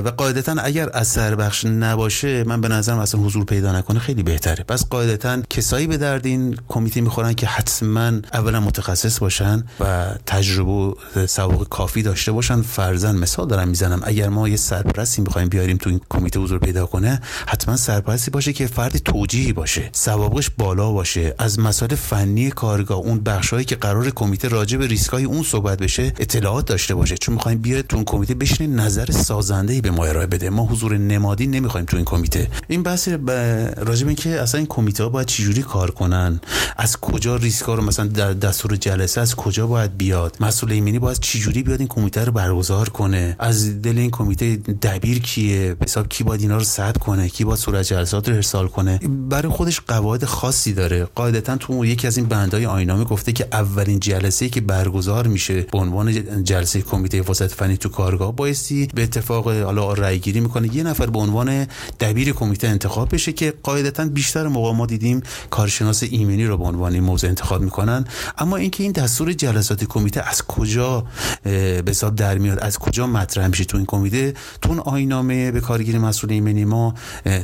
و 0.00 0.08
قاعدتا 0.08 0.52
اگر 0.52 0.88
اثر 0.88 1.34
بخش 1.34 1.64
نباشه 1.64 2.44
من 2.44 2.60
به 2.60 2.68
نظرم 2.68 2.98
اصلا 2.98 3.20
حضور 3.20 3.44
پیدا 3.44 3.78
نکنه 3.78 3.98
خیلی 3.98 4.22
بهتره. 4.22 4.64
پس 4.64 4.86
قاعدتا 4.88 5.42
کسایی 5.50 5.86
به 5.86 5.96
درد 5.96 6.26
این 6.26 6.58
کمیته 6.68 7.00
می‌خورن 7.00 7.32
که 7.32 7.46
حتما 7.46 8.12
اولا 8.32 8.60
متخصص 8.60 9.18
باشن 9.18 9.55
و 9.80 10.06
تجربه 10.26 10.70
و 10.70 10.94
سوابق 11.26 11.68
کافی 11.68 12.02
داشته 12.02 12.32
باشن. 12.32 12.62
فرزن 12.62 13.16
مثال 13.16 13.48
دارم 13.48 13.68
می‌زنم. 13.68 14.00
اگر 14.04 14.28
ما 14.28 14.48
یه 14.48 14.56
سرپرستی 14.56 15.22
می‌خوایم 15.22 15.48
بیاریم 15.48 15.76
تو 15.76 15.90
این 15.90 16.00
کمیته 16.10 16.40
حضور 16.40 16.58
پیدا 16.58 16.86
کنه 16.86 17.20
حتما 17.46 17.76
سرپرستی 17.76 18.30
باشه 18.30 18.52
که 18.52 18.66
فرد 18.66 18.96
توجیهی 18.96 19.52
باشه 19.52 19.90
سوابقش 19.92 20.50
بالا 20.58 20.92
باشه. 20.92 21.34
از 21.38 21.58
مسائل 21.58 21.94
فنی 21.94 22.50
کارگاه 22.50 22.98
اون 22.98 23.20
بخشهایی 23.20 23.64
که 23.64 23.76
قرار 23.76 24.10
کمیته 24.10 24.48
راجع 24.48 24.78
به 24.78 24.86
ریسکای 24.86 25.24
اون 25.24 25.42
صحبت 25.42 25.78
بشه 25.78 26.12
اطلاعات 26.18 26.66
داشته 26.66 26.94
باشه. 26.94 27.16
چون 27.16 27.34
می‌خوایم 27.34 27.58
بیاد 27.58 27.86
تو 27.86 28.04
کمیته 28.04 28.34
بشینه 28.34 28.82
نظر 28.84 29.10
سازنده 29.10 29.72
ای 29.72 29.80
به 29.80 29.90
ما 29.90 30.04
ارائه 30.04 30.26
بده. 30.26 30.50
ما 30.50 30.66
حضور 30.66 30.96
نمادی 30.98 31.46
نمی‌خوایم 31.46 31.86
تو 31.86 31.96
این 31.96 32.04
کمیته. 32.04 32.48
این 32.68 32.82
بحث 32.82 33.08
راجع 33.08 34.04
به 34.04 34.06
اینکه 34.06 34.40
اصلا 34.40 34.58
این 34.58 34.66
کمیته 34.66 35.02
ها 35.02 35.08
باید 35.08 35.26
چجوری 35.26 35.62
کار 35.62 35.90
کنن؟ 35.90 36.40
از 36.76 36.96
کجا 36.96 37.36
ریسک 37.36 37.64
ها 37.64 37.74
رو 37.74 37.82
مثلا 37.82 38.06
در 38.06 38.32
دستور 38.32 38.76
جلسه 38.76 39.20
از 39.20 39.34
کجا 39.46 39.66
باید 39.66 39.96
بیاد؟ 39.96 40.36
مسئول 40.40 40.72
ایمنی 40.72 40.98
باید 40.98 41.18
چجوری 41.18 41.62
بیاد 41.62 41.78
این 41.78 41.88
کمیته 41.88 42.24
رو 42.24 42.32
برگزار 42.32 42.88
کنه؟ 42.88 43.36
از 43.38 43.82
دل 43.82 43.98
این 43.98 44.10
کمیته 44.10 44.56
دبیر 44.56 45.18
کیه؟ 45.18 45.76
حساب 45.82 46.08
کی 46.08 46.24
باید 46.24 46.40
اینا 46.40 46.56
رو 46.56 46.64
صد 46.64 46.96
کنه؟ 46.96 47.28
کی 47.28 47.44
باید 47.44 47.58
صورت 47.58 47.86
جلسات 47.86 48.28
رو 48.28 48.34
ارسال 48.34 48.68
کنه؟ 48.68 49.00
برای 49.30 49.52
خودش 49.52 49.80
قواعد 49.80 50.24
خاصی 50.24 50.72
داره. 50.72 51.04
قاعدتا 51.04 51.56
تو 51.56 51.84
یکی 51.84 52.06
از 52.06 52.16
این 52.16 52.26
بندهای 52.26 52.66
آینامه 52.66 53.04
گفته 53.04 53.32
که 53.32 53.48
اولین 53.52 54.00
جلسه 54.00 54.48
که 54.48 54.60
برگزار 54.60 55.26
میشه 55.26 55.62
به 55.62 55.78
عنوان 55.78 56.44
جلسه 56.44 56.82
کمیته 56.82 57.18
حفاظت 57.18 57.54
فنی 57.54 57.76
تو 57.76 57.88
کارگاه 57.88 58.36
بایستی 58.36 58.88
به 58.94 59.02
اتفاق 59.02 59.48
حالا 59.48 59.92
رای 59.92 60.18
گیری 60.18 60.40
می‌کنه. 60.40 60.76
یه 60.76 60.82
نفر 60.82 61.06
به 61.06 61.18
عنوان 61.18 61.66
دبیر 62.00 62.32
کمیته 62.32 62.68
انتخاب 62.68 63.14
بشه 63.14 63.32
که 63.32 63.54
قاعدتا 63.62 64.04
بیشتر 64.04 64.48
موقع 64.48 64.72
ما 64.72 64.86
دیدیم 64.86 65.22
کارشناس 65.50 66.02
ایمنی 66.02 66.46
رو 66.46 66.56
به 66.58 66.64
عنوان 66.64 66.94
این 66.94 67.08
انتخاب 67.08 67.62
می‌کنن. 67.62 68.04
اما 68.38 68.56
اینکه 68.56 68.82
این 68.82 68.92
دستور 68.92 69.32
جلسات 69.36 69.84
کمیته 69.84 70.22
از 70.30 70.42
کجا 70.42 71.06
به 71.42 71.84
حساب 71.88 72.14
در 72.14 72.38
میاد؟ 72.38 72.58
از 72.58 72.78
کجا 72.78 73.06
مطرح 73.06 73.46
میشه 73.46 73.64
تو 73.64 73.76
این 73.76 73.86
کمیته؟ 73.86 74.34
تو 74.62 74.68
اون 74.68 74.78
آینامه 74.78 75.50
به 75.50 75.60
کارگیری 75.60 75.98
مسئول 75.98 76.32
ایمنی 76.32 76.64
ما 76.64 76.94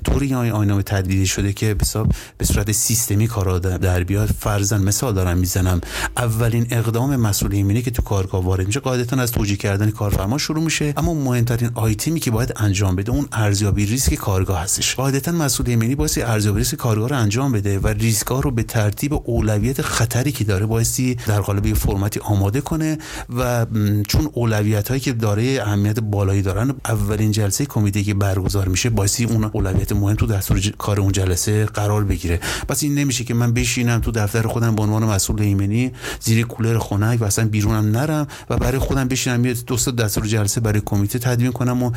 طوری 0.05 0.35
آینامه 0.35 0.83
تدوین 0.83 1.25
شده 1.25 1.53
که 1.53 1.75
به 1.75 1.85
حساب 1.85 2.13
به 2.39 2.45
صورت 2.45 2.73
سیستمی 2.73 3.27
کارا 3.27 3.59
در 3.59 4.05
بیاد. 4.05 4.29
فرزن 4.39 4.83
مثال 4.83 5.15
دارم 5.15 5.39
می‌زنم. 5.39 5.81
اولین 6.17 6.67
اقدام 6.71 7.17
مسئول 7.17 7.55
ایمنی 7.55 7.83
که 7.83 7.91
تو 7.91 8.03
کارگاه 8.03 8.45
وارد 8.45 8.67
میشه 8.67 8.81
قاعدتا 8.81 9.17
از 9.17 9.33
توجیه 9.33 9.57
کردن 9.57 9.91
کارفرما 9.91 10.39
شروع 10.39 10.65
میشه. 10.65 10.95
اما 10.97 11.15
مهمترین 11.15 11.71
آیتمی 11.75 12.21
که 12.21 12.31
باید 12.31 12.53
انجام 12.57 12.97
بده 12.97 13.13
اون 13.13 13.29
ارزیابی 13.33 13.87
ریسک 13.87 14.15
کارگاه 14.15 14.61
هستش. 14.61 14.95
قاعدتا 14.95 15.33
مسئول 15.33 15.69
ایمنی 15.69 15.95
باید 15.95 16.21
ارزیابی 16.21 16.59
ریسک 16.59 16.77
کارگاه 16.77 17.09
رو 17.09 17.17
انجام 17.17 17.53
بده 17.53 17.79
و 17.79 17.89
ریسک 17.89 18.27
رو 18.27 18.51
به 18.51 18.63
ترتیب 18.63 19.15
اولویت 19.25 19.83
خطری 19.83 20.33
که 20.33 20.45
داره 20.45 20.67
بایستی 20.67 21.15
در 21.27 21.41
قالب 21.41 21.75
فرمتی 21.83 22.21
آماده 22.21 22.61
کنه 22.61 22.99
و 23.37 23.67
چون 24.09 24.31
اولویت 24.33 24.89
هایی 24.89 25.01
که 25.01 25.13
داره 25.13 25.59
اهمیت 25.63 26.01
بالایی 26.01 26.43
دارن 26.43 26.75
اولین 26.85 27.33
جلسه 27.33 27.67
کمیته 27.67 28.03
که 28.03 28.15
برگزار 28.15 28.69
میشه 28.69 28.91
بایستی 28.91 29.25
اون 29.25 29.51
اولویت 29.53 29.93
مهم 29.93 30.15
تو 30.15 30.27
دستور 30.27 30.61
کار 30.79 31.01
اون 31.01 31.13
جلسه 31.13 31.65
قرار 31.65 32.05
بگیره. 32.05 32.41
پس 32.69 32.83
این 32.83 32.95
نمیشه 32.95 33.25
که 33.25 33.35
من 33.35 33.53
بشینم 33.53 34.01
تو 34.01 34.11
دفتر 34.11 34.47
خودم 34.47 34.75
به 34.75 34.83
عنوان 34.83 35.05
مسئول 35.05 35.43
ایمنی 35.43 35.93
زیر 36.21 36.47
کولر 36.47 36.79
خنک 36.79 37.21
و 37.23 37.25
اصلا 37.25 37.49
بیرونم 37.49 37.91
نرم 37.97 38.27
و 38.51 38.57
برای 38.57 38.79
خودم 38.79 39.09
بشینم 39.09 39.45
یه 39.45 39.55
دوست 39.55 39.89
دستور 39.89 40.27
جلسه 40.27 40.61
برای 40.61 40.83
کمیته 40.85 41.19
تدوین 41.19 41.53
کنم 41.53 41.83
و 41.83 41.91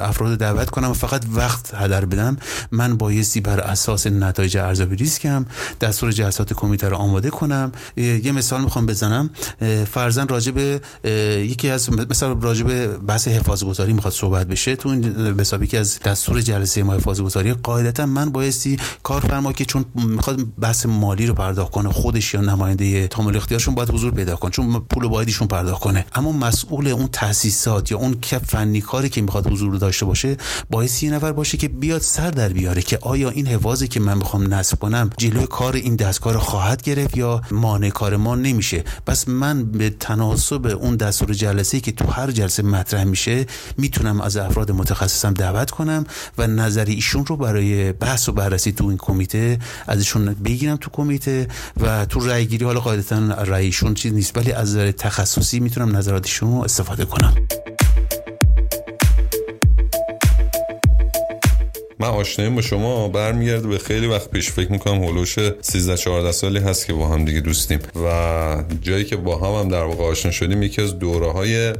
افراد 0.00 0.38
دعوت 0.38 0.70
کنم 0.70 0.90
و 0.90 0.94
فقط 0.94 1.24
وقت 1.34 1.74
هدر 1.74 2.04
بدم. 2.04 2.36
من 2.72 2.96
بایستی 2.96 3.40
بر 3.40 3.60
اساس 3.60 4.06
نتایج 4.06 4.56
ارزیابی 4.56 4.96
ریسکم 4.96 5.46
دستور 5.80 6.12
جلسات 6.12 6.52
کمیته 6.52 6.88
رو 6.88 6.96
آماده 6.96 7.30
کنم. 7.30 7.72
یه 7.96 8.32
مثال 8.32 8.60
می‌خوام 8.64 8.86
بزنم. 8.86 9.23
بکنم 9.24 9.84
فرزن 9.84 10.28
راجب 10.28 10.80
یکی 11.38 11.70
از 11.70 11.90
مثلا 12.10 12.32
راجب 12.32 12.86
بحث 13.06 13.28
حفاظ 13.28 13.64
گذاری 13.64 13.92
می‌خواد 13.92 14.12
صحبت 14.12 14.46
بشه. 14.46 14.76
تو 14.76 14.88
این 14.88 15.66
که 15.66 15.78
از 15.78 15.98
دستور 16.04 16.40
جلسه 16.40 16.82
ما 16.82 16.94
حفاظ 16.94 17.20
گذاری 17.20 17.52
قاعدتا 17.52 18.06
من 18.06 18.30
بایستی 18.30 18.78
کارفرما 19.02 19.52
که 19.52 19.64
چون 19.64 19.84
می‌خواد 19.94 20.44
بحث 20.60 20.86
مالی 20.86 21.26
رو 21.26 21.34
پرداخت 21.34 21.70
کنه 21.70 21.92
خودش 21.92 22.34
یا 22.34 22.40
نماینده 22.40 23.08
تامل 23.08 23.36
اختیارشون 23.36 23.74
باید 23.74 23.90
حضور 23.90 24.10
پیدا 24.10 24.36
کنه 24.36 24.50
چون 24.50 24.80
پول 24.80 25.08
بایدیشون 25.08 25.48
پرداخت 25.48 25.82
کنه. 25.82 26.06
اما 26.14 26.32
مسئول 26.32 26.88
اون 26.88 27.08
تاسیسات 27.12 27.90
یا 27.90 27.98
اون 27.98 28.16
که 28.22 28.38
فنی 28.38 28.80
کاری 28.80 29.08
که 29.08 29.22
می‌خواد 29.22 29.46
حضور 29.52 29.76
داشته 29.76 30.06
باشه 30.06 30.36
بایستی 30.70 31.06
یه 31.06 31.12
نفر 31.12 31.32
باشه 31.32 31.58
که 31.58 31.68
بیاد 31.68 32.00
سر 32.00 32.30
در 32.30 32.48
بیاره 32.48 32.82
که 32.82 32.98
آیا 33.02 33.30
این 33.30 33.46
حفاظی 33.46 33.88
که 33.88 34.00
من 34.00 34.18
می‌خوام 34.18 34.54
نصب 34.54 34.78
کنم 34.78 35.10
جلوی 35.18 35.46
کار 35.46 35.74
این 35.74 35.96
دستگاه 35.96 36.32
رو 36.32 36.40
خواهد 36.40 36.82
گرفت 36.82 37.16
یا 37.16 37.40
مانع 37.50 37.90
کار 37.90 38.16
ما 38.16 38.34
نمیشه. 38.34 38.84
پس 39.14 39.28
من 39.28 39.64
به 39.64 39.90
تناسب 39.90 40.66
اون 40.66 40.96
دستور 40.96 41.32
جلسه 41.32 41.80
که 41.80 41.92
تو 41.92 42.06
هر 42.06 42.30
جلسه 42.30 42.62
مطرح 42.62 43.04
میشه 43.04 43.46
می‌تونم 43.78 44.20
از 44.20 44.36
افراد 44.36 44.70
متخصصم 44.70 45.34
دعوت 45.34 45.70
کنم 45.70 46.04
و 46.38 46.46
نظر 46.46 46.84
ایشون 46.84 47.26
رو 47.26 47.36
برای 47.36 47.92
بحث 47.92 48.28
و 48.28 48.32
بررسی 48.32 48.72
تو 48.72 48.86
این 48.86 48.98
کمیته 48.98 49.58
ازشون 49.86 50.34
بگیرم 50.44 50.76
تو 50.76 50.90
کمیته 50.90 51.48
و 51.80 52.06
تو 52.06 52.20
رأی 52.20 52.46
گیری 52.46 52.64
حالا 52.64 52.80
قاعدتا 52.80 53.18
رأیشون 53.42 53.94
چیز 53.94 54.12
نیست 54.12 54.36
ولی 54.36 54.52
از 54.52 54.68
نظر 54.70 54.90
تخصصی 54.90 55.60
می‌تونم 55.60 55.96
نظراتشون 55.96 56.50
رو 56.50 56.62
استفاده 56.62 57.04
کنم. 57.04 57.34
من 62.04 62.10
آشنایی 62.10 62.50
با 62.50 62.62
شما 62.62 63.08
برمیگرده 63.08 63.68
به 63.68 63.78
خیلی 63.78 64.06
وقت 64.06 64.30
پیش. 64.30 64.50
فکر 64.50 64.72
می‌کنم 64.72 65.04
هولوش 65.04 65.38
13 65.60 65.96
14 65.96 66.32
سالی 66.32 66.58
هست 66.58 66.86
که 66.86 66.92
با 66.92 67.08
هم 67.08 67.24
دیگه 67.24 67.40
دوستیم. 67.40 67.78
و 68.04 68.64
جایی 68.82 69.04
که 69.04 69.16
با 69.16 69.38
هم 69.38 69.60
هم 69.60 69.68
در 69.68 69.84
واقع 69.84 70.04
آشنا 70.04 70.32
شدیم 70.32 70.62
یکی 70.62 70.82
از 70.82 70.98
دوره 70.98 71.32
های 71.32 71.72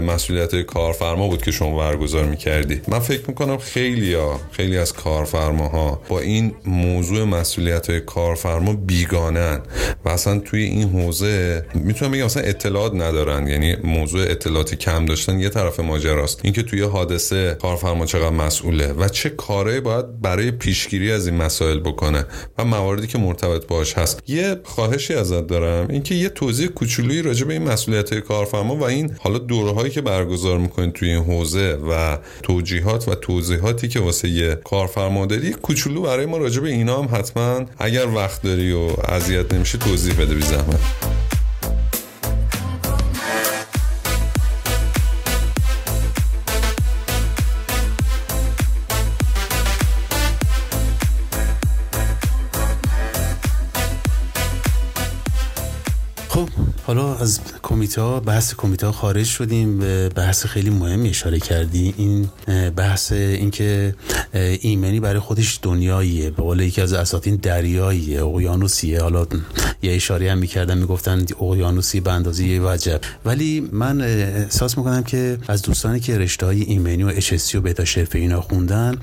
مسئولیت 0.00 0.60
کارفرما 0.60 1.28
بود 1.28 1.42
که 1.42 1.50
شما 1.50 1.78
برگزار 1.78 2.24
می‌کردی. 2.24 2.80
من 2.88 2.98
فکر 2.98 3.22
می‌کنم 3.28 3.58
خیلی 3.58 4.14
ها 4.14 4.40
خیلی 4.52 4.78
از 4.78 4.92
کارفرماها 4.92 6.02
با 6.08 6.20
این 6.20 6.52
موضوع 6.64 7.24
مسئولیت 7.24 7.90
های 7.90 8.00
کارفرما 8.00 8.72
بیگانن 8.72 9.60
و 10.04 10.08
اصلا 10.08 10.38
توی 10.38 10.62
این 10.62 10.88
حوزه 10.88 11.64
می‌تونم 11.74 12.10
بگم 12.10 12.24
اصلا 12.24 12.42
اطلاعات 12.42 12.94
ندارن. 12.94 13.46
یعنی 13.46 13.76
موضوع 13.84 14.22
اطلاعاتی 14.22 14.76
کم 14.76 15.06
داشتن 15.06 15.40
یه 15.40 15.48
طرف 15.48 15.80
ماجراست. 15.80 16.40
اینکه 16.42 16.62
توی 16.62 16.82
حادثه 16.82 17.56
کارفرما 17.62 18.06
چقدر 18.06 18.30
مسئوله 18.30 18.92
و 18.92 19.08
چه 19.08 19.30
کار 19.30 19.69
کارهایی 19.70 19.80
باید 19.80 20.20
برای 20.20 20.50
پیشگیری 20.50 21.12
از 21.12 21.26
این 21.26 21.36
مسائل 21.36 21.80
بکنه 21.80 22.26
و 22.58 22.64
مواردی 22.64 23.06
که 23.06 23.18
مرتبط 23.18 23.66
باش 23.66 23.98
هست. 23.98 24.22
یه 24.26 24.56
خواهشی 24.64 25.14
ازت 25.14 25.46
دارم 25.46 25.86
اینکه 25.90 26.14
یه 26.14 26.28
توضیح 26.28 26.68
کوچولویی 26.68 27.22
راجع 27.22 27.46
به 27.46 27.52
این 27.52 27.62
مسئولیت 27.62 28.14
کارفرما 28.14 28.76
و 28.76 28.84
این 28.84 29.16
حالا 29.18 29.38
دوره 29.38 29.72
هایی 29.72 29.90
که 29.90 30.00
برگزار 30.00 30.58
می‌کنید 30.58 30.92
توی 30.92 31.10
این 31.10 31.24
حوزه 31.24 31.78
و 31.90 32.18
توجیهات 32.42 33.08
و 33.08 33.14
توضیحاتی 33.14 33.88
که 33.88 34.00
واسه 34.00 34.28
یه 34.28 34.54
کارفرما 34.54 35.26
داری 35.26 35.52
کوچولو 35.52 36.02
برای 36.02 36.26
ما 36.26 36.36
راجع 36.36 36.60
به 36.60 36.68
اینا 36.68 37.02
هم 37.02 37.18
حتما 37.18 37.66
اگر 37.78 38.06
وقت 38.06 38.42
داری 38.42 38.72
و 38.72 38.88
اذیت 39.08 39.54
نمیشه 39.54 39.78
توضیح 39.78 40.14
بده 40.14 40.34
بی 40.34 40.42
زحمت. 40.42 41.29
حالا 56.90 57.14
از 57.14 57.40
کمیته 57.62 58.20
بحث 58.20 58.54
کمیته 58.54 58.92
خارج 58.92 59.26
شدیم. 59.26 59.78
به 59.78 60.08
بحث 60.08 60.46
خیلی 60.46 60.70
مهمی 60.70 61.08
اشاره 61.08 61.38
کردی. 61.38 61.94
این 61.96 62.28
بحث 62.76 63.12
اینکه 63.12 63.94
ایمنی 64.60 65.00
برای 65.00 65.20
خودش 65.20 65.58
دنیاییه. 65.62 66.30
به 66.30 66.42
قول 66.42 66.60
یکی 66.60 66.80
از 66.80 66.92
اساتین 66.92 67.36
دریاییه. 67.36 68.24
اقیانوسیه. 68.24 69.00
حالا 69.00 69.26
یه 69.82 69.94
اشاره 69.94 70.32
هم 70.32 70.38
می‌کردن 70.38 70.78
می‌گفتن 70.78 71.26
اقیانوسی 71.40 72.00
به 72.00 72.12
اندازه 72.12 72.60
وجب. 72.62 73.00
ولی 73.24 73.68
من 73.72 74.00
احساس 74.00 74.78
می‌کنم 74.78 75.02
که 75.02 75.38
از 75.48 75.62
دوستانی 75.62 76.00
که 76.00 76.18
رشته 76.18 76.46
های 76.46 76.62
ایمنی 76.62 77.02
و 77.02 77.06
اچ 77.06 77.54
و 77.54 77.60
بتا 77.60 77.84
شرف 77.84 78.14
اینا 78.14 78.40
خوندن 78.40 78.98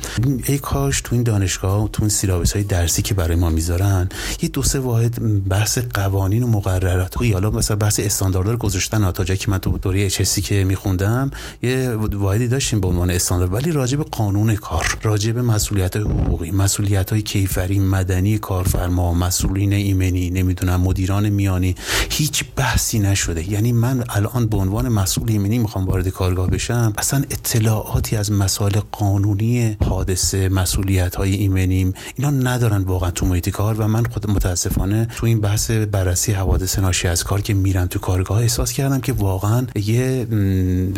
ای 0.46 0.58
کاش 0.58 1.02
تو 1.02 1.16
این 1.16 1.24
دانشگاه 1.24 1.90
تو 1.94 2.04
این 2.04 2.10
سیلابس 2.10 2.58
درسی 2.58 3.02
که 3.02 3.14
برای 3.14 3.36
ما 3.36 3.50
می‌ذارن 3.50 4.10
یه 4.42 4.50
دو 4.50 4.64
سه 4.64 4.80
واحد 4.80 5.48
بحث 5.50 5.78
قوانین 5.78 6.44
و 6.44 6.48
مقررات. 6.48 7.22
حالا 7.34 7.50
مثلا 7.50 7.77
بحث 7.78 8.00
استانداردها 8.00 8.52
رو 8.52 8.58
گذاشتن 8.58 9.12
تا 9.12 9.24
جایی 9.24 9.38
که 9.38 9.52
من 9.52 9.58
تو 9.58 9.78
دوره 9.78 10.06
اچ 10.06 10.40
که 10.40 10.64
میخوندم 10.64 11.32
یه 11.64 11.92
واحدی 11.96 12.48
داشتیم 12.48 12.82
به 12.82 12.88
عنوان 12.88 13.10
استاندارد. 13.10 13.54
ولی 13.54 13.72
راجع 13.72 13.98
به 13.98 14.04
قانون 14.04 14.56
کار 14.56 14.98
راجع 15.04 15.32
به 15.32 15.42
مسئولیت 15.42 15.98
حقوقی 15.98 16.52
مسئولیت 16.52 17.10
های 17.10 17.22
کیفری 17.22 17.80
مدنی 17.80 18.38
کارفرما 18.38 19.14
مسئولین 19.14 19.74
ایمنی 19.74 20.30
نمی‌دونم 20.30 20.82
مدیران 20.82 21.30
میانی 21.30 21.76
هیچ 22.10 22.44
بحثی 22.56 23.00
نشده. 23.00 23.52
یعنی 23.52 23.72
من 23.72 24.04
الان 24.10 24.48
به 24.48 24.58
عنوان 24.58 24.90
مسئول 24.90 25.32
ایمنی 25.32 25.58
می‌خوام 25.58 25.86
وارد 25.86 26.08
کارگاه 26.08 26.50
بشم. 26.50 26.94
اصلا 26.98 27.20
اطلاعاتی 27.30 28.16
از 28.16 28.32
مسائل 28.32 28.80
قانونی 28.92 29.78
حادثه 29.86 30.50
مسئولیت 30.50 31.16
های 31.16 31.36
ایمنی 31.36 31.94
اینا 32.16 32.30
ندارن 32.30 32.82
واقعا 32.82 33.12
تو 33.12 33.26
محیط 33.26 33.50
کار. 33.50 33.68
و 33.78 33.88
من 33.88 34.04
خود 34.06 34.32
متاسفانه 34.32 35.08
تو 35.16 35.26
این 35.26 35.42
بحث 35.42 35.72
بررسی 35.72 36.32
حوادث 36.32 36.80
ناشی 36.80 37.08
از 37.08 37.24
کار 37.24 37.42
که 37.42 37.54
میرم 37.68 37.88
تو 37.88 38.00
کارگاه 38.00 38.38
احساس 38.40 38.72
کردم 38.72 39.00
که 39.00 39.14
واقعا 39.14 39.68
یه 39.76 40.28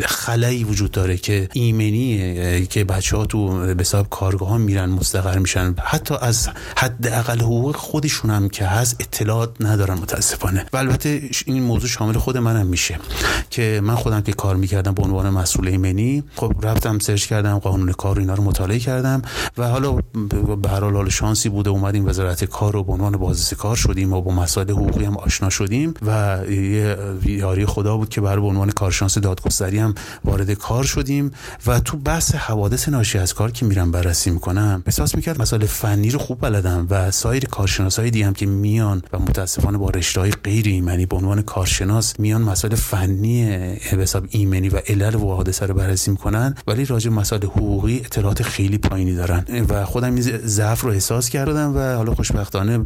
خلایی 0.04 0.64
وجود 0.64 0.90
داره 0.90 1.16
که 1.16 1.48
ایمنی 1.52 2.66
که 2.66 2.84
بچه 2.84 3.16
ها 3.16 3.26
تو 3.26 3.60
به 3.74 3.80
حساب 3.80 4.08
کارگاه 4.10 4.48
ها 4.48 4.58
میرن 4.58 4.88
مستقر 4.88 5.38
میشن. 5.38 5.74
حتی 5.78 6.14
از 6.20 6.48
حداقل 6.76 7.40
حقوق 7.40 7.76
خودشون 7.76 8.30
هم 8.30 8.48
که 8.48 8.64
هست 8.64 8.96
اطلاعات 9.00 9.50
ندارن 9.60 9.94
متاسفانه. 9.94 10.66
و 10.72 10.76
البته 10.76 11.22
این 11.46 11.62
موضوع 11.62 11.88
شامل 11.88 12.12
خود 12.12 12.36
منم 12.36 12.66
میشه. 12.66 12.98
که 13.50 13.80
من 13.84 13.94
خودم 13.94 14.20
که 14.20 14.32
کار 14.32 14.56
می‌کردم 14.56 14.92
به 14.92 15.02
عنوان 15.02 15.30
مسئول 15.30 15.68
ایمنی 15.68 16.24
خب 16.36 16.52
رفتم 16.62 16.98
سرچ 16.98 17.26
کردم 17.26 17.58
قانون 17.58 17.92
کار 17.92 18.18
اینا 18.18 18.34
رو 18.34 18.44
مطالعه 18.44 18.78
کردم. 18.78 19.22
و 19.58 19.68
حالا 19.68 19.92
به 20.62 20.68
هر 20.68 20.80
حال 20.80 21.08
شانسی 21.08 21.48
بوده 21.48 21.70
اومدیم 21.70 22.06
وزارت 22.06 22.44
کار 22.44 22.72
رو 22.72 22.84
به 22.84 22.92
عنوان 22.92 23.16
بازرسی 23.16 23.56
کار 23.56 23.76
شدیم 23.76 24.12
و 24.12 24.20
با 24.20 24.32
مسائل 24.32 24.70
حقوقی 24.70 25.04
هم 25.04 25.16
آشنا 25.16 25.50
شدیم. 25.50 25.94
و 26.06 26.38
یه 26.60 26.96
یاری 27.26 27.66
خدا 27.66 27.96
بود 27.96 28.08
که 28.08 28.20
برای 28.20 28.40
به 28.40 28.46
عنوان 28.46 28.70
کارشناس 28.70 29.18
دادگستری 29.18 29.78
هم 29.78 29.94
وارد 30.24 30.50
کار 30.50 30.84
شدیم 30.84 31.30
و 31.66 31.80
تو 31.80 31.96
بحث 31.96 32.34
حوادث 32.34 32.88
ناشی 32.88 33.18
از 33.18 33.34
کار 33.34 33.50
که 33.50 33.66
میرم 33.66 33.92
بررسی 33.92 34.30
می‌کنم 34.30 34.82
احساس 34.86 35.14
می‌کرد 35.14 35.40
مسائل 35.42 35.66
فنی 35.66 36.10
رو 36.10 36.18
خوب 36.18 36.40
بلدم 36.40 36.86
و 36.90 37.10
سایر 37.10 37.44
کارشناسای 37.44 38.10
دیگه 38.10 38.26
هم 38.26 38.34
که 38.34 38.46
میان 38.46 39.02
و 39.12 39.18
متاسفانه 39.18 39.78
با 39.78 39.90
رشته 39.90 40.20
های 40.20 40.30
غیر 40.30 40.66
ایمنی 40.68 41.06
به 41.06 41.16
عنوان 41.16 41.42
کارشناس 41.42 42.20
میان 42.20 42.42
مسائل 42.42 42.74
فنی 42.74 43.46
به 43.90 44.02
حساب 44.02 44.26
ایمنی 44.30 44.68
و 44.68 44.76
علل 44.76 45.14
و 45.14 45.34
حادثه 45.34 45.66
رو 45.66 45.74
بررسی 45.74 46.10
می‌کنن 46.10 46.54
ولی 46.66 46.84
راجع 46.84 47.10
مسائل 47.10 47.44
حقوقی 47.44 47.96
اطلاعات 47.96 48.42
خیلی 48.42 48.78
پایینی 48.78 49.14
دارن. 49.14 49.44
و 49.68 49.84
خودم 49.84 50.14
این 50.14 50.22
ضعف 50.44 50.80
رو 50.80 50.90
احساس 50.90 51.28
کردم 51.28 51.76
و 51.76 51.94
حالا 51.96 52.14
خوشبختانه 52.14 52.78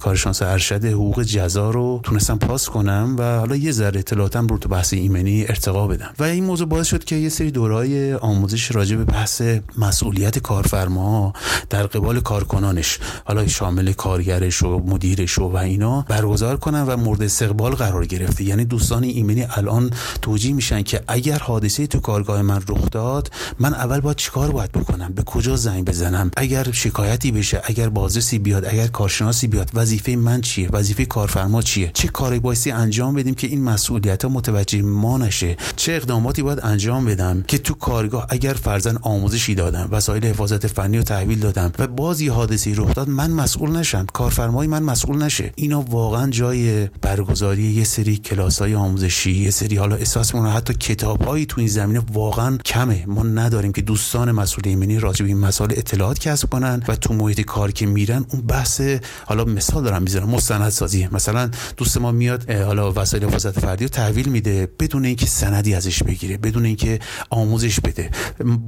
کارشناس 0.00 0.42
ارشد 0.42 0.84
حقوق 0.84 1.22
جزا 1.22 1.70
رو 1.70 2.00
تونستم 2.02 2.38
پاس 2.38 2.68
کنم. 2.68 3.13
و 3.16 3.38
حالا 3.38 3.56
یه 3.56 3.72
ذره 3.72 3.98
اطلاعاتم 3.98 4.46
رو 4.46 4.58
تو 4.58 4.68
بحث 4.68 4.92
ایمنی 4.92 5.44
ارتقا 5.48 5.86
بدم. 5.86 6.14
و 6.18 6.22
این 6.22 6.44
موضوع 6.44 6.68
باعث 6.68 6.86
شد 6.86 7.04
که 7.04 7.16
یه 7.16 7.28
سری 7.28 7.50
دورای 7.50 8.14
آموزش 8.14 8.70
راجع 8.72 8.96
به 8.96 9.04
بحث 9.04 9.42
مسئولیت 9.78 10.38
کارفرما 10.38 11.32
در 11.70 11.86
قبال 11.86 12.20
کارکنانش 12.20 12.98
حالا 13.24 13.46
شامل 13.46 13.92
کارگرش 13.92 14.62
و 14.62 14.78
مدیرش 14.86 15.38
و, 15.38 15.42
و 15.42 15.56
اینا 15.56 16.00
برگزار 16.08 16.56
کنن 16.56 16.82
و 16.82 16.96
مورد 16.96 17.22
استقبال 17.22 17.72
قرار 17.74 18.06
گرفته. 18.06 18.44
یعنی 18.44 18.64
دوستان 18.64 19.04
ایمنی 19.04 19.46
الان 19.56 19.90
توجیه 20.22 20.52
میشن 20.52 20.82
که 20.82 21.00
اگر 21.08 21.38
حادثه 21.38 21.86
تو 21.86 22.00
کارگاه 22.00 22.42
من 22.42 22.62
رخ 22.68 22.90
داد 22.90 23.30
من 23.58 23.74
اول 23.74 24.00
باید 24.00 24.16
چیکار 24.16 24.50
باید 24.50 24.72
بکنم؟ 24.72 25.12
به 25.12 25.22
کجا 25.22 25.56
زنگ 25.56 25.84
بزنم؟ 25.84 26.30
اگر 26.36 26.72
شکایتی 26.72 27.32
بشه 27.32 27.62
اگر 27.64 27.88
بازرسی 27.88 28.38
بیاد 28.38 28.64
اگر 28.64 28.86
کارشناسی 28.86 29.46
بیاد 29.46 29.70
وظیفه 29.74 30.16
من 30.16 30.40
چیه؟ 30.40 30.68
وظیفه 30.72 31.04
کارفرما 31.04 31.62
چیه؟ 31.62 31.90
چه 31.94 32.08
کاری 32.08 32.38
بایستی 32.38 32.70
انجام 32.70 32.93
بدیم 33.02 33.34
که 33.34 33.46
این 33.46 33.64
مسئولیت 33.64 34.24
ها 34.24 34.30
متوجه 34.30 34.82
ما 34.82 35.18
نشه. 35.18 35.56
چه 35.76 35.92
اقداماتی 35.92 36.42
باید 36.42 36.60
انجام 36.62 37.04
بدم 37.04 37.44
که 37.48 37.58
تو 37.58 37.74
کارگاه 37.74 38.26
اگر 38.28 38.52
فرزن 38.52 38.96
آموزشی 39.02 39.54
دادم 39.54 39.88
وسایل 39.90 40.24
حفاظت 40.24 40.66
فنی 40.66 40.96
رو 40.96 41.02
تحویل 41.02 41.38
دادم 41.38 41.72
و 41.78 41.86
بازی 41.86 42.28
حادثی 42.28 42.74
رخ 42.74 42.94
داد 42.94 43.08
من 43.08 43.30
مسئول 43.30 43.70
نشم. 43.70 44.06
کارفرمای 44.12 44.66
من 44.66 44.82
مسئول 44.82 45.22
نشه. 45.22 45.52
اینا 45.54 45.80
واقعا 45.80 46.30
جای 46.30 46.86
برگزاری 46.86 47.62
یه 47.62 47.84
سری 47.84 48.16
کلاس 48.16 48.58
های 48.58 48.74
آموزشی 48.74 49.32
یه 49.32 49.50
سری 49.50 49.76
حالا 49.76 49.96
احساس 49.96 50.34
می‌کنم 50.34 50.56
حتی 50.56 50.74
کتابهایی 50.74 51.46
تو 51.46 51.60
این 51.60 51.68
زمینه 51.68 52.02
واقعا 52.12 52.56
کمه. 52.56 53.04
ما 53.06 53.22
نداریم 53.22 53.72
که 53.72 53.82
دوستان 53.82 54.32
مسئول 54.32 54.68
ایمنی 54.68 54.98
راجع 54.98 55.24
به 55.24 55.28
این 55.28 55.40
مسائل 55.40 55.72
اطلاعات 55.76 56.18
کسب 56.18 56.50
کنن 56.50 56.82
و 56.88 56.96
تو 56.96 57.14
محیط 57.14 57.40
کار 57.40 57.72
که 57.72 57.86
میرن 57.86 58.24
اون 58.32 58.42
بحث 58.42 58.80
حالا 59.26 59.44
مثال 59.44 59.84
دارم 59.84 60.02
می‌ذارم 60.02 60.28
مستند 60.28 60.68
سازی 60.68 61.08
مثلا 61.12 61.50
دوست 61.76 61.98
ما 61.98 62.12
میاد 62.12 62.50
حالا 62.50 62.83
وسایل 62.96 63.24
حفاظت 63.24 63.60
فردی 63.60 63.84
رو 63.84 63.88
تحویل 63.88 64.28
میده 64.28 64.68
بدون 64.80 65.04
اینکه 65.04 65.26
سندی 65.26 65.74
ازش 65.74 66.02
بگیره 66.02 66.36
بدون 66.36 66.64
اینکه 66.64 66.98
آموزش 67.30 67.80
بده. 67.80 68.10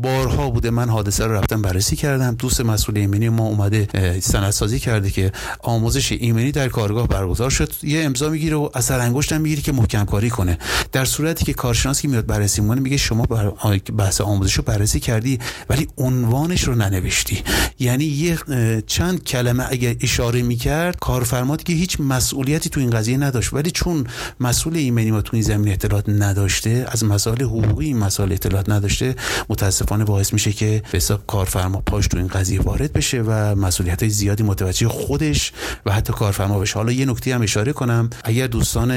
بارها 0.03 0.51
بوده 0.51 0.71
من 0.71 0.89
حادثه 0.89 1.25
رو 1.25 1.33
رفتم 1.33 1.63
بررسی 1.63 1.97
کردم. 1.97 2.35
دوست 2.35 2.61
مسئول 2.61 2.99
ایمنی 2.99 3.29
ما 3.29 3.45
اومده 3.45 3.89
سندسازی 4.21 4.79
کرده 4.79 5.11
که 5.11 5.33
آموزش 5.61 6.13
ایمنی 6.13 6.53
در 6.53 6.69
کارگاه 6.69 7.09
برگزار 7.09 7.51
شد. 7.51 7.73
یه 7.83 8.05
امضا 8.05 8.29
می‌گیره 8.29 8.57
و 8.57 8.71
اثر 8.75 9.01
انگشتم 9.01 9.41
می‌گیره 9.41 9.63
که 9.63 9.73
محکم 9.73 10.05
کاری 10.05 10.31
کنه. 10.31 10.59
در 10.93 11.05
صورتی 11.05 11.45
که 11.45 11.55
کارشناس 11.55 12.01
که 12.01 12.09
میاد 12.09 12.27
بررسی 12.27 12.61
می‌کنه 12.61 12.81
میگه 12.81 12.97
شما 12.97 13.23
بر... 13.23 13.53
بحث 13.97 14.21
آموزش 14.21 14.55
رو 14.55 14.63
بررسی 14.63 15.01
کردی 15.01 15.39
ولی 15.71 15.89
عنوانش 15.97 16.63
رو 16.63 16.75
ننوشتی. 16.75 17.43
یعنی 17.79 18.05
یه 18.05 18.39
چند 18.87 19.25
کلمه 19.25 19.67
اگر 19.71 19.95
اشاره 20.01 20.43
می‌کرد 20.43 20.99
کارفرما 20.99 21.57
که 21.57 21.73
هیچ 21.73 22.01
مسئولیتی 22.01 22.71
تو 22.71 22.81
این 22.81 22.91
قضیه 22.91 23.17
نداشت. 23.17 23.53
ولی 23.53 23.71
چون 23.71 24.06
مسئول 24.41 24.77
ایمنی 24.77 25.11
ما 25.11 25.23
تو 25.23 25.31
این 25.33 25.43
زمین 25.43 25.73
اطلاعات 25.73 26.09
نداشته 26.09 26.87
از 26.89 27.05
مسائل 27.05 27.43
حقوقی 27.43 27.87
این 27.87 27.99
مسائل 27.99 28.33
اطلاعات 28.33 28.69
نداشته 28.69 29.15
متاسفانه 29.49 30.05
باعث 30.05 30.33
میشه 30.33 30.53
که 30.53 30.83
به 30.93 30.97
حساب 30.97 31.27
کارفرما 31.27 31.83
پاش 31.87 32.07
تو 32.07 32.17
این 32.17 32.27
قضیه 32.27 32.61
وارد 32.61 32.93
بشه 32.93 33.23
و 33.23 33.55
مسئولیت 33.55 34.03
های 34.03 34.11
زیادی 34.11 34.43
متوجه 34.43 34.89
خودش 34.89 35.53
و 35.87 35.93
حتی 35.93 36.13
کارفرما 36.13 36.59
بشه. 36.59 36.75
حالا 36.75 36.93
یه 36.93 37.07
نکته 37.07 37.35
هم 37.35 37.43
اشاره 37.43 37.73
کنم. 37.73 38.11
اگر 38.25 38.47
دوستان 38.47 38.91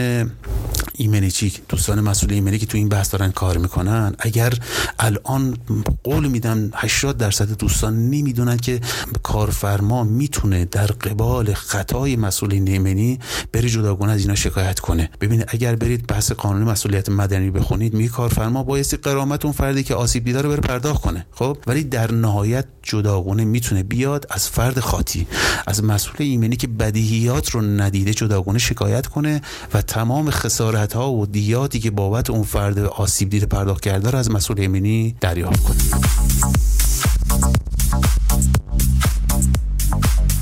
ایمنی 0.94 1.32
چی؟ 1.32 1.54
دوستان 1.70 2.00
مسئول 2.00 2.34
ایمنی 2.34 2.58
که 2.60 2.66
تو 2.66 2.78
این 2.78 2.90
بحث 2.90 3.12
دارن 3.12 3.32
کار 3.32 3.58
می‌کنن 3.58 4.16
اگر 4.20 4.54
الان 5.00 5.58
قول 6.04 6.28
میدم 6.28 6.70
80 6.74 7.18
درصد 7.18 7.58
دوستان 7.58 8.10
نمی‌دونن 8.10 8.58
که 8.58 8.82
کارفرما 9.24 10.04
می‌تونه 10.04 10.66
در 10.66 10.88
قبال 10.88 11.54
خطای 11.54 12.16
مسئول 12.16 12.54
ایمنی 12.54 13.20
بری 13.54 13.70
جداگانه 13.70 14.12
از 14.12 14.22
اینا 14.22 14.36
شکایت 14.36 14.80
کنه. 14.80 14.99
ببینید 15.22 15.46
اگر 15.48 15.76
برید 15.76 16.08
بحث 16.08 16.32
قانونی 16.32 16.72
مسئولیت 16.72 17.10
مدنی 17.10 17.52
بخونید 17.52 17.94
می 17.94 18.10
کارفرما 18.10 18.64
بایستی 18.64 18.98
قرامت 18.98 19.46
اون 19.46 19.54
فردی 19.54 19.84
که 19.84 19.96
آسیب 19.96 20.26
دیده 20.26 20.42
رو 20.42 20.50
بره 20.50 20.62
پرداخت 20.62 21.02
کنه. 21.02 21.26
خب 21.32 21.58
ولی 21.68 21.84
در 21.84 22.12
نهایت 22.12 22.66
جداگانه 22.84 23.46
می‌تونه 23.46 23.84
بیاد 23.84 24.26
از 24.30 24.50
فرد 24.50 24.80
خاطی 24.80 25.28
از 25.68 25.84
مسئول 25.84 26.16
ایمنی 26.20 26.56
که 26.56 26.68
بدیهیات 26.68 27.50
رو 27.50 27.62
ندیده 27.62 28.14
جداگانه 28.14 28.60
شکایت 28.60 29.08
کنه 29.08 29.42
و 29.74 29.82
تمام 29.82 30.30
خسارت 30.30 30.94
ها 30.94 31.12
و 31.12 31.26
دیاتی 31.26 31.80
که 31.80 31.92
بابت 31.92 32.30
اون 32.30 32.44
فرد 32.44 32.80
آسیب 32.80 33.30
دیده 33.30 33.46
پرداخت 33.46 33.84
کرده 33.84 34.12
رو 34.12 34.20
از 34.20 34.32
مسئول 34.32 34.60
ایمنی 34.60 35.16
دریافت 35.22 35.64
کنه. 35.64 35.78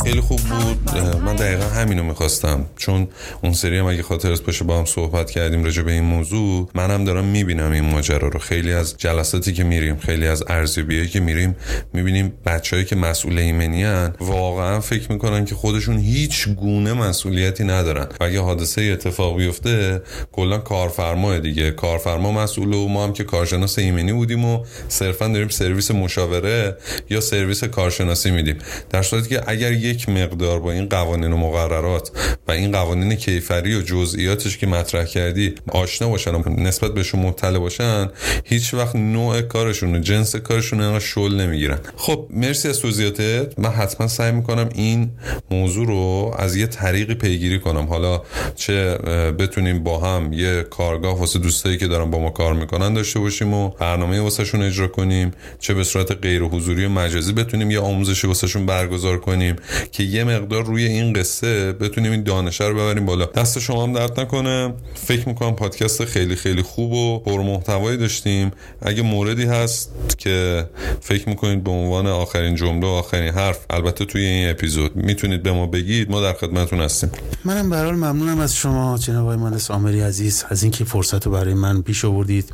خیلی 0.07 0.21
خوب 0.21 0.39
بود. 0.39 0.97
من 1.25 1.35
دقیقا 1.35 1.63
همینو 1.63 2.03
می‌خواستم. 2.03 2.65
چون 2.77 3.07
اون 3.43 3.53
سری 3.53 3.77
هم 3.77 3.85
اگه 3.85 4.03
خاطرت 4.03 4.41
باشه 4.41 4.63
با 4.63 4.79
هم 4.79 4.85
صحبت 4.85 5.31
کردیم 5.31 5.63
راجع 5.63 5.81
به 5.81 5.91
این 5.91 6.03
موضوع 6.03 6.69
منم 6.75 7.05
دارم 7.05 7.25
می‌بینم 7.25 7.71
این 7.71 7.85
ماجرا 7.85 8.27
رو. 8.27 8.39
خیلی 8.39 8.73
از 8.73 8.97
جلساتی 8.97 9.53
که 9.53 9.63
میریم 9.63 9.97
خیلی 9.97 10.27
از 10.27 10.43
ارزیابیایی 10.47 11.07
که 11.07 11.19
میریم 11.19 11.55
می‌بینیم 11.93 12.33
بچههایی 12.45 12.85
که 12.85 12.95
مسئول 12.95 13.37
ایمنی 13.37 13.85
واقعا 14.19 14.79
فکر 14.79 15.11
می‌کنن 15.11 15.45
که 15.45 15.55
خودشون 15.55 15.97
هیچ 15.97 16.49
گونه 16.49 16.93
مسئولیتی 16.93 17.63
ندارن. 17.63 18.07
و 18.19 18.23
اگه 18.23 18.41
حادثه 18.41 18.81
اتفاق 18.81 19.37
بیفته 19.37 20.01
کلا 20.31 20.57
کارفرما 20.57 21.37
دیگه. 21.37 21.71
کارفرما 21.71 22.31
مسئول 22.31 22.73
و 22.73 22.87
ما 22.87 23.03
هم 23.03 23.13
که 23.13 23.23
کارشناس 23.23 23.79
ایمنی 23.79 24.13
بودیم 24.13 24.45
و 24.45 24.65
صرفا 24.87 25.27
داریم 25.27 25.49
سرویس 25.49 25.91
مشاوره 25.91 26.77
یا 27.09 27.21
سرویس 27.21 27.63
کارشناسی 27.63 28.31
میدیم. 28.31 28.57
در 28.89 29.01
صورتی 29.01 29.29
که 29.29 29.41
اگر 29.47 29.71
یک 29.71 29.96
یک 29.97 30.09
مقدار 30.09 30.59
با 30.59 30.71
این 30.71 30.89
قوانین 30.89 31.33
و 31.33 31.37
مقررات 31.37 32.11
و 32.47 32.51
این 32.51 32.71
قوانین 32.71 33.15
کیفری 33.15 33.75
و 33.75 33.81
جزئیاتش 33.81 34.57
که 34.57 34.67
مطرح 34.67 35.05
کردی 35.05 35.55
آشنا 35.67 36.09
باشن 36.09 36.35
و 36.35 36.49
نسبت 36.49 36.93
بهشون 36.93 37.19
مطلع 37.19 37.59
باشن 37.59 38.09
هیچ 38.43 38.73
وقت 38.73 38.95
نوع 38.95 39.41
کارشون 39.41 39.95
و 39.95 39.99
جنس 39.99 40.35
کارشون 40.35 40.81
انقدر 40.81 40.99
شل 40.99 41.35
نمی‌گیرن. 41.35 41.79
خب 41.95 42.27
مرسی 42.29 42.69
از 42.69 42.79
توضیحاتت. 42.79 43.59
من 43.59 43.69
حتما 43.69 44.07
سعی 44.07 44.31
می‌کنم 44.31 44.69
این 44.75 45.09
موضوع 45.51 45.87
رو 45.87 46.35
از 46.37 46.55
یه 46.55 46.67
طریقی 46.67 47.15
پیگیری 47.15 47.59
کنم. 47.59 47.85
حالا 47.85 48.21
چه 48.55 48.97
بتونیم 49.39 49.83
با 49.83 49.99
هم 49.99 50.33
یه 50.33 50.63
کارگاه 50.63 51.19
واسه 51.19 51.39
دوستایی 51.39 51.77
که 51.77 51.87
دارن 51.87 52.11
با 52.11 52.19
ما 52.19 52.29
کار 52.29 52.53
می‌کنن 52.53 52.93
داشته 52.93 53.19
باشیم 53.19 53.53
و 53.53 53.69
برنامه 53.69 54.21
واسهشون 54.21 54.61
اجرا 54.61 54.87
کنیم. 54.87 55.31
چه 55.59 55.73
به 55.73 55.83
صورت 55.83 56.11
غیر 56.11 56.41
حضوری 56.41 56.85
و 56.85 56.89
مجازی 56.89 57.33
بتونیم 57.33 57.71
یه 57.71 57.79
آموزشی 57.79 58.27
واسهشون 58.27 58.65
برگزار 58.65 59.19
کنیم. 59.19 59.55
که 59.91 60.03
یه 60.03 60.23
مقدار 60.23 60.65
روی 60.65 60.85
این 60.85 61.13
قصه 61.13 61.73
بتونیم 61.73 62.11
این 62.11 62.23
دانشه 62.23 62.67
رو 62.67 62.75
ببریم 62.75 63.05
بالا. 63.05 63.25
دست 63.25 63.59
شما 63.59 63.83
هم 63.83 63.93
درد 63.93 64.19
نکنه. 64.19 64.73
فکر 64.95 65.27
می‌کنم 65.27 65.55
پادکست 65.55 66.05
خیلی 66.05 66.35
خیلی 66.35 66.61
خوب 66.61 66.91
و 66.91 67.19
پرمحتوایی 67.19 67.97
داشتیم. 67.97 68.51
اگه 68.81 69.01
موردی 69.01 69.43
هست 69.43 69.91
که 70.17 70.65
فکر 71.01 71.29
می‌کنید 71.29 71.63
به 71.63 71.71
عنوان 71.71 72.07
آخرین 72.07 72.55
جمله 72.55 72.87
و 72.87 72.89
آخرین 72.89 73.33
حرف 73.33 73.59
البته 73.69 74.05
توی 74.05 74.21
این 74.21 74.49
اپیزود 74.49 74.95
می‌تونید 74.95 75.43
به 75.43 75.51
ما 75.51 75.65
بگید 75.65 76.11
ما 76.11 76.21
در 76.21 76.33
خدمتتون 76.33 76.79
هستیم. 76.79 77.11
منم 77.45 77.69
به 77.69 77.91
ممنونم 77.91 78.39
از 78.39 78.55
شما 78.55 78.97
جناب 78.97 79.23
آقای 79.23 79.37
مهندس 79.37 79.71
آمری 79.71 80.01
عزیز 80.01 80.45
از 80.49 80.63
اینکه 80.63 80.83
فرصت 80.83 81.25
رو 81.25 81.31
برای 81.31 81.53
من 81.53 81.81
پیش 81.81 82.05
آوردید 82.05 82.53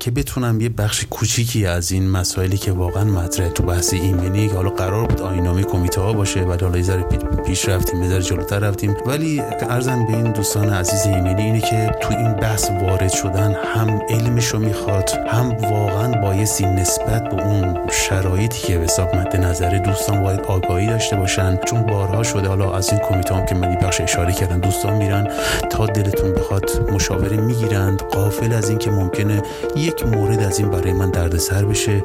که 0.00 0.10
بتونم 0.10 0.60
یه 0.60 0.68
بخش 0.68 1.04
کوچیکی 1.10 1.66
از 1.66 1.92
این 1.92 2.10
مسائلی 2.10 2.58
که 2.58 2.72
واقعا 2.72 3.04
مطرح 3.04 3.48
تو 3.48 3.62
بحث 3.62 3.94
ایمنی 3.94 4.46
حالا 4.46 4.70
قرار 4.70 5.06
بود 5.06 5.20
آینامه 5.20 5.64
کمیته 5.64 6.00
ها 6.00 6.12
باشه 6.12 6.41
ولی 6.44 6.64
حالا 6.64 6.78
یه 6.78 7.04
پیش 7.46 7.68
رفتیم 7.68 8.02
یه 8.02 8.20
جلوتر 8.20 8.58
رفتیم. 8.58 8.96
ولی 9.06 9.42
ارزم 9.70 10.06
به 10.06 10.16
این 10.16 10.32
دوستان 10.32 10.70
عزیز 10.70 11.06
ایمنی 11.06 11.42
اینه 11.42 11.60
که 11.60 11.90
تو 12.00 12.16
این 12.18 12.32
بحث 12.32 12.70
وارد 12.70 13.12
شدن 13.12 13.56
هم 13.74 14.00
علمشو 14.08 14.58
می‌خواد 14.58 15.10
هم 15.28 15.48
واقعا 15.48 16.20
بایستی 16.20 16.66
نسبت 16.66 17.28
به 17.28 17.46
اون 17.46 17.88
شرایطی 17.90 18.62
که 18.66 18.78
به 18.78 18.84
حساب 18.84 19.16
مد 19.16 19.36
نظر 19.36 19.78
دوستان 19.78 20.22
باید 20.22 20.40
آگاهی 20.40 20.86
داشته 20.86 21.16
باشن. 21.16 21.56
چون 21.56 21.82
بارها 21.82 22.22
شده 22.22 22.48
حالا 22.48 22.72
از 22.72 22.90
این 22.90 23.00
کمیته 23.00 23.34
هم 23.34 23.46
که 23.46 23.54
من 23.54 23.74
بخش 23.74 24.00
اشاره 24.00 24.32
کردم 24.32 24.60
دوستان 24.60 24.96
میرن 24.96 25.28
تا 25.70 25.86
دلتون 25.86 26.32
بخواد 26.32 26.90
مشاوره 26.92 27.36
می‌گیرند. 27.36 28.02
قافل 28.02 28.52
از 28.52 28.68
این 28.68 28.78
که 28.78 28.90
ممکنه 28.90 29.42
یک 29.76 30.06
مورد 30.06 30.42
از 30.42 30.58
این 30.58 30.70
برای 30.70 30.92
من 30.92 31.10
دردسر 31.10 31.64
بشه. 31.64 32.04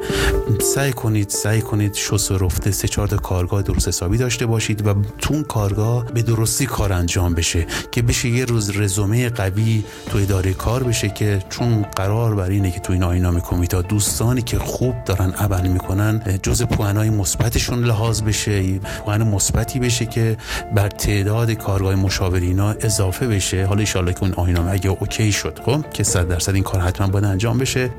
سعی 0.60 0.92
کنید 0.92 1.28
سعی 1.28 1.60
کنید 1.60 1.94
شس 1.94 2.32
رفته 2.32 2.70
سه 2.70 2.88
چهار 2.88 3.08
کارگاه 3.08 3.62
درست 3.62 3.88
حسابی 3.88 4.18
داشته 4.28 4.46
باشید 4.46 4.86
و 4.86 4.94
تو 5.18 5.34
اون 5.34 5.44
کارگاه 5.44 6.04
به 6.04 6.22
درستی 6.22 6.66
کار 6.66 6.92
انجام 6.92 7.34
بشه 7.34 7.66
که 7.92 8.02
بشه 8.02 8.28
یه 8.28 8.44
روز 8.44 8.76
رزومه 8.76 9.28
قوی 9.28 9.84
تو 10.10 10.18
اداره 10.18 10.52
کار 10.52 10.82
بشه 10.82 11.08
که 11.08 11.42
چون 11.50 11.82
قرار 11.82 12.34
بر 12.34 12.50
اینه 12.50 12.70
که 12.70 12.80
تو 12.80 12.92
این 12.92 13.02
آینام 13.02 13.40
کمیته 13.40 13.82
دوستانی 13.82 14.42
که 14.42 14.58
خوب 14.58 15.04
دارن 15.04 15.30
عمل 15.30 15.68
می‌کنن 15.68 16.22
جز 16.42 16.62
پوانای 16.62 17.10
مثبتشون 17.10 17.84
لحاظ 17.84 18.22
بشه 18.22 18.78
پوان 18.78 19.22
مثبتی 19.22 19.78
بشه 19.78 20.06
که 20.06 20.36
بر 20.74 20.88
تعداد 20.88 21.50
کارگاه 21.50 21.94
مشاورینا 21.94 22.70
اضافه 22.70 23.26
بشه. 23.26 23.66
حالا 23.66 23.80
ان 23.80 24.12
که 24.12 24.22
اون 24.22 24.34
آینام 24.34 24.68
اگه 24.70 24.90
اوکی 24.90 25.32
شد 25.32 25.58
خب 25.64 25.90
که 25.90 26.04
100 26.04 26.28
درصد 26.28 26.54
این 26.54 26.64
کار 26.64 26.80
حتما 26.80 27.06
باید 27.06 27.24
انجام 27.24 27.58
بشه. 27.58 27.90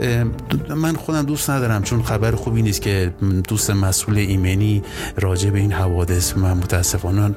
من 0.76 0.96
خودم 0.96 1.22
دوست 1.22 1.50
ندارم 1.50 1.84
چون 1.84 2.04
خبر 2.04 2.32
خوبی 2.32 2.62
نیست 2.62 2.82
که 2.82 3.14
دوست 3.48 3.70
مسئول 3.70 4.18
ایمنی 4.18 4.84
راجع 5.18 5.50
به 5.50 5.60
این 5.60 5.72
حوادث 5.72 6.09
من 6.38 6.54
متاسفانه 6.54 7.36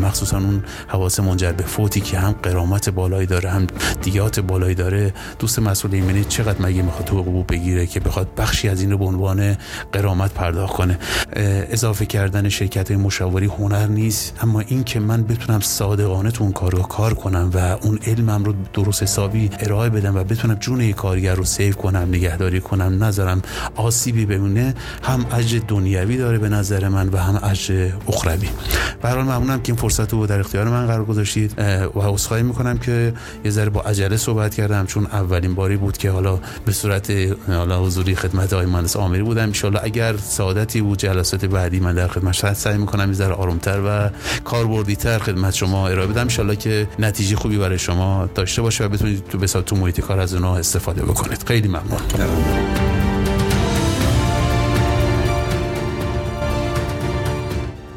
مخصوصا 0.00 0.36
اون 0.38 0.64
حواس 0.88 1.20
منجر 1.20 1.52
به 1.52 1.62
فوتی 1.62 2.00
که 2.00 2.18
هم 2.18 2.32
قرامت 2.32 2.88
بالایی 2.88 3.26
داره 3.26 3.50
هم 3.50 3.66
دیات 4.02 4.40
بالایی 4.40 4.74
داره. 4.74 5.14
دوست 5.38 5.58
مسئول 5.58 5.94
ایمنی 5.94 6.24
چقدر 6.24 6.62
مگه 6.62 6.82
می‌خواد 6.82 7.04
تو 7.04 7.18
حقوق 7.18 7.46
بگیره 7.46 7.86
که 7.86 8.00
بخواد 8.00 8.34
بخشی 8.34 8.68
از 8.68 8.80
این 8.80 8.90
رو 8.90 8.98
به 8.98 9.04
عنوان 9.04 9.56
غرامت 9.92 10.34
پرداخت 10.34 10.74
کنه؟ 10.74 10.98
اضافه 11.70 12.06
کردن 12.06 12.48
شرکت 12.48 12.90
های 12.90 13.00
مشاوری 13.00 13.46
هنر 13.46 13.86
نیست. 13.86 14.38
اما 14.42 14.60
این 14.60 14.84
که 14.84 15.00
من 15.00 15.22
بتونم 15.22 15.60
صادقانه 15.60 16.30
تو 16.30 16.44
اون 16.44 16.52
کار 16.52 16.72
رو 16.72 16.82
کار 16.82 17.14
کنم 17.14 17.50
و 17.54 17.58
اون 17.82 17.98
علمم 18.06 18.44
رو 18.44 18.54
درست 18.72 19.02
حسابی 19.02 19.50
ارائه 19.60 19.90
بدم 19.90 20.16
و 20.16 20.24
بتونم 20.24 20.54
جون 20.54 20.92
کارگر 20.92 21.34
رو 21.34 21.44
save 21.44 21.74
کنم 21.74 22.08
نگهداری 22.08 22.60
کنم 22.60 23.04
نذارم 23.04 23.42
آسیبی 23.76 24.26
ببینه 24.26 24.74
هم 25.02 25.26
اجر 25.32 25.60
دنیوی 25.68 26.16
داره 26.16 26.38
به 26.38 26.48
نظر 26.48 26.88
من 26.88 27.08
و 27.08 27.16
هم 27.16 27.40
اجر 27.50 27.91
اخروی. 28.08 28.48
به 29.02 29.08
هر 29.08 29.22
ممنونم 29.22 29.60
که 29.60 29.72
این 29.72 29.80
فرصت 29.80 30.12
رو 30.12 30.26
در 30.26 30.40
اختیار 30.40 30.68
من 30.68 30.86
قرار 30.86 31.04
گذاشتید. 31.04 31.58
و 31.94 32.00
عذرخواهی 32.00 32.42
می‌کنم 32.42 32.78
که 32.78 33.12
یه 33.44 33.50
ذره 33.50 33.70
با 33.70 33.80
عجله 33.80 34.16
صحبت 34.16 34.54
کردم 34.54 34.86
چون 34.86 35.06
اولین 35.06 35.54
باری 35.54 35.76
بود 35.76 35.98
که 35.98 36.10
حالا 36.10 36.38
به 36.64 36.72
صورت 36.72 37.12
حالا 37.48 37.84
حضوری 37.84 38.14
خدمت 38.14 38.52
آقای 38.52 38.66
مهندس 38.66 38.96
آمری 38.96 39.22
بودم. 39.22 39.52
ان 39.64 39.78
اگر 39.82 40.16
سعادتی 40.16 40.80
بود 40.80 40.98
جلسات 40.98 41.44
بعدی 41.44 41.80
من 41.80 41.94
در 41.94 42.08
خدمت 42.08 42.52
سعی 42.52 42.78
می‌کنم 42.78 43.08
یه 43.08 43.14
ذره 43.14 43.34
آرومتر 43.34 43.80
و 43.86 44.10
کاربردیتر 44.44 45.18
خدمت 45.18 45.54
شما 45.54 45.88
ارائه 45.88 46.06
بدم. 46.06 46.28
ان 46.38 46.56
که 46.56 46.88
نتیجه 46.98 47.36
خوبی 47.36 47.58
برای 47.58 47.78
شما 47.78 48.28
داشته 48.34 48.62
باشه 48.62 48.84
و 48.84 48.88
بتونید 48.88 49.24
تو 49.28 49.38
بساط 49.38 49.64
تو 49.64 49.76
محیط 49.76 50.00
کار 50.00 50.20
از 50.20 50.34
اونها 50.34 50.56
استفاده 50.56 51.02
بکنید. 51.02 51.44
خیلی 51.46 51.68
ممنون. 51.68 53.01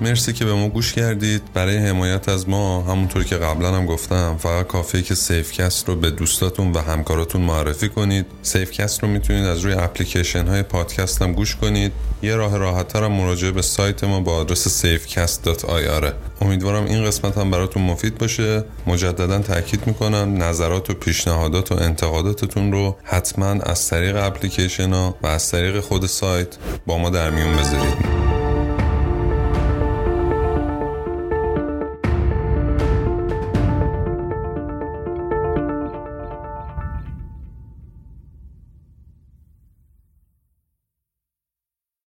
مرسی 0.05 0.33
که 0.33 0.45
به 0.45 0.53
ما 0.53 0.69
گوش 0.69 0.93
کردید. 0.93 1.41
برای 1.53 1.77
حمایت 1.77 2.29
از 2.29 2.49
ما 2.49 2.81
همونطور 2.81 3.23
که 3.23 3.35
قبلا 3.35 3.75
هم 3.75 3.85
گفتم 3.85 4.37
فقط 4.39 4.67
کافیه 4.67 5.01
که 5.01 5.15
سیفکست 5.15 5.87
رو 5.87 5.95
به 5.95 6.11
دوستاتون 6.11 6.71
و 6.71 6.79
همکاراتون 6.79 7.41
معرفی 7.41 7.89
کنید. 7.89 8.25
سیفکست 8.41 9.03
رو 9.03 9.09
می‌تونید 9.09 9.45
از 9.45 9.59
روی 9.59 9.73
اپلیکیشن 9.73 10.47
های 10.47 10.63
پادکست 10.63 11.21
هم 11.21 11.33
گوش 11.33 11.55
کنید. 11.55 11.91
یه 12.21 12.35
راه 12.35 12.57
راحت 12.57 12.95
هم 12.95 13.11
مراجعه 13.11 13.51
به 13.51 13.61
سایت 13.61 14.03
ما 14.03 14.19
با 14.19 14.35
آدرس 14.35 14.85
safecast.ir 14.85 16.05
امیدوارم 16.41 16.85
این 16.85 17.05
قسمت 17.05 17.37
هم 17.37 17.51
براتون 17.51 17.83
مفید 17.83 18.17
باشه. 18.17 18.63
مجددا 18.87 19.39
تاکید 19.39 19.87
می‌کنم 19.87 20.43
نظرات 20.43 20.89
و 20.89 20.93
پیشنهادات 20.93 21.71
و 21.71 21.75
انتقاداتتون 21.75 22.71
رو 22.71 22.95
حتما 23.03 23.45
از 23.45 23.89
طریق 23.89 24.15
اپلیکیشن 24.15 24.93
ها 24.93 25.15
و 25.23 25.27
از 25.27 25.51
طریق 25.51 25.79
خود 25.79 26.05
سایت 26.05 26.47
با 26.85 26.97
ما 26.97 27.09
در 27.09 27.29
میون 27.29 27.57
بذارید. 27.57 28.34